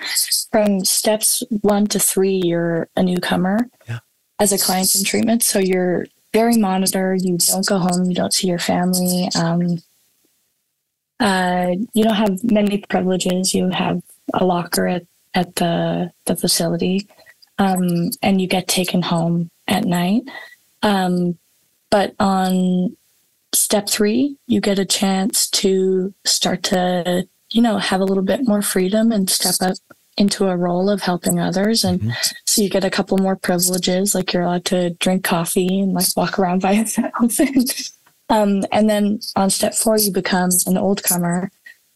from 0.50 0.84
steps 0.84 1.42
one 1.60 1.86
to 1.88 1.98
three, 1.98 2.40
you're 2.42 2.88
a 2.96 3.02
newcomer 3.02 3.58
yeah. 3.88 3.98
as 4.38 4.52
a 4.52 4.58
client 4.58 4.94
in 4.94 5.04
treatment. 5.04 5.42
So 5.42 5.58
you're 5.58 6.06
very 6.32 6.56
monitored. 6.56 7.22
You 7.22 7.36
don't 7.36 7.66
go 7.66 7.78
home. 7.78 8.06
You 8.06 8.14
don't 8.14 8.32
see 8.32 8.48
your 8.48 8.58
family. 8.58 9.28
Um, 9.38 9.82
uh, 11.20 11.74
you 11.92 12.04
don't 12.04 12.14
have 12.14 12.42
many 12.42 12.78
privileges. 12.88 13.54
You 13.54 13.68
have 13.68 14.02
a 14.32 14.44
locker 14.44 14.86
at 14.86 15.06
at 15.34 15.56
the 15.56 16.10
the 16.24 16.36
facility, 16.36 17.06
um, 17.58 18.10
and 18.22 18.40
you 18.40 18.46
get 18.46 18.66
taken 18.66 19.02
home 19.02 19.50
at 19.68 19.84
night. 19.84 20.22
Um, 20.84 21.38
but 21.90 22.14
on 22.20 22.96
step 23.54 23.88
three, 23.88 24.36
you 24.46 24.60
get 24.60 24.78
a 24.78 24.84
chance 24.84 25.48
to 25.50 26.14
start 26.24 26.62
to, 26.64 27.26
you 27.50 27.62
know, 27.62 27.78
have 27.78 28.00
a 28.00 28.04
little 28.04 28.22
bit 28.22 28.46
more 28.46 28.62
freedom 28.62 29.10
and 29.10 29.28
step 29.28 29.54
up 29.60 29.76
into 30.16 30.46
a 30.46 30.56
role 30.56 30.90
of 30.90 31.02
helping 31.02 31.40
others. 31.40 31.82
And 31.84 32.00
mm-hmm. 32.00 32.10
so 32.44 32.62
you 32.62 32.68
get 32.68 32.84
a 32.84 32.90
couple 32.90 33.18
more 33.18 33.34
privileges, 33.34 34.14
like 34.14 34.32
you're 34.32 34.42
allowed 34.44 34.64
to 34.66 34.90
drink 34.90 35.24
coffee 35.24 35.80
and 35.80 35.92
like 35.92 36.06
walk 36.16 36.38
around 36.38 36.62
by 36.62 36.72
yourself. 36.72 37.40
um, 38.28 38.62
and 38.70 38.88
then 38.88 39.20
on 39.34 39.50
step 39.50 39.74
four, 39.74 39.98
you 39.98 40.12
become 40.12 40.50
an 40.66 40.76
old 40.76 41.02
comer. 41.02 41.50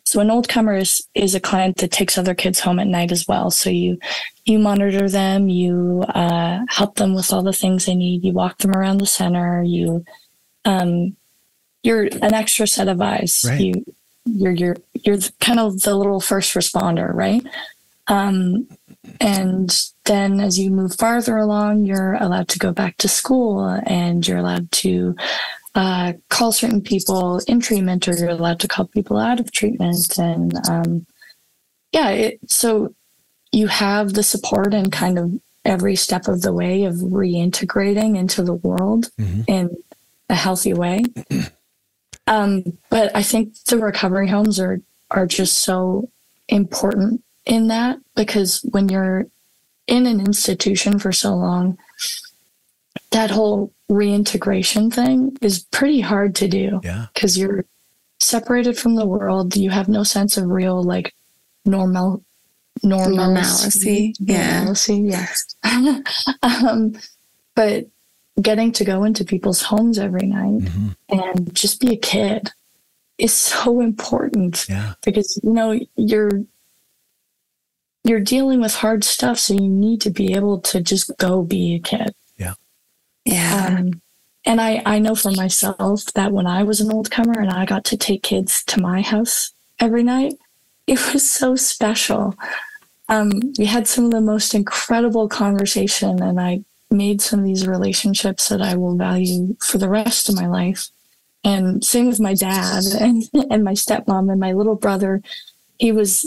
So 0.09 0.20
an 0.20 0.30
old 0.30 0.48
comer 0.48 0.74
is, 0.74 1.06
is 1.14 1.34
a 1.34 1.40
client 1.40 1.76
that 1.76 1.90
takes 1.90 2.16
other 2.16 2.34
kids 2.34 2.61
home 2.61 2.78
at 2.78 2.86
night 2.86 3.12
as 3.12 3.28
well. 3.28 3.50
So 3.50 3.68
you 3.68 3.98
you 4.46 4.59
monitor 4.59 5.06
them, 5.06 5.50
you 5.50 6.02
uh, 6.09 6.61
help 6.70 6.94
them 6.94 7.14
with 7.14 7.30
all 7.30 7.42
the 7.42 7.52
things 7.52 7.84
they 7.84 7.94
need, 7.94 8.24
you 8.24 8.32
walk 8.32 8.56
them 8.56 8.74
around 8.74 9.02
the 9.02 9.06
center, 9.06 9.62
you 9.62 10.06
um, 10.64 11.14
you're 11.82 12.04
an 12.04 12.32
extra 12.32 12.66
set 12.66 12.88
of 12.88 13.02
eyes. 13.02 13.44
Right. 13.46 13.61
You, 13.61 13.84
you're 14.24 14.52
you're 14.52 14.76
you're 14.94 15.18
kind 15.42 15.61
of 15.61 15.82
the 15.82 15.94
little 15.94 16.20
first 16.20 16.54
responder, 16.54 17.12
right? 17.12 17.44
Um, 18.06 18.66
and 19.20 19.70
then 20.04 20.40
as 20.40 20.59
you 20.59 20.70
move 20.70 20.94
farther 20.94 21.36
along, 21.36 21.84
you're 21.84 22.14
allowed 22.14 22.48
to 22.48 22.59
go 22.59 22.72
back 22.72 22.96
to 22.98 23.09
school, 23.09 23.78
and 23.84 24.26
you're 24.26 24.38
allowed 24.38 24.72
to 24.72 25.14
uh, 25.75 26.14
call 26.29 26.53
certain 26.53 26.81
people 26.81 27.41
in 27.47 27.61
treatment, 27.61 28.09
or 28.09 28.14
you're 28.14 28.31
allowed 28.31 28.61
to 28.61 28.69
call 28.69 28.87
people 28.87 29.16
out 29.19 29.41
of 29.41 29.53
treatment, 29.53 30.19
and 30.19 30.53
um, 30.69 31.07
yeah, 31.93 32.11
it, 32.11 32.41
so 32.51 32.95
you 33.53 33.66
have 33.66 34.12
the 34.14 34.23
support 34.23 34.75
and 34.75 34.93
kind 34.93 35.19
of 35.19 35.33
every 35.64 35.97
step 35.97 36.29
of 36.29 36.43
the 36.43 36.53
way 36.53 36.85
of 36.85 36.95
reintegrating 36.97 38.16
into 38.16 38.43
the 38.43 38.55
world 38.55 39.11
Mhm. 39.19 39.45
in 39.47 39.77
a 40.29 40.35
healthy 40.35 40.75
way. 40.75 41.03
um, 42.27 42.64
but 42.91 43.14
I 43.16 43.23
think 43.23 43.55
the 43.64 43.79
recovery 43.79 44.29
homes 44.29 44.59
are 44.61 44.81
are 45.11 45.27
just 45.27 45.61
so 45.61 46.11
important 46.49 47.23
in 47.47 47.69
that 47.69 47.99
because 48.14 48.61
when 48.71 48.89
you're 48.91 49.27
in 49.87 50.07
an 50.07 50.21
institution 50.21 50.99
for 50.99 51.12
so 51.12 51.35
long, 51.35 51.79
that 53.11 53.31
whole 53.31 53.73
reintegration 53.89 54.91
thing 54.91 55.36
is 55.41 55.61
pretty 55.70 56.01
hard 56.01 56.34
to 56.36 56.49
do 56.49 56.80
Yeah. 56.84 57.07
because 57.14 57.39
you're 57.39 57.64
separated 58.20 58.78
from 58.78 58.97
the 58.97 59.07
world. 59.07 59.57
You 59.57 59.70
have 59.70 59.89
no 59.89 60.03
sense 60.03 60.36
of 60.36 60.49
real 60.49 60.82
like 60.82 61.14
normal 61.64 62.22
normalcy. 62.82 63.16
Normalcy, 63.16 64.14
yeah. 64.20 64.59
Normalcy, 64.61 64.97
yes. 65.05 65.57
um, 66.43 66.93
but 67.55 67.86
getting 68.41 68.70
to 68.72 68.84
go 68.84 69.03
into 69.05 69.24
people's 69.24 69.62
homes 69.62 69.99
every 69.99 70.26
night 70.28 70.61
Mhm. 70.62 70.97
and 71.09 71.55
just 71.55 71.80
be 71.80 71.93
a 71.93 71.97
kid 71.97 72.53
is 73.18 73.34
so 73.34 73.80
important 73.80 74.64
Yeah. 74.68 74.95
because 75.05 75.41
you 75.43 75.53
know 75.53 75.78
you're 75.97 76.45
you're 78.05 78.20
dealing 78.20 78.61
with 78.61 78.74
hard 78.74 79.03
stuff 79.03 79.39
so 79.41 79.55
you 79.55 79.68
need 79.68 80.01
to 80.03 80.11
be 80.11 80.34
able 80.34 80.61
to 80.61 80.80
just 80.80 81.11
go 81.18 81.43
be 81.43 81.74
a 81.74 81.80
kid 81.80 82.14
Yeah. 83.33 83.76
um, 83.79 84.01
and 84.45 84.61
I, 84.61 84.83
I 84.87 84.99
know 84.99 85.14
for 85.14 85.31
myself 85.33 86.07
that 86.14 86.33
when 86.33 86.47
I 86.47 86.62
was 86.62 86.81
an 86.81 86.93
old 86.93 87.11
comer 87.11 87.39
and 87.39 87.51
I 87.51 87.66
got 87.66 87.85
to 87.87 87.97
take 87.97 88.22
kids 88.22 88.64
to 88.64 88.81
my 88.81 89.03
house 89.03 89.53
every 89.79 90.03
night, 90.03 90.35
it 90.87 91.12
was 91.12 91.31
so 91.31 91.55
special. 91.55 92.35
Um, 93.11 93.53
we 93.59 93.66
had 93.66 93.87
some 93.87 94.07
of 94.07 94.11
the 94.11 94.22
most 94.22 94.55
incredible 94.55 95.29
conversation, 95.29 96.22
and 96.22 96.41
I 96.41 96.64
made 96.91 97.20
some 97.20 97.41
of 97.41 97.45
these 97.45 97.66
relationships 97.66 98.49
that 98.49 98.62
I 98.62 98.74
will 98.76 98.97
value 98.97 99.55
for 99.61 99.76
the 99.76 99.89
rest 99.89 100.29
of 100.31 100.35
my 100.35 100.47
life. 100.47 100.89
And 101.45 101.85
same 101.85 102.07
with 102.07 102.20
my 102.20 102.35
dad 102.35 102.85
and, 103.01 103.24
and 103.51 103.64
my 103.64 103.74
stepmom 103.74 104.31
and 104.31 104.41
my 104.41 104.53
little 104.53 104.76
brother. 104.76 105.22
He 105.79 105.93
was 105.93 106.22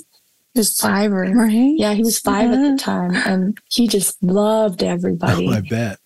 he 0.53 0.59
was 0.59 0.77
five 0.77 1.11
or 1.13 1.23
right. 1.23 1.73
yeah, 1.77 1.93
he 1.93 2.03
was 2.03 2.19
five 2.19 2.51
at 2.51 2.61
the 2.61 2.77
time, 2.77 3.15
and 3.15 3.57
he 3.69 3.87
just 3.87 4.21
loved 4.21 4.83
everybody 4.83 5.47
Oh, 5.47 5.51
I 5.57 5.61
bet. 5.61 5.97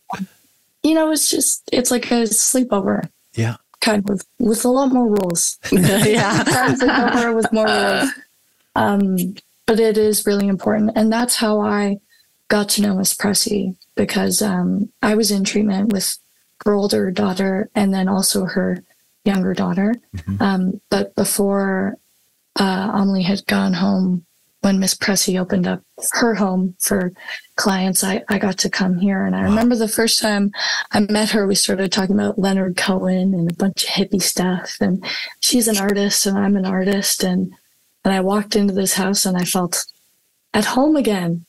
You 0.86 0.94
know, 0.94 1.12
it's 1.12 1.30
just 1.30 1.64
it's 1.74 1.92
like 1.92 2.06
a 2.12 2.24
sleepover, 2.24 3.10
Yeah. 3.34 3.56
kind 3.82 4.08
of 4.10 4.22
with 4.40 4.64
a 4.66 4.70
lot 4.70 4.92
more 4.94 5.08
rules. 5.08 5.58
yeah. 5.72 6.44
sleepover 6.80 7.36
with 7.36 7.52
more 7.52 7.66
rules. 7.68 8.10
Um, 8.76 9.36
but 9.68 9.80
it 9.80 9.98
is 9.98 10.26
really 10.28 10.48
important, 10.48 10.92
and 10.96 11.12
that's 11.12 11.36
how 11.36 11.60
I 11.62 11.98
got 12.50 12.70
to 12.70 12.82
know 12.82 12.96
Miss 12.96 13.14
Pressy 13.16 13.76
because 13.96 14.42
um, 14.42 14.90
I 15.02 15.16
was 15.16 15.32
in 15.32 15.44
treatment 15.44 15.92
with 15.92 16.18
her 16.66 16.74
older 16.74 17.10
daughter 17.12 17.70
and 17.74 17.94
then 17.94 18.08
also 18.08 18.46
her 18.46 18.84
younger 19.24 19.54
daughter. 19.54 19.96
Mhm. 20.16 20.42
Um, 20.42 20.82
but 20.90 21.16
before 21.16 21.98
uh, 22.60 22.92
Amelie 22.94 23.24
had 23.24 23.46
gone 23.48 23.74
home, 23.74 24.25
when 24.66 24.80
Miss 24.80 24.96
Pressy 24.96 25.40
opened 25.40 25.68
up 25.68 25.84
her 26.14 26.34
home 26.34 26.76
for 26.80 27.12
clients, 27.56 28.04
I, 28.04 28.24
I 28.30 28.40
got 28.40 28.58
to 28.58 28.70
come 28.70 28.98
here. 28.98 29.24
And 29.24 29.36
I 29.36 29.42
Wow. 29.44 29.50
remember 29.50 29.76
the 29.76 29.88
first 29.88 30.20
time 30.20 30.52
I 30.92 31.02
met 31.02 31.30
her, 31.30 31.46
we 31.46 31.54
started 31.54 31.92
talking 31.92 32.16
about 32.16 32.40
Leonard 32.40 32.76
Cohen 32.76 33.36
and 33.36 33.52
a 33.52 33.54
bunch 33.54 33.84
of 33.84 33.90
hippie 33.92 34.24
stuff. 34.24 34.78
And 34.82 35.06
she's 35.40 35.68
an 35.68 35.78
artist 35.78 36.26
and 36.26 36.36
I'm 36.36 36.56
an 36.56 36.66
artist. 36.66 37.24
And, 37.24 37.54
and 38.04 38.12
I 38.12 38.22
walked 38.22 38.56
into 38.56 38.74
this 38.74 38.96
house 38.96 39.24
and 39.28 39.38
I 39.38 39.44
felt 39.44 39.86
at 40.56 40.66
home 40.66 40.96
again, 40.96 41.46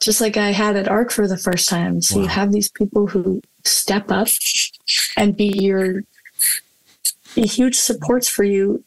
just 0.00 0.20
like 0.20 0.36
I 0.36 0.50
had 0.50 0.74
at 0.74 0.88
ARC 0.88 1.12
for 1.12 1.28
the 1.28 1.38
first 1.38 1.68
time. 1.68 2.02
So 2.02 2.20
you 2.20 2.26
have 2.26 2.50
these 2.50 2.72
people 2.72 3.06
who 3.06 3.40
step 3.64 4.10
up 4.10 4.26
and 5.16 5.36
be 5.36 5.52
your 5.62 6.02
be 7.36 7.42
huge 7.42 7.76
supports 7.76 8.28
for 8.28 8.42
you 8.42 8.82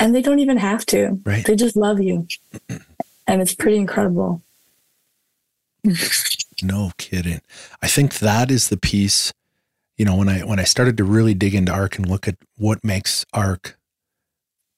and 0.00 0.12
they 0.12 0.22
don't 0.22 0.40
even 0.40 0.56
have 0.56 0.84
to 0.86 1.20
Right. 1.24 1.44
they 1.44 1.54
just 1.54 1.76
love 1.76 2.00
you 2.00 2.26
and 3.32 3.40
it's 3.40 3.54
pretty 3.54 3.78
incredible 3.78 4.42
No 6.62 6.92
kidding. 6.96 7.40
I 7.82 7.88
think 7.88 8.18
that 8.18 8.50
is 8.50 8.68
the 8.68 8.76
piece, 8.76 9.32
you 9.96 10.04
know, 10.04 10.14
when 10.14 10.28
I 10.28 10.40
when 10.40 10.60
I 10.60 10.64
started 10.64 10.96
to 10.98 11.04
really 11.04 11.34
dig 11.34 11.54
into 11.54 11.72
ARC 11.72 11.98
and 11.98 12.08
look 12.08 12.28
at 12.28 12.36
what 12.56 12.84
makes 12.84 13.24
ARC 13.32 13.76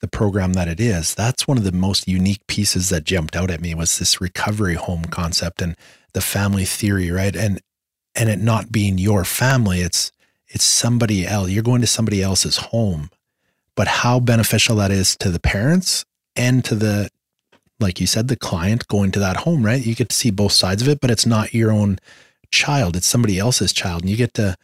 the 0.01 0.09
program 0.09 0.55
that 0.55 0.69
it 0.69 0.81
is, 0.81 1.15
that's 1.15 1.47
one 1.47 1.59
of 1.59 1.65
the 1.65 1.73
most 1.73 2.09
unique 2.09 2.47
pieces 2.47 2.89
that 2.89 3.05
jumped 3.05 3.37
out 3.37 3.51
at 3.51 3.61
me 3.61 3.75
was 3.75 3.99
this 3.99 4.21
recovery 4.21 4.75
home 4.75 5.05
concept 5.05 5.61
and 5.61 5.77
the 6.15 6.23
family 6.23 6.65
theory, 6.65 7.11
right? 7.11 7.37
And 7.37 7.61
and 8.15 8.31
it 8.31 8.39
not 8.39 8.73
being 8.73 8.97
your 8.97 9.25
family, 9.25 9.81
it's 9.81 10.11
it's 10.49 10.65
somebody 10.65 11.27
else. 11.27 11.51
You're 11.51 11.63
going 11.63 11.83
to 11.83 11.87
somebody 11.87 12.23
else's 12.23 12.57
home. 12.57 13.11
But 13.77 13.89
how 13.89 14.21
beneficial 14.21 14.77
that 14.77 14.93
is 14.93 15.17
to 15.19 15.31
the 15.31 15.41
parents 15.41 16.05
and 16.37 16.65
to 16.65 16.77
the 16.77 17.11
like 17.81 18.01
you 18.01 18.07
said, 18.07 18.29
the 18.29 18.37
client 18.37 18.89
going 18.89 19.11
to 19.13 19.19
that 19.21 19.39
home, 19.39 19.65
right? 19.65 19.85
You 19.85 19.95
get 19.95 20.09
to 20.11 20.17
see 20.17 20.31
both 20.31 20.53
sides 20.53 20.83
of 20.83 20.89
it, 20.89 21.01
but 21.01 21.11
it's 21.11 21.27
not 21.27 21.55
your 21.55 21.73
own 21.73 21.99
child. 22.51 22.97
It's 22.97 23.07
somebody 23.07 23.39
else's 23.39 23.73
child. 23.73 24.03
And 24.03 24.11
you 24.11 24.17
get 24.17 24.35
to 24.35 24.57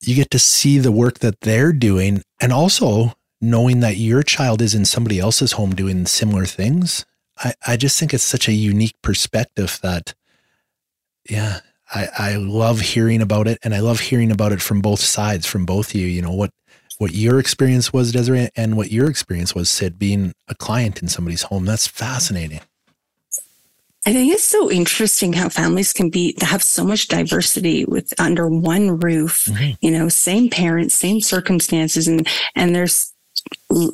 you 0.00 0.14
get 0.14 0.30
to 0.30 0.38
see 0.38 0.78
the 0.78 0.92
work 0.92 1.18
that 1.20 1.40
they're 1.40 1.72
doing 1.72 2.22
and 2.40 2.52
also 2.52 3.14
knowing 3.40 3.80
that 3.80 3.96
your 3.96 4.22
child 4.22 4.62
is 4.62 4.74
in 4.74 4.84
somebody 4.84 5.18
else's 5.18 5.52
home 5.52 5.74
doing 5.74 6.06
similar 6.06 6.44
things. 6.44 7.04
I, 7.38 7.54
I 7.66 7.76
just 7.76 7.98
think 7.98 8.14
it's 8.14 8.22
such 8.22 8.48
a 8.48 8.52
unique 8.52 8.94
perspective 9.02 9.78
that 9.82 10.14
yeah, 11.28 11.60
I, 11.92 12.08
I 12.18 12.36
love 12.36 12.80
hearing 12.80 13.20
about 13.20 13.48
it 13.48 13.58
and 13.62 13.74
I 13.74 13.80
love 13.80 14.00
hearing 14.00 14.30
about 14.30 14.52
it 14.52 14.62
from 14.62 14.80
both 14.80 15.00
sides, 15.00 15.46
from 15.46 15.66
both 15.66 15.94
you. 15.94 16.06
You 16.06 16.22
know, 16.22 16.32
what 16.32 16.50
what 16.98 17.14
your 17.14 17.38
experience 17.38 17.92
was, 17.92 18.12
Desere, 18.12 18.48
and 18.56 18.76
what 18.76 18.90
your 18.90 19.08
experience 19.08 19.54
was, 19.54 19.68
Sid, 19.68 19.98
being 19.98 20.32
a 20.48 20.54
client 20.54 21.02
in 21.02 21.08
somebody's 21.08 21.42
home. 21.42 21.64
That's 21.64 21.86
fascinating. 21.86 22.60
I 24.06 24.12
think 24.12 24.32
it's 24.32 24.44
so 24.44 24.70
interesting 24.70 25.32
how 25.32 25.48
families 25.48 25.92
can 25.92 26.10
be 26.10 26.36
they 26.38 26.46
have 26.46 26.62
so 26.62 26.84
much 26.84 27.08
diversity 27.08 27.84
with 27.84 28.12
under 28.20 28.48
one 28.48 29.00
roof. 29.00 29.46
Mhm. 29.48 29.76
You 29.80 29.90
know, 29.90 30.08
same 30.08 30.48
parents, 30.48 30.94
same 30.94 31.20
circumstances, 31.20 32.06
and 32.06 32.26
and 32.54 32.74
there's 32.74 33.12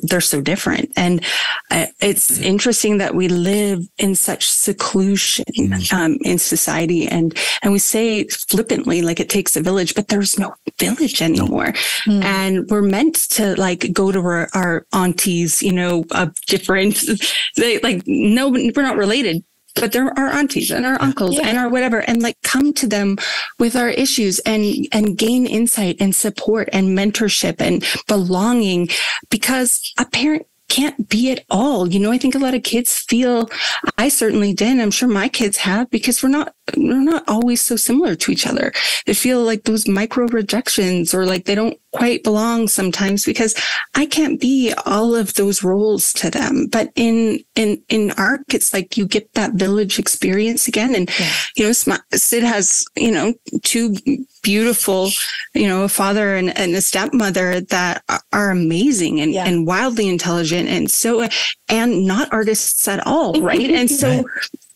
they're 0.03 0.21
so 0.21 0.41
different. 0.41 0.91
And 0.95 1.23
uh, 1.71 1.87
it's 1.99 2.39
interesting 2.39 2.97
that 2.99 3.15
we 3.15 3.27
live 3.27 3.79
in 3.97 4.15
such 4.15 4.49
seclusion 4.49 5.45
um, 5.91 6.17
in 6.21 6.37
society, 6.37 7.07
and 7.07 7.37
and 7.61 7.73
we 7.73 7.79
say 7.79 8.25
flippantly 8.25 9.01
like 9.01 9.19
it 9.19 9.29
takes 9.29 9.55
a 9.55 9.61
village, 9.61 9.95
but 9.95 10.07
there's 10.07 10.37
no 10.39 10.53
village 10.79 11.21
anymore. 11.21 11.73
Mm. 12.05 12.23
And 12.23 12.69
we're 12.69 12.81
meant 12.81 13.15
to 13.31 13.59
like 13.59 13.91
go 13.93 14.11
to 14.11 14.19
our, 14.19 14.49
our 14.53 14.85
aunties, 14.93 15.61
you 15.61 15.73
know, 15.73 16.05
of 16.11 16.33
different, 16.47 17.03
they 17.55 17.79
like 17.79 18.03
no, 18.05 18.49
we're 18.49 18.71
not 18.77 18.97
related. 18.97 19.43
But 19.75 19.91
they're 19.91 20.17
our 20.17 20.27
aunties 20.29 20.69
and 20.71 20.85
our 20.85 21.01
uncles 21.01 21.35
Yeah. 21.37 21.47
and 21.47 21.57
our 21.57 21.69
whatever, 21.69 21.99
and 21.99 22.21
like 22.21 22.37
come 22.43 22.73
to 22.73 22.87
them 22.87 23.17
with 23.59 23.75
our 23.75 23.89
issues 23.89 24.39
and 24.39 24.87
and 24.91 25.17
gain 25.17 25.45
insight 25.47 25.97
and 25.99 26.15
support 26.15 26.69
and 26.71 26.97
mentorship 26.97 27.55
and 27.59 27.83
belonging, 28.07 28.89
because 29.29 29.93
a 29.97 30.05
parent 30.05 30.45
can't 30.69 31.07
be 31.09 31.29
it 31.29 31.45
all. 31.51 31.87
You 31.87 31.99
know, 31.99 32.11
I 32.11 32.17
think 32.17 32.33
a 32.33 32.39
lot 32.39 32.55
of 32.55 32.63
kids 32.63 32.99
feel 33.07 33.49
I 33.97 34.09
certainly 34.09 34.53
did. 34.53 34.69
and 34.69 34.81
I'm 34.81 34.89
sure 34.91 35.07
my 35.09 35.27
kids 35.29 35.57
have 35.57 35.89
because 35.91 36.23
we're 36.23 36.29
not 36.29 36.53
we're 36.77 36.99
not 37.01 37.23
always 37.27 37.61
so 37.61 37.75
similar 37.75 38.15
to 38.15 38.31
each 38.31 38.47
other. 38.47 38.71
They 39.05 39.13
feel 39.13 39.43
like 39.43 39.63
those 39.63 39.87
micro 39.87 40.27
rejections 40.27 41.13
or 41.13 41.25
like 41.25 41.45
they 41.45 41.55
don't 41.55 41.77
quite 41.91 42.23
belong 42.23 42.67
sometimes 42.67 43.25
because 43.25 43.53
I 43.95 44.05
can't 44.05 44.39
be 44.39 44.73
all 44.85 45.13
of 45.15 45.33
those 45.35 45.63
roles 45.63 46.13
to 46.13 46.29
them. 46.31 46.67
But 46.71 46.91
in 46.95 47.39
in 47.55 47.81
in 47.89 48.11
ARC, 48.17 48.53
it's 48.53 48.73
like 48.73 48.97
you 48.97 49.05
get 49.05 49.31
that 49.33 49.53
village 49.53 49.99
experience 49.99 50.67
again. 50.67 50.95
And 50.95 51.09
Yeah. 51.19 51.31
you 51.57 51.65
know, 51.67 51.97
Sid 52.13 52.43
has 52.43 52.83
you 52.95 53.11
know 53.11 53.33
two 53.63 53.95
beautiful, 54.41 55.09
you 55.53 55.67
know, 55.67 55.83
a 55.83 55.89
father 55.89 56.35
and, 56.35 56.57
and 56.57 56.73
a 56.75 56.81
stepmother 56.81 57.61
that 57.61 58.03
are- 58.31 58.51
amazing 58.51 59.21
and, 59.21 59.31
Yeah. 59.33 59.45
and 59.45 59.65
wildly 59.65 60.07
intelligent 60.09 60.67
and 60.69 60.89
so 60.91 61.27
and 61.69 62.05
not 62.05 62.27
artists 62.31 62.87
at 62.87 63.05
all, 63.07 63.39
right? 63.41 63.69
And 63.69 63.89
so. 63.89 64.23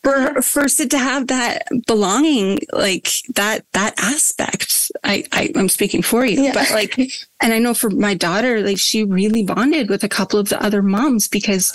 For 0.08 0.42
for 0.42 0.68
Sid 0.70 0.92
to 0.92 0.98
have 0.98 1.28
that 1.28 1.68
belonging, 1.86 2.60
like 2.72 3.10
that 3.36 3.66
that 3.74 3.94
aspect. 3.98 4.90
I, 5.04 5.26
I 5.34 5.52
I'm 5.56 5.68
speaking 5.70 6.02
for 6.02 6.26
you, 6.26 6.44
yeah. 6.44 6.54
but 6.54 6.72
like, 6.72 6.98
and 7.42 7.54
I 7.54 7.60
know 7.60 7.74
for 7.74 7.90
my 7.90 8.14
daughter, 8.14 8.62
like 8.62 8.80
she 8.80 9.04
really 9.04 9.44
bonded 9.44 9.90
with 9.90 10.04
a 10.04 10.10
couple 10.10 10.40
of 10.40 10.50
the 10.50 10.62
other 10.64 10.82
moms 10.82 11.28
because 11.28 11.74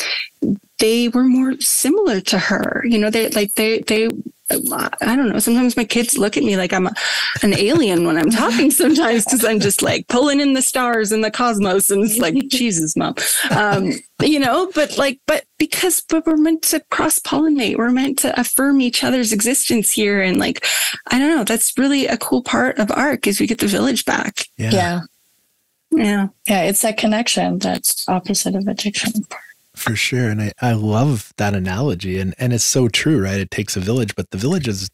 they 0.79 1.09
were 1.09 1.25
more 1.25 1.61
similar 1.61 2.21
to 2.23 2.39
her. 2.39 2.83
You 2.87 2.99
know, 2.99 3.11
they 3.11 3.29
like 3.29 3.55
they 3.55 3.81
they 3.81 4.09
I 5.01 5.17
don't 5.17 5.29
know. 5.29 5.39
Sometimes 5.39 5.77
my 5.77 5.85
kids 5.85 6.17
look 6.17 6.37
at 6.37 6.43
me 6.43 6.57
like 6.57 6.73
I'm 6.73 6.87
a, 6.87 6.95
an 7.43 7.55
alien 7.55 8.07
when 8.07 8.17
I'm 8.17 8.31
talking 8.31 8.71
sometimes 8.83 9.25
because 9.25 9.45
I'm 9.45 9.61
just 9.61 9.83
like 9.83 10.09
pulling 10.09 10.41
in 10.41 10.53
the 10.53 10.63
stars 10.63 11.13
and 11.13 11.23
the 11.23 11.31
cosmos. 11.31 11.91
And 11.91 12.05
it's 12.05 12.19
like, 12.19 12.35
Jesus, 12.49 12.97
mom. 12.97 13.15
Um, 13.51 13.93
you 14.21 14.39
know, 14.39 14.71
but 14.75 14.97
like, 14.99 15.21
but 15.27 15.45
because, 15.59 16.01
but 16.01 16.27
we're 16.27 16.37
meant 16.37 16.63
to 16.63 16.81
cross 16.91 17.19
pollinate. 17.19 17.77
We're 17.77 17.91
meant 17.91 18.19
to 18.21 18.39
affirm 18.39 18.81
each 18.81 19.05
other's 19.05 19.33
existence 19.33 19.91
here. 19.91 20.21
And 20.21 20.39
like, 20.39 20.65
I 21.11 21.19
don't 21.19 21.37
know. 21.37 21.45
That's 21.45 21.77
really 21.77 22.07
a 22.07 22.17
cool 22.17 22.43
part 22.43 22.79
of 22.79 22.91
ARC 22.91 23.27
is 23.27 23.41
we 23.41 23.47
get 23.47 23.59
the 23.59 23.67
village 23.67 24.05
back. 24.05 24.47
Yeah. 24.57 24.71
Yeah. 24.73 25.01
Yeah. 25.91 26.29
Yeah. 26.49 26.63
It's 26.63 26.83
that 26.83 26.97
connection 26.97 27.59
that's 27.59 28.09
opposite 28.09 28.55
of 28.55 28.67
addiction 28.67 29.25
part 29.25 29.43
for 29.75 29.97
sure. 29.97 30.29
And 30.29 30.43
I, 30.43 30.53
I 30.61 30.73
love 30.73 31.33
that 31.37 31.55
analogy. 31.55 32.19
And, 32.19 32.35
and 32.39 32.53
it's 32.53 32.65
so 32.65 32.89
true, 32.89 33.23
right? 33.23 33.41
It 33.41 33.51
takes 33.51 33.77
a 33.77 33.81
village, 33.81 34.15
but 34.15 34.31
the 34.31 34.39
village 34.39 34.69
is 34.69 34.91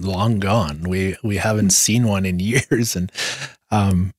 long 0.00 0.38
gone. 0.38 0.82
We, 0.82 1.16
we 1.22 1.36
haven't 1.36 1.70
seen 1.70 2.06
one 2.06 2.24
in 2.24 2.38
years. 2.40 2.96
And, 2.96 3.12
um, 3.70 4.12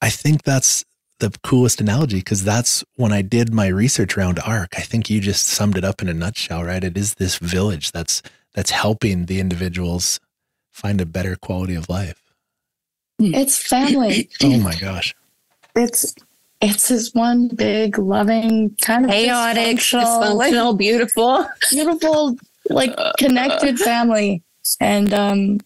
I 0.00 0.10
think 0.10 0.42
that's 0.42 0.84
the 1.20 1.30
coolest 1.42 1.80
analogy 1.80 2.18
because 2.18 2.44
that's 2.44 2.84
when 2.96 3.12
I 3.12 3.22
did 3.22 3.52
my 3.52 3.68
research 3.68 4.18
around 4.18 4.38
ARC. 4.40 4.74
I 4.76 4.82
think 4.82 5.08
you 5.08 5.20
just 5.20 5.46
summed 5.46 5.78
it 5.78 5.84
up 5.84 6.02
in 6.02 6.08
a 6.08 6.14
nutshell, 6.14 6.64
right? 6.64 6.82
It 6.82 6.96
is 6.96 7.14
this 7.14 7.38
village 7.38 7.92
that's, 7.92 8.22
that's 8.54 8.70
helping 8.70 9.26
the 9.26 9.40
individuals 9.40 10.20
find 10.72 11.00
a 11.00 11.06
better 11.06 11.36
quality 11.36 11.74
of 11.74 11.88
life. 11.88 12.20
It's 13.18 13.56
family. 13.56 14.28
oh 14.42 14.58
my 14.58 14.74
gosh. 14.74 15.14
It's 15.76 16.14
it's 16.64 16.88
this 16.88 17.12
one 17.12 17.48
big, 17.48 17.98
loving, 17.98 18.74
kind 18.80 19.04
of 19.04 19.10
chaotic, 19.10 19.78
dysfunctional, 19.78 20.34
like, 20.34 20.78
beautiful, 20.78 21.46
beautiful, 21.70 22.36
like 22.70 22.94
connected 23.18 23.78
family. 23.78 24.42
And 24.80 25.12
um, 25.12 25.60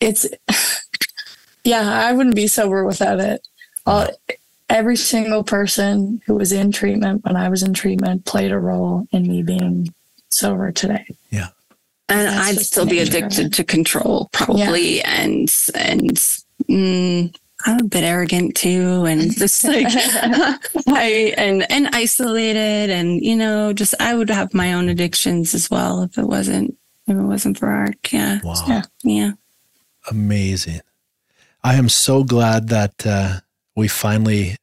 it's, 0.00 0.26
yeah, 1.64 2.06
I 2.06 2.12
wouldn't 2.12 2.36
be 2.36 2.46
sober 2.46 2.84
without 2.84 3.20
it. 3.20 3.46
All, 3.84 4.08
every 4.68 4.96
single 4.96 5.44
person 5.44 6.20
who 6.26 6.34
was 6.34 6.52
in 6.52 6.72
treatment 6.72 7.24
when 7.24 7.36
I 7.36 7.48
was 7.48 7.62
in 7.62 7.74
treatment 7.74 8.24
played 8.24 8.52
a 8.52 8.58
role 8.58 9.06
in 9.12 9.28
me 9.28 9.42
being 9.42 9.94
sober 10.28 10.72
today. 10.72 11.06
Yeah. 11.30 11.48
And 12.08 12.28
That's 12.28 12.48
I'd 12.48 12.58
still 12.64 12.86
be 12.86 13.00
addicted 13.00 13.52
to 13.54 13.64
control, 13.64 14.28
probably, 14.32 14.98
yeah. 14.98 15.22
and 15.22 15.52
and 15.74 16.10
mm, 16.68 17.36
I'm 17.64 17.80
a 17.80 17.84
bit 17.84 18.04
arrogant 18.04 18.54
too, 18.54 19.04
and 19.04 19.34
just 19.38 19.64
like 19.64 19.86
I 19.90 21.34
and 21.36 21.70
and 21.70 21.88
isolated, 21.92 22.90
and 22.90 23.22
you 23.22 23.36
know, 23.36 23.72
just 23.72 23.94
I 24.00 24.14
would 24.14 24.30
have 24.30 24.52
my 24.52 24.72
own 24.72 24.88
addictions 24.88 25.54
as 25.54 25.70
well 25.70 26.02
if 26.02 26.18
it 26.18 26.26
wasn't 26.26 26.76
if 27.06 27.16
it 27.16 27.22
wasn't 27.22 27.58
for 27.58 27.68
AARC. 27.68 28.12
Yeah. 28.12 28.40
Wow. 28.42 28.64
Yeah. 28.66 28.82
Yeah. 29.02 29.32
Amazing. 30.10 30.80
I 31.64 31.74
am 31.74 31.88
so 31.88 32.22
glad 32.22 32.68
that 32.68 33.06
uh, 33.06 33.40
we 33.74 33.88
finally 33.88 34.56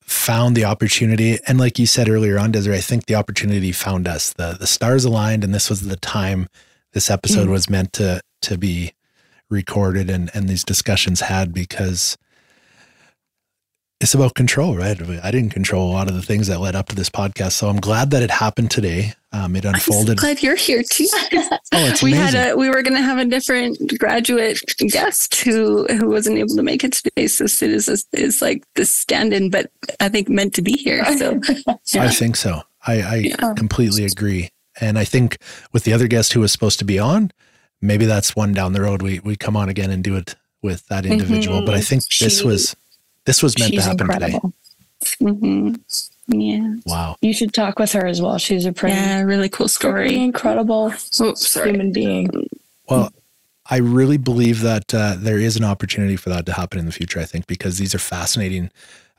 found 0.00 0.56
the 0.56 0.64
opportunity, 0.64 1.38
and 1.46 1.58
like 1.58 1.78
you 1.78 1.86
said 1.86 2.08
earlier 2.08 2.38
on, 2.38 2.52
Desere, 2.52 2.74
I 2.74 2.80
think 2.80 3.06
the 3.06 3.14
opportunity 3.14 3.72
found 3.72 4.08
us. 4.08 4.32
the 4.32 4.56
The 4.58 4.66
stars 4.66 5.04
aligned, 5.04 5.44
and 5.44 5.54
this 5.54 5.70
was 5.70 5.82
the 5.82 5.96
time 5.96 6.48
this 6.92 7.10
episode 7.10 7.48
mm. 7.48 7.52
was 7.52 7.68
meant 7.68 7.92
to 7.94 8.20
to 8.42 8.58
be 8.58 8.92
recorded 9.54 10.10
and 10.10 10.30
and 10.34 10.48
these 10.48 10.64
discussions 10.64 11.22
had 11.22 11.54
because 11.54 12.18
it's 14.00 14.12
about 14.12 14.34
control, 14.34 14.76
right? 14.76 15.00
I 15.22 15.30
didn't 15.30 15.50
control 15.50 15.90
a 15.90 15.92
lot 15.92 16.08
of 16.08 16.14
the 16.14 16.20
things 16.20 16.48
that 16.48 16.60
led 16.60 16.76
up 16.76 16.88
to 16.88 16.94
this 16.94 17.08
podcast, 17.08 17.52
so 17.52 17.68
I'm 17.68 17.80
glad 17.80 18.10
that 18.10 18.22
it 18.22 18.30
happened 18.30 18.70
today. 18.70 19.14
Um, 19.32 19.56
it 19.56 19.64
unfolded. 19.64 20.10
I'm 20.10 20.16
so 20.18 20.20
glad 20.20 20.42
you're 20.42 20.56
here 20.56 20.82
too. 20.82 21.06
oh, 21.12 21.58
it's 21.72 22.02
we 22.02 22.12
amazing. 22.12 22.40
had 22.40 22.52
a 22.52 22.56
we 22.56 22.68
were 22.68 22.82
going 22.82 22.96
to 22.96 23.02
have 23.02 23.18
a 23.18 23.24
different 23.24 23.98
graduate 23.98 24.60
guest 24.90 25.36
who 25.36 25.86
who 25.86 26.10
wasn't 26.10 26.36
able 26.36 26.54
to 26.56 26.62
make 26.62 26.84
it 26.84 26.92
today, 26.92 27.26
so 27.26 27.46
Sid 27.46 27.70
is 27.70 28.06
is 28.12 28.42
like 28.42 28.62
the 28.74 28.84
stand-in, 28.84 29.48
but 29.48 29.70
I 30.00 30.10
think 30.10 30.28
meant 30.28 30.54
to 30.54 30.62
be 30.62 30.72
here. 30.72 31.02
So 31.16 31.40
yeah. 31.94 32.02
I 32.02 32.08
think 32.08 32.36
so. 32.36 32.62
I, 32.86 33.00
I 33.00 33.14
yeah. 33.16 33.54
completely 33.56 34.04
agree, 34.04 34.50
and 34.80 34.98
I 34.98 35.04
think 35.04 35.38
with 35.72 35.84
the 35.84 35.94
other 35.94 36.08
guest 36.08 36.34
who 36.34 36.40
was 36.40 36.52
supposed 36.52 36.78
to 36.80 36.84
be 36.84 36.98
on, 36.98 37.30
maybe 37.84 38.06
that's 38.06 38.34
one 38.34 38.52
down 38.52 38.72
the 38.72 38.80
road. 38.80 39.02
We 39.02 39.20
we 39.20 39.36
come 39.36 39.56
on 39.56 39.68
again 39.68 39.90
and 39.90 40.02
do 40.02 40.16
it 40.16 40.34
with 40.62 40.86
that 40.88 41.06
individual. 41.06 41.58
Mm-hmm. 41.58 41.66
But 41.66 41.74
I 41.74 41.80
think 41.80 42.04
this 42.18 42.42
was 42.42 42.74
this 43.26 43.42
was 43.42 43.58
meant 43.58 43.74
to 43.74 43.82
happen 43.82 44.10
incredible. 44.10 44.52
today. 45.00 45.30
Mm-hmm. 45.30 45.74
Yeah. 46.26 46.76
Wow. 46.86 47.16
You 47.20 47.34
should 47.34 47.52
talk 47.52 47.78
with 47.78 47.92
her 47.92 48.06
as 48.06 48.22
well. 48.22 48.38
She's 48.38 48.64
a 48.64 48.72
pretty, 48.72 48.96
yeah, 48.96 49.20
really 49.20 49.50
cool 49.50 49.68
story. 49.68 50.16
incredible 50.16 50.92
Oops, 51.20 51.62
human 51.62 51.92
being. 51.92 52.48
Well, 52.88 53.12
I 53.68 53.76
really 53.76 54.16
believe 54.16 54.62
that 54.62 54.94
uh, 54.94 55.16
there 55.18 55.38
is 55.38 55.56
an 55.56 55.64
opportunity 55.64 56.16
for 56.16 56.30
that 56.30 56.46
to 56.46 56.54
happen 56.54 56.78
in 56.78 56.86
the 56.86 56.92
future. 56.92 57.20
I 57.20 57.24
think 57.24 57.46
because 57.46 57.76
these 57.76 57.94
are 57.94 57.98
fascinating 57.98 58.70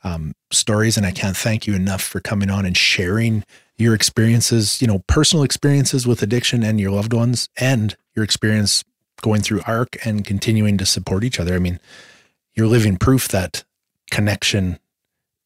um, 0.04 0.34
stories, 0.50 0.96
and 0.96 1.06
I 1.06 1.10
can't 1.10 1.36
thank 1.36 1.66
you 1.66 1.74
enough 1.74 2.02
for 2.02 2.20
coming 2.20 2.50
on 2.50 2.64
and 2.64 2.76
sharing 2.76 3.44
your 3.76 3.94
experiences. 3.94 4.80
You 4.80 4.88
know, 4.88 5.02
personal 5.06 5.42
experiences 5.42 6.06
with 6.06 6.22
addiction 6.22 6.62
and 6.62 6.80
your 6.80 6.90
loved 6.90 7.12
ones, 7.12 7.48
and 7.58 7.96
your 8.14 8.24
experience 8.24 8.84
going 9.22 9.40
through 9.40 9.60
AARC 9.60 9.96
and 10.04 10.24
continuing 10.24 10.78
to 10.78 10.86
support 10.86 11.24
each 11.24 11.40
other. 11.40 11.54
I 11.54 11.58
mean, 11.58 11.80
you're 12.54 12.66
living 12.66 12.96
proof 12.96 13.28
that 13.28 13.64
connection 14.10 14.78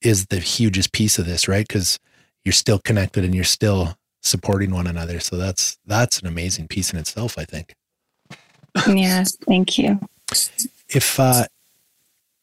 is 0.02 0.26
the 0.26 0.38
hugest 0.38 0.92
piece 0.92 1.18
of 1.18 1.26
this, 1.26 1.48
right? 1.48 1.66
Because 1.66 1.98
you're 2.44 2.52
still 2.52 2.78
connected 2.78 3.24
and 3.24 3.34
you're 3.34 3.44
still 3.44 3.96
supporting 4.22 4.70
one 4.70 4.86
another. 4.86 5.20
So 5.20 5.36
that's 5.36 5.78
that's 5.86 6.20
an 6.20 6.26
amazing 6.26 6.68
piece 6.68 6.92
in 6.92 6.98
itself, 6.98 7.38
I 7.38 7.44
think. 7.44 7.74
Yeah, 8.86 9.24
thank 9.46 9.78
you. 9.78 9.98
If 10.88 11.18
uh 11.18 11.46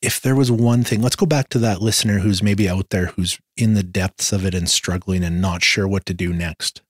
if 0.01 0.21
there 0.21 0.35
was 0.35 0.51
one 0.51 0.83
thing, 0.83 1.01
let's 1.01 1.15
go 1.15 1.25
back 1.25 1.49
to 1.49 1.59
that 1.59 1.81
listener 1.81 2.19
who's 2.19 2.43
maybe 2.43 2.69
out 2.69 2.89
there 2.89 3.07
who's 3.07 3.39
in 3.55 3.73
the 3.73 3.83
depths 3.83 4.31
of 4.31 4.45
it 4.45 4.53
and 4.53 4.69
struggling 4.69 5.23
and 5.23 5.41
not 5.41 5.63
sure 5.63 5.87
what 5.87 6.05
to 6.05 6.13
do 6.13 6.33
next. 6.33 6.81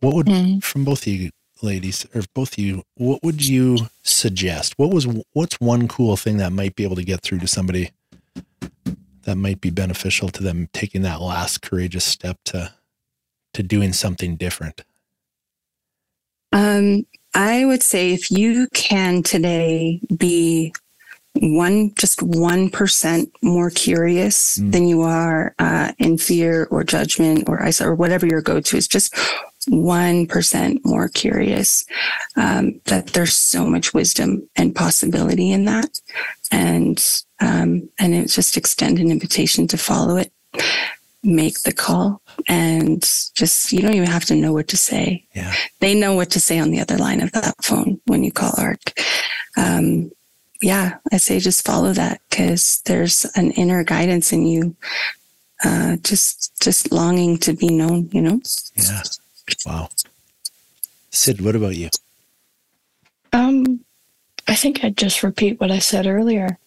What 0.00 0.14
would 0.14 0.26
mm. 0.26 0.62
from 0.62 0.84
both 0.84 1.06
of 1.06 1.12
you 1.12 1.30
ladies 1.62 2.06
or 2.14 2.22
both 2.34 2.52
of 2.52 2.58
you, 2.58 2.82
what 2.96 3.22
would 3.22 3.46
you 3.46 3.78
suggest? 4.02 4.74
What 4.78 4.92
was 4.92 5.06
what's 5.32 5.60
one 5.60 5.88
cool 5.88 6.16
thing 6.16 6.36
that 6.36 6.52
might 6.52 6.76
be 6.76 6.84
able 6.84 6.96
to 6.96 7.04
get 7.04 7.22
through 7.22 7.38
to 7.38 7.46
somebody 7.46 7.90
that 9.22 9.36
might 9.36 9.60
be 9.60 9.70
beneficial 9.70 10.28
to 10.28 10.42
them 10.42 10.68
taking 10.74 11.02
that 11.02 11.22
last 11.22 11.62
courageous 11.62 12.04
step 12.04 12.38
to 12.46 12.72
to 13.54 13.62
doing 13.62 13.92
something 13.92 14.36
different? 14.36 14.84
Um, 16.52 17.06
I 17.34 17.64
would 17.64 17.82
say 17.82 18.12
if 18.12 18.30
you 18.30 18.68
can 18.74 19.22
today 19.22 20.00
be 20.16 20.72
one 21.36 21.92
just 21.96 22.22
one 22.22 22.70
percent 22.70 23.30
more 23.42 23.70
curious 23.70 24.56
mm. 24.58 24.70
than 24.70 24.86
you 24.86 25.02
are 25.02 25.54
uh, 25.58 25.92
in 25.98 26.16
fear 26.16 26.68
or 26.70 26.84
judgment 26.84 27.48
or 27.48 27.62
isolation 27.62 27.92
or 27.92 27.94
whatever 27.94 28.26
your 28.26 28.40
go-to 28.40 28.76
is, 28.76 28.86
just 28.86 29.14
1% 29.68 30.84
more 30.84 31.08
curious 31.08 31.84
um, 32.36 32.80
that 32.84 33.08
there's 33.08 33.34
so 33.34 33.66
much 33.66 33.94
wisdom 33.94 34.48
and 34.56 34.74
possibility 34.74 35.50
in 35.50 35.64
that. 35.64 36.00
And 36.50 37.04
um, 37.40 37.88
and 37.98 38.14
it's 38.14 38.34
just 38.34 38.56
extend 38.56 38.98
an 38.98 39.10
invitation 39.10 39.66
to 39.68 39.78
follow 39.78 40.16
it 40.16 40.32
make 41.24 41.62
the 41.62 41.72
call 41.72 42.20
and 42.48 43.00
just 43.34 43.72
you 43.72 43.80
don't 43.80 43.94
even 43.94 44.08
have 44.08 44.26
to 44.26 44.34
know 44.34 44.52
what 44.52 44.68
to 44.68 44.76
say. 44.76 45.24
Yeah. 45.34 45.54
They 45.80 45.94
know 45.94 46.14
what 46.14 46.30
to 46.32 46.40
say 46.40 46.58
on 46.58 46.70
the 46.70 46.80
other 46.80 46.98
line 46.98 47.22
of 47.22 47.32
that 47.32 47.54
phone 47.64 48.00
when 48.04 48.22
you 48.22 48.30
call 48.30 48.52
AARC 48.52 48.92
um, 49.56 50.10
yeah 50.64 50.96
i 51.12 51.16
say 51.16 51.38
just 51.38 51.64
follow 51.66 51.92
that 51.92 52.20
because 52.30 52.82
there's 52.86 53.24
an 53.36 53.50
inner 53.52 53.84
guidance 53.84 54.32
in 54.32 54.46
you 54.46 54.74
uh, 55.64 55.96
just 56.02 56.52
just 56.60 56.92
longing 56.92 57.38
to 57.38 57.52
be 57.52 57.68
known 57.68 58.08
you 58.12 58.20
know 58.20 58.40
yeah 58.74 59.02
Wow. 59.66 59.88
Sid, 61.10 61.40
what 61.40 61.56
about 61.56 61.76
you? 61.76 61.88
Um, 63.32 63.80
I 64.48 64.54
think 64.54 64.84
I'd 64.84 64.96
just 64.96 65.22
repeat 65.22 65.60
what 65.60 65.70
I 65.70 65.78
said 65.78 66.06
earlier 66.06 66.58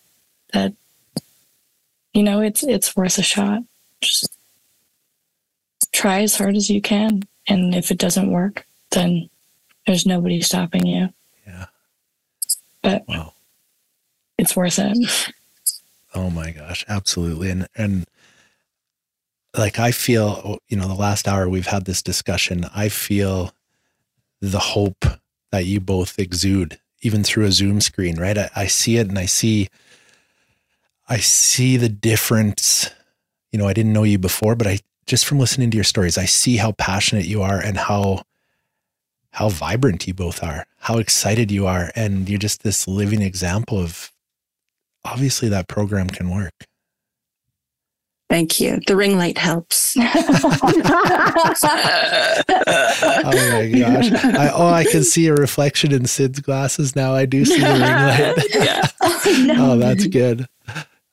that, 0.54 0.74
you 2.14 2.24
know, 2.24 2.42
it's, 2.42 2.64
it's 2.64 2.96
worth 2.96 3.18
a 3.18 3.24
shot. 3.24 3.64
Just 4.02 4.38
try 5.92 6.22
as 6.22 6.38
hard 6.38 6.56
as 6.56 6.70
you 6.70 6.82
can. 6.82 7.24
And 7.48 7.74
if 7.76 7.92
it 7.92 7.98
doesn't 7.98 8.32
work, 8.32 8.66
then 8.92 9.30
there's 9.86 10.06
nobody 10.06 10.42
stopping 10.42 10.86
you. 10.86 11.10
Yeah. 11.46 11.66
But 12.82 13.06
wow. 13.08 13.34
It's 14.38 14.56
worth 14.56 14.80
it. 14.80 14.98
Oh 16.16 16.30
my 16.30 16.52
gosh. 16.52 16.86
Absolutely. 16.88 17.50
And, 17.50 17.68
and, 17.76 18.06
like 19.58 19.80
I 19.80 19.92
feel, 19.92 20.60
you 20.68 20.78
know, 20.78 20.88
the 20.88 20.94
last 20.94 21.28
hour 21.28 21.50
we've 21.50 21.68
had 21.68 21.86
this 21.86 22.02
discussion, 22.02 22.66
I 22.76 22.90
feel 22.90 23.54
the 24.40 24.60
hope 24.60 25.06
that 25.52 25.66
you 25.66 25.80
both 25.80 26.20
exude, 26.20 26.80
even 27.02 27.24
through 27.24 27.46
a 27.46 27.52
Zoom 27.52 27.82
screen, 27.82 28.20
right? 28.20 28.38
I, 28.38 28.50
I 28.56 28.68
see 28.68 28.98
it 28.98 29.08
and 29.08 29.18
I 29.18 29.26
see, 29.26 29.70
I 31.10 31.18
see 31.18 31.78
the 31.78 31.90
difference. 31.90 32.92
You 33.52 33.60
know, 33.60 33.68
I 33.68 33.74
didn't 33.74 33.94
know 33.94 34.04
you 34.04 34.20
before, 34.20 34.56
but 34.56 34.68
I 34.68 34.80
just 35.06 35.26
from 35.26 35.40
listening 35.40 35.72
to 35.72 35.78
your 35.78 35.84
stories, 35.84 36.18
I 36.18 36.26
see 36.26 36.58
how 36.58 36.74
passionate 36.74 37.26
you 37.26 37.42
are 37.42 37.60
and 37.60 37.78
how 37.78 38.24
how 39.32 39.50
vibrant 39.50 40.08
you 40.08 40.14
both 40.14 40.44
are, 40.44 40.66
how 40.80 40.98
excited 40.98 41.52
you 41.52 41.68
are, 41.68 41.92
and 41.96 42.28
you're 42.28 42.40
just 42.40 42.64
this 42.64 42.88
living 42.88 43.22
example 43.22 43.78
of 43.78 44.12
obviously 45.06 45.50
that 45.50 45.68
program 45.68 46.08
can 46.08 46.30
work. 46.30 46.54
Thank 48.30 48.60
you. 48.60 48.82
The 48.88 48.98
ring 48.98 49.18
light 49.18 49.38
helps. 49.38 49.96
oh 49.98 50.04
my 53.54 53.72
gosh. 53.74 54.12
I, 54.12 54.52
oh, 54.54 54.68
I 54.68 54.84
can 54.84 55.06
see 55.06 55.28
a 55.28 55.34
reflection 55.34 55.94
in 55.94 56.08
Sid's 56.08 56.42
glasses 56.42 56.94
now. 56.94 57.14
I 57.14 57.26
do 57.26 57.46
see 57.46 57.60
the 57.60 57.66
ring 57.66 57.80
light. 57.80 58.36
yeah. 58.54 58.82
Oh, 59.02 59.22
oh, 59.58 59.78
that's 59.78 60.08
good. 60.08 60.46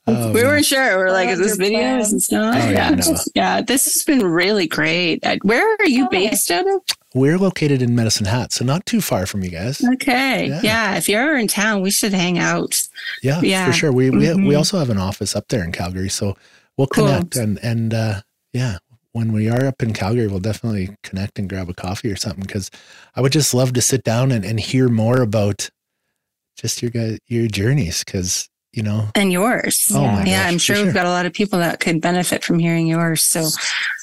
Um, 0.06 0.32
we 0.32 0.42
weren't 0.42 0.66
sure. 0.66 0.98
We're 0.98 1.10
like, 1.10 1.30
is 1.30 1.38
this 1.38 1.56
video? 1.56 1.98
Is 1.98 2.12
this 2.12 2.30
not? 2.30 2.56
Oh, 2.56 2.70
yeah, 2.70 2.90
no. 2.90 3.16
yeah. 3.34 3.62
This 3.62 3.84
has 3.84 4.04
been 4.04 4.24
really 4.24 4.66
great. 4.66 5.24
Where 5.42 5.76
are 5.78 5.86
you 5.86 6.08
based 6.10 6.50
out 6.50 6.66
of? 6.66 6.82
We're 7.14 7.38
located 7.38 7.80
in 7.80 7.94
Medicine 7.94 8.26
Hat, 8.26 8.52
so 8.52 8.64
not 8.64 8.84
too 8.86 9.00
far 9.00 9.24
from 9.24 9.42
you 9.42 9.50
guys. 9.50 9.82
Okay. 9.82 10.48
Yeah. 10.48 10.60
yeah. 10.62 10.96
If 10.96 11.08
you're 11.08 11.22
ever 11.22 11.36
in 11.36 11.46
town, 11.46 11.80
we 11.80 11.90
should 11.90 12.12
hang 12.12 12.38
out. 12.38 12.80
Yeah, 13.22 13.40
yeah. 13.40 13.66
for 13.66 13.72
sure. 13.72 13.92
We 13.92 14.10
mm-hmm. 14.10 14.46
we 14.46 14.56
also 14.56 14.78
have 14.78 14.90
an 14.90 14.98
office 14.98 15.34
up 15.34 15.48
there 15.48 15.64
in 15.64 15.72
Calgary, 15.72 16.08
so 16.10 16.36
we'll 16.76 16.88
connect 16.88 17.34
cool. 17.34 17.42
and 17.42 17.58
and 17.62 17.94
uh, 17.94 18.20
yeah, 18.52 18.78
when 19.12 19.32
we 19.32 19.48
are 19.48 19.64
up 19.64 19.80
in 19.80 19.94
Calgary, 19.94 20.26
we'll 20.26 20.40
definitely 20.40 20.90
connect 21.04 21.38
and 21.38 21.48
grab 21.48 21.70
a 21.70 21.74
coffee 21.74 22.10
or 22.10 22.16
something 22.16 22.42
because 22.42 22.68
I 23.14 23.20
would 23.20 23.32
just 23.32 23.54
love 23.54 23.72
to 23.74 23.80
sit 23.80 24.02
down 24.02 24.32
and, 24.32 24.44
and 24.44 24.58
hear 24.58 24.88
more 24.88 25.22
about 25.22 25.70
just 26.56 26.82
your 26.82 26.90
guys 26.90 27.18
your 27.28 27.46
journeys 27.46 28.02
because 28.02 28.48
you 28.74 28.82
know? 28.82 29.08
And 29.14 29.32
yours. 29.32 29.86
Oh 29.92 30.02
yeah, 30.02 30.24
yeah 30.24 30.46
i'm 30.46 30.58
sure, 30.58 30.76
sure, 30.76 30.84
we've 30.84 30.94
got 30.94 31.06
a 31.06 31.10
lot 31.10 31.26
of 31.26 31.32
people 31.32 31.58
that 31.58 31.80
could 31.80 32.00
benefit 32.00 32.44
from 32.44 32.58
hearing 32.58 32.86
yours 32.86 33.24
so 33.24 33.48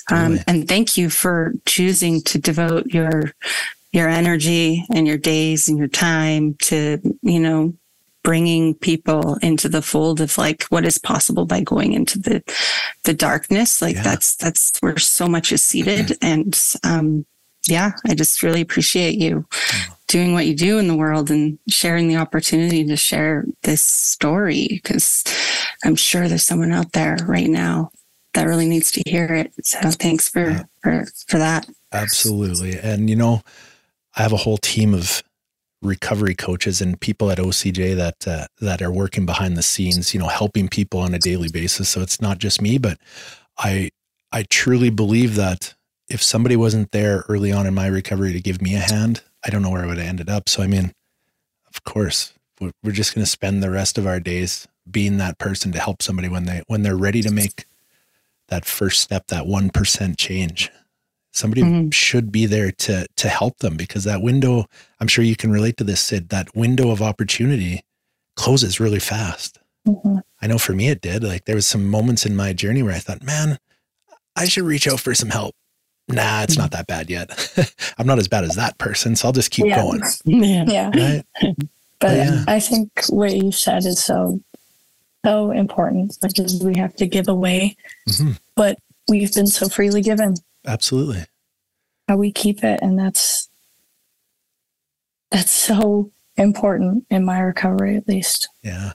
um, 0.10 0.40
and 0.48 0.68
thank 0.68 0.98
you 0.98 1.10
for 1.10 1.54
choosing 1.66 2.22
to 2.24 2.40
devote 2.40 2.88
your 2.88 3.34
your 3.92 4.10
energy 4.10 4.86
and 4.94 5.08
your 5.08 5.18
days 5.18 5.68
and 5.68 5.78
your 5.78 5.88
time 5.88 6.56
to 6.56 7.00
you 7.22 7.40
know 7.40 7.74
bringing 8.24 8.76
people 8.76 9.36
into 9.42 9.68
the 9.68 9.82
fold 9.82 10.22
of 10.22 10.38
like 10.38 10.64
what 10.64 10.86
is 10.86 10.98
possible 10.98 11.46
by 11.46 11.62
going 11.62 11.94
into 11.94 12.20
the 12.20 12.44
the 13.04 13.14
darkness. 13.14 13.82
Like 13.82 13.96
yeah. 13.96 14.04
that's 14.04 14.36
that's 14.36 14.72
where 14.80 14.98
so 14.98 15.28
much 15.28 15.52
is 15.52 15.64
seated 15.64 16.18
and 16.22 16.60
um 16.84 17.26
yeah 17.68 17.92
i 18.08 18.14
just 18.14 18.44
really 18.44 18.62
appreciate 18.62 19.18
you 19.18 19.46
doing 20.08 20.34
what 20.34 20.46
you 20.46 20.56
do 20.56 20.78
in 20.78 20.88
the 20.88 20.96
world 20.96 21.32
and 21.32 21.58
sharing 21.70 22.08
the 22.08 22.18
opportunity 22.18 22.84
to 22.84 22.98
share 22.98 23.46
this 23.64 23.84
story 23.84 24.68
because 24.84 25.24
i'm 25.86 25.96
sure 25.96 26.28
there's 26.28 26.46
someone 26.46 26.72
out 26.72 26.92
there 26.94 27.18
right 27.28 27.50
now 27.50 27.92
that 28.34 28.48
really 28.48 28.68
needs 28.68 28.92
to 28.92 29.04
hear 29.10 29.26
it. 29.26 29.54
So 29.64 29.80
thanks 29.92 30.30
for 30.30 30.68
for 30.82 31.06
for 31.28 31.38
that. 31.38 31.68
Absolutely. 31.92 32.80
And 32.80 33.10
you 33.10 33.16
know 33.16 33.42
i 34.18 34.24
have 34.24 34.34
a 34.34 34.38
whole 34.38 34.58
team 34.58 34.94
of 34.94 35.24
recovery 35.82 36.36
coaches 36.36 36.80
and 36.82 37.00
people 37.00 37.32
at 37.32 37.40
OCJ 37.40 37.96
that 37.96 38.28
uh, 38.28 38.46
that 38.60 38.82
are 38.82 38.92
working 38.92 39.26
behind 39.26 39.58
the 39.58 39.64
scenes, 39.64 40.14
you 40.14 40.20
know, 40.20 40.28
helping 40.28 40.68
people 40.68 41.00
on 41.00 41.14
a 41.14 41.20
daily 41.20 41.50
basis. 41.50 41.90
So 41.90 42.02
it's 42.02 42.22
not 42.22 42.38
just 42.38 42.62
me, 42.62 42.78
but 42.78 42.98
I 43.58 43.90
I 44.32 44.44
truly 44.44 44.90
believe 44.90 45.36
that 45.36 45.74
if 46.14 46.22
somebody 46.22 46.56
wasn't 46.56 46.92
there 46.92 47.24
early 47.30 47.52
on 47.52 47.66
in 47.66 47.74
my 47.74 47.88
recovery 47.88 48.34
to 48.34 48.42
give 48.42 48.62
me 48.62 48.76
a 48.76 48.80
hand, 48.80 49.24
I 49.46 49.50
don't 49.50 49.62
know 49.62 49.70
where 49.70 49.84
I 49.84 49.88
would 49.88 49.98
have 49.98 50.08
ended 50.08 50.30
up. 50.30 50.50
So 50.50 50.62
I 50.62 50.68
mean, 50.68 50.94
of 51.70 51.84
course, 51.84 52.34
we're 52.60 52.92
just 52.92 53.16
going 53.16 53.24
to 53.24 53.30
spend 53.30 53.64
the 53.64 53.72
rest 53.72 53.98
of 53.98 54.06
our 54.06 54.20
days 54.20 54.68
being 54.90 55.18
that 55.18 55.38
person 55.38 55.72
to 55.72 55.80
help 55.80 56.02
somebody 56.02 56.30
when 56.30 56.46
they 56.46 56.62
when 56.68 56.84
they're 56.84 56.98
ready 56.98 57.22
to 57.22 57.32
make 57.32 57.66
that 58.50 58.66
first 58.66 59.00
step, 59.00 59.28
that 59.28 59.46
1% 59.46 60.18
change 60.18 60.70
somebody 61.32 61.62
mm-hmm. 61.62 61.90
should 61.90 62.32
be 62.32 62.46
there 62.46 62.72
to 62.72 63.08
to 63.16 63.30
help 63.30 63.58
them 63.60 63.76
because 63.78 64.04
that 64.04 64.22
window 64.22 64.66
i'm 65.00 65.08
sure 65.08 65.24
you 65.24 65.36
can 65.36 65.52
relate 65.52 65.78
to 65.78 65.84
this 65.84 66.02
sid 66.02 66.30
that 66.30 66.54
window 66.56 66.92
of 66.92 67.02
opportunity 67.02 67.82
closes 68.36 68.80
really 68.80 69.00
fast 69.00 69.60
mm-hmm. 69.88 70.18
i 70.42 70.48
know 70.48 70.58
for 70.58 70.74
me 70.74 70.90
it 70.90 71.02
did 71.02 71.24
like 71.24 71.46
there 71.46 71.56
was 71.56 71.68
some 71.68 71.88
moments 71.88 72.26
in 72.26 72.36
my 72.36 72.54
journey 72.54 72.84
where 72.84 72.94
i 72.94 73.00
thought 73.00 73.24
man 73.24 73.58
i 74.36 74.46
should 74.46 74.64
reach 74.64 74.88
out 74.88 75.00
for 75.00 75.16
some 75.16 75.30
help 75.30 75.56
nah 76.12 76.44
it's 76.44 76.58
not 76.58 76.72
that 76.72 76.88
bad 76.88 77.10
yet 77.10 77.30
i'm 77.98 78.08
not 78.08 78.20
as 78.20 78.28
bad 78.28 78.44
as 78.44 78.56
that 78.56 78.78
person 78.78 79.16
so 79.16 79.28
i'll 79.28 79.34
just 79.34 79.52
keep 79.52 79.66
yeah. 79.66 79.82
going 79.82 80.02
yeah, 80.26 80.66
yeah. 80.68 80.92
Right? 80.94 81.26
but 82.00 82.18
yeah. 82.18 82.44
i 82.48 82.60
think 82.60 82.90
what 83.10 83.36
you 83.36 83.52
said 83.52 83.86
is 83.86 84.04
so 84.04 84.40
so 85.26 85.52
important 85.52 86.18
because 86.22 86.64
we 86.64 86.78
have 86.78 86.96
to 86.96 87.06
give 87.06 87.28
away 87.28 87.76
mm-hmm. 88.10 88.32
what 88.56 88.78
we've 89.08 89.34
been 89.34 89.48
so 89.48 89.70
freely 89.70 90.02
given 90.02 90.36
Absolutely. 90.66 91.26
How 92.08 92.18
we 92.18 92.32
keep 92.32 92.64
it. 92.64 92.80
And 92.82 92.98
that's, 92.98 93.50
that's 95.30 95.52
so 95.52 96.12
important 96.38 97.06
in 97.10 97.24
my 97.24 97.40
recovery, 97.40 97.96
at 97.96 98.08
least. 98.08 98.50
Yeah. 98.62 98.94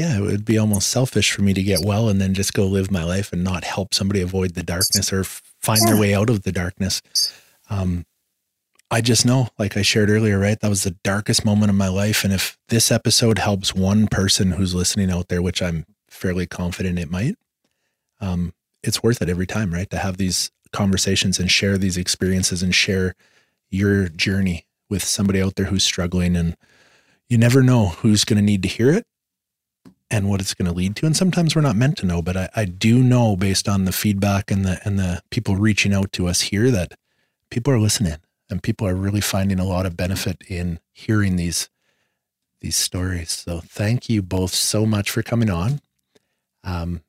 Yeah. 0.00 0.16
It 0.16 0.22
would 0.22 0.46
be 0.46 0.56
almost 0.56 0.88
selfish 0.88 1.30
for 1.30 1.42
me 1.42 1.52
to 1.52 1.62
get 1.62 1.84
well 1.84 2.08
and 2.08 2.18
then 2.18 2.32
just 2.32 2.54
go 2.54 2.64
live 2.64 2.90
my 2.90 3.04
life 3.04 3.34
and 3.34 3.44
not 3.44 3.64
help 3.64 3.92
somebody 3.92 4.22
avoid 4.22 4.54
the 4.54 4.62
darkness 4.62 5.12
or 5.12 5.24
find 5.24 5.86
their 5.86 6.00
way 6.00 6.14
out 6.14 6.30
of 6.30 6.42
the 6.42 6.52
darkness. 6.52 7.02
Um, 7.68 8.06
I 8.90 9.02
just 9.02 9.26
know, 9.26 9.48
like 9.58 9.76
I 9.76 9.82
shared 9.82 10.08
earlier, 10.08 10.38
right? 10.38 10.58
That 10.58 10.70
was 10.70 10.84
the 10.84 10.96
darkest 11.04 11.44
moment 11.44 11.68
of 11.68 11.76
my 11.76 11.88
life. 11.88 12.24
And 12.24 12.32
if 12.32 12.56
this 12.70 12.90
episode 12.90 13.38
helps 13.38 13.74
one 13.74 14.06
person 14.06 14.52
who's 14.52 14.74
listening 14.74 15.10
out 15.10 15.28
there, 15.28 15.42
which 15.42 15.60
I'm 15.60 15.84
fairly 16.08 16.46
confident 16.46 16.98
it 16.98 17.10
might, 17.10 17.34
um, 18.22 18.54
it's 18.82 19.02
worth 19.02 19.20
it 19.20 19.28
every 19.28 19.46
time, 19.46 19.70
right? 19.70 19.90
To 19.90 19.98
have 19.98 20.16
these 20.16 20.50
conversations 20.72 21.38
and 21.38 21.50
share 21.50 21.76
these 21.76 21.98
experiences 21.98 22.62
and 22.62 22.74
share 22.74 23.16
your 23.68 24.08
journey 24.08 24.64
with 24.88 25.04
somebody 25.04 25.42
out 25.42 25.56
there 25.56 25.66
who's 25.66 25.84
struggling. 25.84 26.36
And 26.36 26.56
you 27.28 27.36
never 27.36 27.62
know 27.62 27.88
who's 27.88 28.24
going 28.24 28.38
to 28.38 28.42
need 28.42 28.62
to 28.62 28.68
hear 28.68 28.90
it 28.90 29.04
and 30.10 30.28
what 30.28 30.40
it's 30.40 30.54
going 30.54 30.66
to 30.66 30.74
lead 30.76 30.96
to. 30.96 31.06
And 31.06 31.16
sometimes 31.16 31.54
we're 31.54 31.62
not 31.62 31.76
meant 31.76 31.96
to 31.98 32.06
know, 32.06 32.20
but 32.20 32.36
I, 32.36 32.48
I 32.56 32.64
do 32.64 33.02
know 33.02 33.36
based 33.36 33.68
on 33.68 33.84
the 33.84 33.92
feedback 33.92 34.50
and 34.50 34.64
the 34.64 34.80
and 34.84 34.98
the 34.98 35.22
people 35.30 35.56
reaching 35.56 35.94
out 35.94 36.12
to 36.12 36.26
us 36.26 36.42
here 36.42 36.70
that 36.70 36.94
people 37.50 37.72
are 37.72 37.78
listening 37.78 38.16
and 38.48 38.62
people 38.62 38.86
are 38.86 38.94
really 38.94 39.20
finding 39.20 39.58
a 39.58 39.64
lot 39.64 39.86
of 39.86 39.96
benefit 39.96 40.42
in 40.48 40.80
hearing 40.92 41.36
these 41.36 41.68
these 42.60 42.76
stories. 42.76 43.30
So 43.30 43.60
thank 43.60 44.08
you 44.08 44.22
both 44.22 44.52
so 44.52 44.84
much 44.84 45.10
for 45.10 45.22
coming 45.22 45.48
on. 45.48 45.80
Um, 46.64 47.02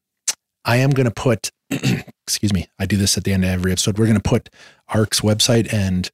I 0.64 0.78
am 0.78 0.92
going 0.92 1.06
to 1.06 1.12
put 1.12 1.52
excuse 1.70 2.54
me, 2.54 2.68
I 2.80 2.86
do 2.86 2.98
this 2.98 3.18
at 3.18 3.24
the 3.24 3.34
end 3.34 3.44
of 3.44 3.50
every 3.50 3.72
episode. 3.72 3.98
We're 3.98 4.06
going 4.06 4.20
to 4.20 4.30
put 4.30 4.50
AARC's 4.90 5.22
website 5.22 5.74
and 5.74 6.10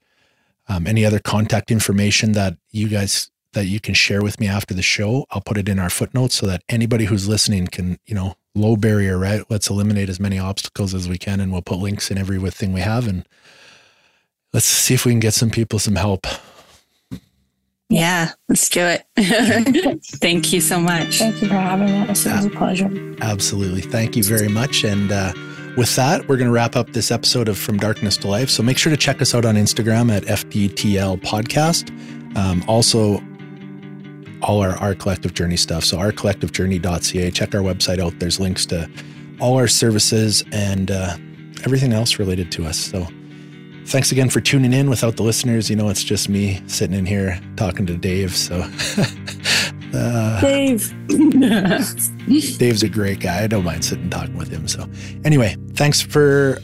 um, 0.67 0.87
any 0.87 1.05
other 1.05 1.19
contact 1.19 1.71
information 1.71 2.33
that 2.33 2.57
you 2.71 2.87
guys 2.87 3.29
that 3.53 3.65
you 3.65 3.79
can 3.79 3.93
share 3.93 4.21
with 4.21 4.39
me 4.39 4.47
after 4.47 4.73
the 4.73 4.81
show. 4.81 5.25
I'll 5.31 5.41
put 5.41 5.57
it 5.57 5.69
in 5.69 5.79
our 5.79 5.89
footnotes 5.89 6.35
so 6.35 6.45
that 6.47 6.63
anybody 6.69 7.05
who's 7.05 7.27
listening 7.27 7.67
can, 7.67 7.99
you 8.05 8.15
know, 8.15 8.35
low 8.55 8.75
barrier, 8.75 9.17
right? 9.17 9.43
Let's 9.49 9.69
eliminate 9.69 10.09
as 10.09 10.19
many 10.19 10.39
obstacles 10.39 10.93
as 10.93 11.07
we 11.07 11.17
can, 11.17 11.39
and 11.39 11.51
we'll 11.51 11.61
put 11.61 11.79
links 11.79 12.11
in 12.11 12.17
every 12.17 12.39
thing 12.51 12.73
we 12.73 12.81
have, 12.81 13.07
and 13.07 13.27
let's 14.53 14.65
see 14.65 14.93
if 14.93 15.05
we 15.05 15.11
can 15.11 15.19
get 15.19 15.33
some 15.33 15.49
people 15.49 15.79
some 15.79 15.95
help. 15.95 16.27
Yeah, 17.89 18.31
let's 18.49 18.67
do 18.67 18.81
it. 18.81 19.05
Thank 20.17 20.51
you 20.51 20.59
so 20.59 20.79
much. 20.79 21.19
Thank 21.19 21.41
you 21.41 21.47
for 21.47 21.53
having 21.53 21.89
us. 21.89 22.25
It 22.25 22.35
was 22.35 22.45
a 22.45 22.49
pleasure. 22.49 23.15
Absolutely. 23.21 23.79
Thank 23.81 24.17
you 24.17 24.23
very 24.23 24.49
much. 24.49 24.83
And 24.83 25.09
uh, 25.09 25.31
with 25.77 25.95
that, 25.95 26.27
we're 26.27 26.35
going 26.35 26.47
to 26.47 26.53
wrap 26.53 26.75
up 26.75 26.91
this 26.91 27.11
episode 27.11 27.47
of 27.47 27.57
From 27.57 27.77
Darkness 27.77 28.17
to 28.17 28.27
Life. 28.27 28.49
So 28.49 28.61
make 28.61 28.77
sure 28.77 28.89
to 28.89 28.97
check 28.97 29.21
us 29.21 29.33
out 29.33 29.45
on 29.45 29.55
Instagram 29.55 30.11
at 30.11 30.23
FDTL 30.23 31.21
Podcast. 31.21 31.89
Um, 32.35 32.61
also, 32.67 33.23
all 34.41 34.61
our, 34.61 34.77
our 34.77 34.95
collective 34.95 35.33
journey 35.33 35.57
stuff. 35.57 35.83
So 35.83 35.97
ourcollectivejourney.ca. 35.97 37.31
Check 37.31 37.55
our 37.55 37.61
website 37.61 37.99
out. 37.99 38.19
There's 38.19 38.39
links 38.39 38.65
to 38.67 38.89
all 39.39 39.57
our 39.57 39.67
services 39.67 40.43
and 40.51 40.91
uh, 40.91 41.17
everything 41.63 41.93
else 41.93 42.19
related 42.19 42.51
to 42.53 42.65
us. 42.65 42.77
So 42.77 43.07
Thanks 43.87 44.11
again 44.11 44.29
for 44.29 44.41
tuning 44.41 44.73
in. 44.73 44.89
Without 44.89 45.15
the 45.15 45.23
listeners, 45.23 45.69
you 45.69 45.77
know, 45.77 45.87
it's 45.87 46.03
just 46.03 46.27
me 46.27 46.61
sitting 46.67 46.93
in 46.93 47.05
here 47.05 47.39
talking 47.55 47.85
to 47.85 47.95
Dave. 47.95 48.35
So, 48.35 48.57
uh, 49.93 50.41
Dave. 50.41 50.93
Dave's 52.57 52.83
a 52.83 52.89
great 52.89 53.21
guy. 53.21 53.43
I 53.43 53.47
don't 53.47 53.63
mind 53.63 53.85
sitting 53.85 54.03
and 54.03 54.11
talking 54.11 54.37
with 54.37 54.49
him. 54.49 54.67
So, 54.67 54.89
anyway, 55.23 55.55
thanks 55.75 56.01
for 56.01 56.59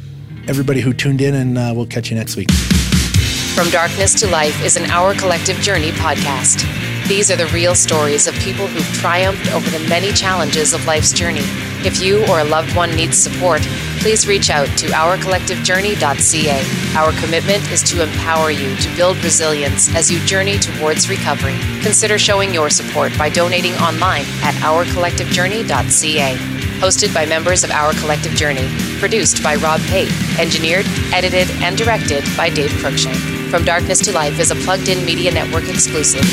everybody 0.50 0.82
who 0.82 0.92
tuned 0.92 1.22
in, 1.22 1.34
and 1.34 1.58
uh, 1.58 1.72
we'll 1.74 1.86
catch 1.86 2.12
you 2.12 2.18
next 2.18 2.36
week. 2.36 2.52
From 2.52 3.70
Darkness 3.70 4.20
to 4.20 4.28
Life 4.28 4.62
is 4.62 4.76
an 4.76 4.92
Our 4.92 5.16
Collective 5.16 5.56
Journey 5.58 5.92
podcast. 5.92 6.93
These 7.08 7.30
are 7.30 7.36
the 7.36 7.48
real 7.48 7.76
stories 7.76 8.28
of 8.28 8.34
people 8.36 8.66
who've 8.66 8.96
triumphed 8.96 9.54
over 9.54 9.70
the 9.70 9.86
many 9.90 10.14
challenges 10.14 10.74
of 10.74 10.86
life's 10.86 11.12
journey. 11.12 11.44
If 11.86 12.02
you 12.02 12.26
or 12.28 12.40
a 12.40 12.46
loved 12.46 12.74
one 12.78 12.96
needs 12.96 13.18
support, 13.18 13.62
please 14.00 14.26
reach 14.26 14.50
out 14.50 14.68
to 14.78 14.88
ourcollectivejourney.ca. 14.88 16.96
Our 16.96 17.12
commitment 17.20 17.70
is 17.72 17.84
to 17.84 18.04
empower 18.04 18.52
you 18.52 18.74
to 18.78 18.96
build 18.96 19.22
resilience 19.22 19.94
as 19.94 20.10
you 20.10 20.20
journey 20.26 20.58
towards 20.58 21.10
recovery. 21.10 21.58
Consider 21.82 22.18
showing 22.18 22.54
your 22.54 22.70
support 22.70 23.12
by 23.18 23.28
donating 23.30 23.74
online 23.74 24.24
at 24.42 24.56
ourcollectivejourney.ca. 24.56 26.36
Hosted 26.80 27.14
by 27.14 27.26
members 27.26 27.66
of 27.66 27.72
Our 27.72 27.92
Collective 27.94 28.34
Journey. 28.34 28.68
Produced 29.00 29.44
by 29.44 29.56
Rob 29.56 29.82
Pate. 29.82 30.12
Engineered, 30.40 30.86
edited, 31.12 31.52
and 31.62 31.78
directed 31.78 32.24
by 32.38 32.50
Dave 32.50 32.72
Cruikshank. 32.72 33.50
From 33.50 33.66
Darkness 33.66 34.00
to 34.00 34.14
Life 34.14 34.40
is 34.40 34.52
a 34.52 34.56
plugged 34.56 34.88
in 34.88 35.06
media 35.06 35.32
network 35.32 35.68
exclusive. 35.70 36.24